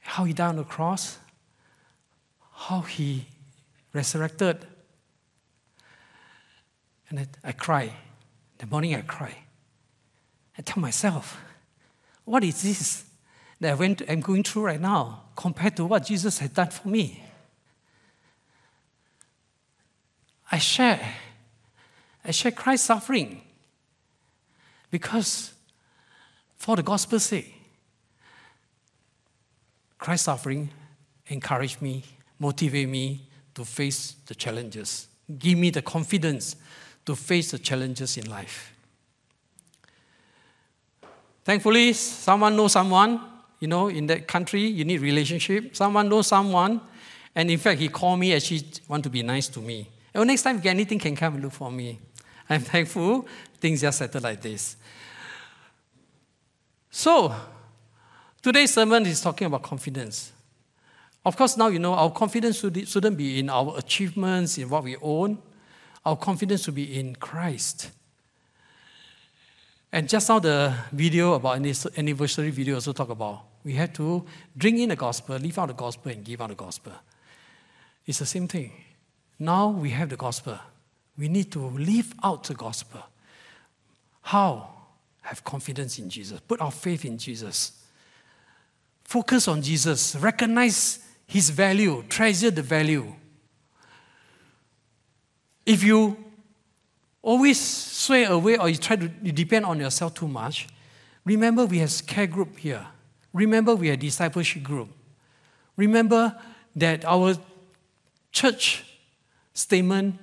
How 0.00 0.24
he 0.24 0.32
died 0.32 0.50
on 0.50 0.56
the 0.56 0.64
cross, 0.64 1.18
how 2.52 2.82
he 2.82 3.26
resurrected. 3.92 4.66
And 7.08 7.20
I, 7.20 7.26
I 7.42 7.52
cry. 7.52 7.92
The 8.58 8.66
morning 8.66 8.94
I 8.94 9.00
cry. 9.00 9.34
I 10.58 10.62
tell 10.62 10.80
myself, 10.80 11.40
what 12.24 12.44
is 12.44 12.62
this 12.62 13.04
that 13.60 13.72
I 13.72 13.74
went, 13.74 14.02
I'm 14.08 14.20
going 14.20 14.42
through 14.42 14.66
right 14.66 14.80
now 14.80 15.22
compared 15.36 15.76
to 15.76 15.84
what 15.86 16.04
Jesus 16.04 16.38
had 16.38 16.54
done 16.54 16.68
for 16.68 16.88
me? 16.88 17.22
I 20.52 20.58
share. 20.58 21.14
I 22.24 22.30
share 22.30 22.52
Christ's 22.52 22.86
suffering 22.86 23.43
because 24.94 25.52
for 26.56 26.76
the 26.76 26.82
gospel's 26.84 27.24
sake, 27.24 27.52
Christ's 29.98 30.26
suffering 30.26 30.70
encouraged 31.26 31.82
me 31.82 32.04
motivate 32.38 32.88
me 32.88 33.26
to 33.56 33.64
face 33.64 34.14
the 34.26 34.36
challenges, 34.36 35.08
give 35.36 35.58
me 35.58 35.70
the 35.70 35.82
confidence 35.82 36.54
to 37.04 37.16
face 37.16 37.50
the 37.50 37.58
challenges 37.58 38.16
in 38.16 38.30
life. 38.30 38.72
Thankfully, 41.42 41.92
someone 41.92 42.54
knows 42.54 42.70
someone, 42.70 43.20
you 43.58 43.66
know, 43.66 43.88
in 43.88 44.06
that 44.06 44.28
country, 44.28 44.62
you 44.62 44.84
need 44.84 45.00
relationship. 45.00 45.74
Someone 45.74 46.08
knows 46.08 46.28
someone, 46.28 46.80
and 47.34 47.50
in 47.50 47.58
fact, 47.58 47.80
he 47.80 47.88
called 47.88 48.20
me 48.20 48.32
and 48.32 48.40
she 48.40 48.64
want 48.86 49.02
to 49.02 49.10
be 49.10 49.24
nice 49.24 49.48
to 49.48 49.60
me. 49.60 49.88
And 50.14 50.24
next 50.28 50.42
time, 50.42 50.58
if 50.58 50.66
anything 50.66 51.00
can 51.00 51.16
come 51.16 51.34
and 51.34 51.42
look 51.42 51.52
for 51.52 51.72
me. 51.72 51.98
I'm 52.48 52.60
thankful 52.60 53.26
things 53.60 53.80
just 53.80 53.98
settled 53.98 54.24
like 54.24 54.42
this. 54.42 54.76
So, 56.90 57.34
today's 58.42 58.74
sermon 58.74 59.06
is 59.06 59.20
talking 59.20 59.46
about 59.46 59.62
confidence. 59.62 60.32
Of 61.24 61.36
course, 61.36 61.56
now 61.56 61.68
you 61.68 61.78
know 61.78 61.94
our 61.94 62.10
confidence 62.10 62.58
shouldn't 62.58 63.16
be 63.16 63.38
in 63.38 63.48
our 63.48 63.78
achievements, 63.78 64.58
in 64.58 64.68
what 64.68 64.84
we 64.84 64.96
own. 65.00 65.38
Our 66.04 66.16
confidence 66.16 66.64
should 66.64 66.74
be 66.74 66.98
in 66.98 67.16
Christ. 67.16 67.90
And 69.90 70.08
just 70.08 70.28
now, 70.28 70.38
the 70.38 70.74
video 70.92 71.32
about 71.32 71.56
anniversary 71.96 72.50
video 72.50 72.74
also 72.74 72.92
talk 72.92 73.08
about 73.08 73.44
we 73.64 73.72
have 73.74 73.94
to 73.94 74.26
bring 74.54 74.78
in 74.78 74.90
the 74.90 74.96
gospel, 74.96 75.36
leave 75.36 75.58
out 75.58 75.68
the 75.68 75.74
gospel, 75.74 76.12
and 76.12 76.22
give 76.22 76.42
out 76.42 76.50
the 76.50 76.54
gospel. 76.54 76.92
It's 78.04 78.18
the 78.18 78.26
same 78.26 78.46
thing. 78.46 78.72
Now 79.38 79.70
we 79.70 79.90
have 79.90 80.10
the 80.10 80.16
gospel. 80.16 80.58
We 81.16 81.28
need 81.28 81.52
to 81.52 81.60
live 81.60 82.12
out 82.22 82.44
the 82.44 82.54
gospel. 82.54 83.00
How? 84.22 84.70
Have 85.22 85.44
confidence 85.44 85.98
in 85.98 86.10
Jesus. 86.10 86.40
Put 86.40 86.60
our 86.60 86.70
faith 86.70 87.04
in 87.04 87.18
Jesus. 87.18 87.72
Focus 89.04 89.48
on 89.48 89.62
Jesus. 89.62 90.16
Recognize 90.16 90.98
his 91.26 91.50
value, 91.50 92.04
treasure 92.08 92.50
the 92.50 92.62
value. 92.62 93.14
If 95.64 95.82
you 95.82 96.16
always 97.22 97.58
sway 97.58 98.24
away 98.24 98.58
or 98.58 98.68
you 98.68 98.76
try 98.76 98.96
to 98.96 99.10
you 99.22 99.32
depend 99.32 99.64
on 99.64 99.80
yourself 99.80 100.14
too 100.14 100.28
much, 100.28 100.68
remember 101.24 101.64
we 101.64 101.78
have 101.78 101.90
a 101.98 102.02
care 102.02 102.26
group 102.26 102.58
here. 102.58 102.86
Remember 103.32 103.74
we 103.74 103.88
have 103.88 103.98
discipleship 103.98 104.62
group. 104.62 104.88
Remember 105.76 106.36
that 106.76 107.04
our 107.04 107.34
church 108.30 108.84
statement, 109.54 110.18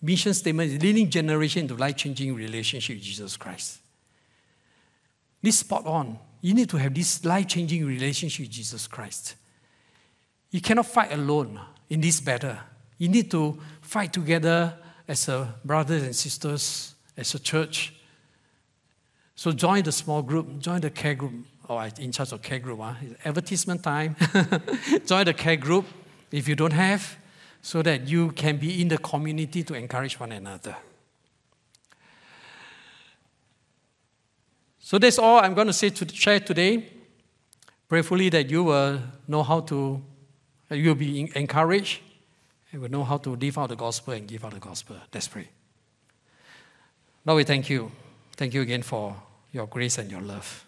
mission 0.00 0.34
statement 0.34 0.72
is 0.72 0.82
leading 0.82 1.10
generation 1.10 1.66
to 1.68 1.74
life-changing 1.74 2.34
relationship 2.34 2.96
with 2.96 3.04
Jesus 3.04 3.36
Christ. 3.36 3.78
This 5.42 5.58
spot 5.58 5.86
on. 5.86 6.18
You 6.40 6.54
need 6.54 6.70
to 6.70 6.76
have 6.76 6.94
this 6.94 7.24
life-changing 7.24 7.84
relationship 7.84 8.44
with 8.44 8.50
Jesus 8.50 8.86
Christ. 8.86 9.34
You 10.50 10.60
cannot 10.60 10.86
fight 10.86 11.12
alone 11.12 11.60
in 11.90 12.00
this 12.00 12.20
battle. 12.20 12.56
You 12.96 13.08
need 13.08 13.30
to 13.30 13.58
fight 13.80 14.12
together 14.12 14.74
as 15.06 15.28
a 15.28 15.54
brothers 15.64 16.02
and 16.02 16.14
sisters, 16.14 16.94
as 17.16 17.34
a 17.34 17.38
church. 17.38 17.94
So 19.34 19.52
join 19.52 19.82
the 19.82 19.92
small 19.92 20.22
group, 20.22 20.58
join 20.58 20.80
the 20.80 20.90
care 20.90 21.14
group. 21.14 21.32
Oh, 21.68 21.78
in 21.98 22.12
charge 22.12 22.32
of 22.32 22.40
care 22.40 22.58
group. 22.58 22.78
Ah. 22.80 22.96
Huh? 22.98 23.14
Advertisement 23.26 23.82
time. 23.82 24.16
join 25.06 25.26
the 25.26 25.34
care 25.34 25.56
group 25.56 25.84
if 26.32 26.48
you 26.48 26.54
don't 26.54 26.72
have, 26.72 27.16
so 27.62 27.82
that 27.82 28.08
you 28.08 28.32
can 28.32 28.56
be 28.56 28.80
in 28.80 28.88
the 28.88 28.98
community 28.98 29.62
to 29.62 29.74
encourage 29.74 30.18
one 30.18 30.32
another. 30.32 30.76
So 34.78 34.98
that's 34.98 35.18
all 35.18 35.38
I'm 35.40 35.54
going 35.54 35.66
to 35.66 35.72
say 35.72 35.90
to 35.90 36.14
share 36.14 36.40
today. 36.40 36.90
Prayerfully 37.88 38.30
that 38.30 38.48
you 38.48 38.64
will 38.64 39.00
know 39.26 39.42
how 39.42 39.60
to 39.60 40.02
you 40.70 40.88
will 40.88 40.94
be 40.94 41.30
encouraged 41.34 42.00
and 42.72 42.82
will 42.82 42.90
know 42.90 43.04
how 43.04 43.16
to 43.18 43.36
live 43.36 43.58
out 43.58 43.70
the 43.70 43.76
gospel 43.76 44.12
and 44.12 44.26
give 44.26 44.44
out 44.44 44.52
the 44.52 44.60
gospel. 44.60 44.96
Let's 45.12 45.28
pray. 45.28 45.48
Lord, 47.24 47.36
we 47.36 47.44
thank 47.44 47.70
you. 47.70 47.90
Thank 48.36 48.54
you 48.54 48.62
again 48.62 48.82
for 48.82 49.16
your 49.52 49.66
grace 49.66 49.98
and 49.98 50.10
your 50.10 50.20
love. 50.20 50.64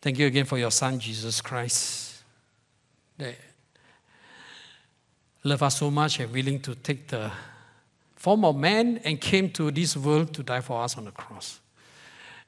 Thank 0.00 0.18
you 0.18 0.26
again 0.26 0.44
for 0.44 0.58
your 0.58 0.70
Son, 0.70 0.98
Jesus 0.98 1.40
Christ, 1.40 2.22
that 3.18 3.34
love 5.44 5.62
us 5.62 5.78
so 5.78 5.90
much 5.90 6.20
and 6.20 6.32
willing 6.32 6.60
to 6.60 6.74
take 6.74 7.08
the 7.08 7.30
form 8.16 8.44
of 8.44 8.56
man 8.56 8.98
and 9.04 9.20
came 9.20 9.50
to 9.50 9.70
this 9.70 9.96
world 9.96 10.34
to 10.34 10.42
die 10.42 10.60
for 10.60 10.82
us 10.82 10.98
on 10.98 11.06
the 11.06 11.10
cross. 11.10 11.60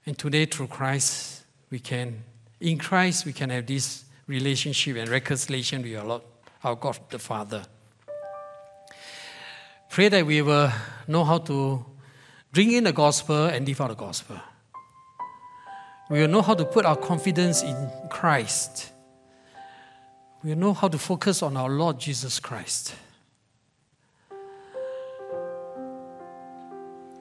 And 0.04 0.18
today, 0.18 0.46
through 0.46 0.66
Christ, 0.66 1.44
we 1.70 1.78
can, 1.78 2.22
in 2.60 2.76
Christ, 2.78 3.24
we 3.24 3.32
can 3.32 3.50
have 3.50 3.66
this 3.66 4.04
relationship 4.26 4.96
and 4.96 5.08
reconciliation 5.08 5.82
with 5.82 5.96
our 5.96 6.04
Lord, 6.04 6.22
our 6.62 6.74
God 6.74 6.98
the 7.08 7.18
Father. 7.18 7.62
Pray 9.88 10.08
that 10.08 10.26
we 10.26 10.42
will 10.42 10.70
know 11.06 11.24
how 11.24 11.38
to 11.38 11.84
bring 12.52 12.72
in 12.72 12.84
the 12.84 12.92
gospel 12.92 13.46
and 13.46 13.66
live 13.66 13.80
out 13.80 13.88
the 13.88 13.94
gospel. 13.94 14.36
We 16.10 16.20
will 16.20 16.28
know 16.28 16.42
how 16.42 16.54
to 16.54 16.64
put 16.64 16.84
our 16.84 16.96
confidence 16.96 17.62
in 17.62 17.90
Christ. 18.10 18.91
We 20.44 20.56
know 20.56 20.72
how 20.72 20.88
to 20.88 20.98
focus 20.98 21.42
on 21.42 21.56
our 21.56 21.70
Lord 21.70 22.00
Jesus 22.00 22.40
Christ. 22.40 22.96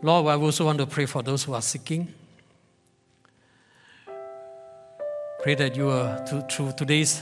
Lord, 0.01 0.26
I 0.26 0.36
also 0.36 0.65
want 0.65 0.80
to 0.80 0.88
pray 0.88 1.05
for 1.05 1.22
those 1.22 1.43
who 1.43 1.53
are 1.53 1.61
seeking. 1.61 2.11
Pray 5.43 5.53
that 5.55 5.76
you 5.76 5.91
through 6.49 6.72
today's 6.72 7.22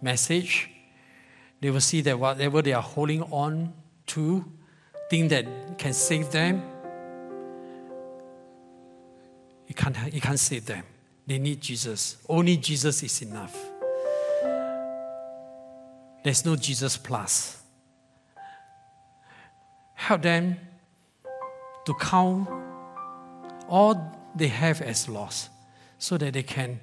message, 0.00 0.70
they 1.60 1.70
will 1.70 1.80
see 1.80 2.00
that 2.02 2.18
whatever 2.18 2.62
they 2.62 2.72
are 2.72 2.82
holding 2.82 3.22
on 3.24 3.72
to, 4.06 4.44
think 5.08 5.30
that 5.30 5.46
can 5.78 5.92
save 5.92 6.30
them, 6.30 6.62
it 9.68 9.76
can't, 9.76 9.96
it 10.14 10.22
can't 10.22 10.38
save 10.38 10.66
them. 10.66 10.84
They 11.26 11.38
need 11.38 11.60
Jesus. 11.60 12.16
Only 12.28 12.56
Jesus 12.56 13.02
is 13.02 13.22
enough. 13.22 13.56
There's 16.22 16.44
no 16.44 16.56
Jesus 16.56 16.96
plus. 16.96 17.62
Help 19.94 20.22
them 20.22 20.56
to 21.84 21.94
count 21.94 22.48
all 23.68 24.16
they 24.34 24.48
have 24.48 24.82
as 24.82 25.08
loss 25.08 25.48
so 25.98 26.16
that 26.18 26.32
they 26.32 26.42
can, 26.42 26.80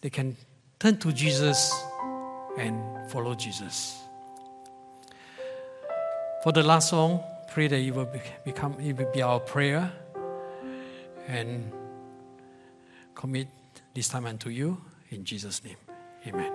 they 0.00 0.10
can 0.10 0.36
turn 0.78 0.96
to 0.98 1.12
Jesus 1.12 1.72
and 2.58 3.10
follow 3.10 3.34
Jesus. 3.34 3.98
For 6.42 6.52
the 6.52 6.62
last 6.62 6.90
song, 6.90 7.22
pray 7.48 7.66
that 7.66 7.78
it 7.78 7.94
will 7.94 8.08
become 8.44 8.78
it 8.80 8.96
will 8.96 9.10
be 9.12 9.22
our 9.22 9.40
prayer 9.40 9.90
and 11.26 11.72
commit 13.14 13.48
this 13.94 14.08
time 14.08 14.26
unto 14.26 14.48
you 14.48 14.80
in 15.10 15.24
Jesus' 15.24 15.62
name. 15.64 15.76
Amen. 16.26 16.52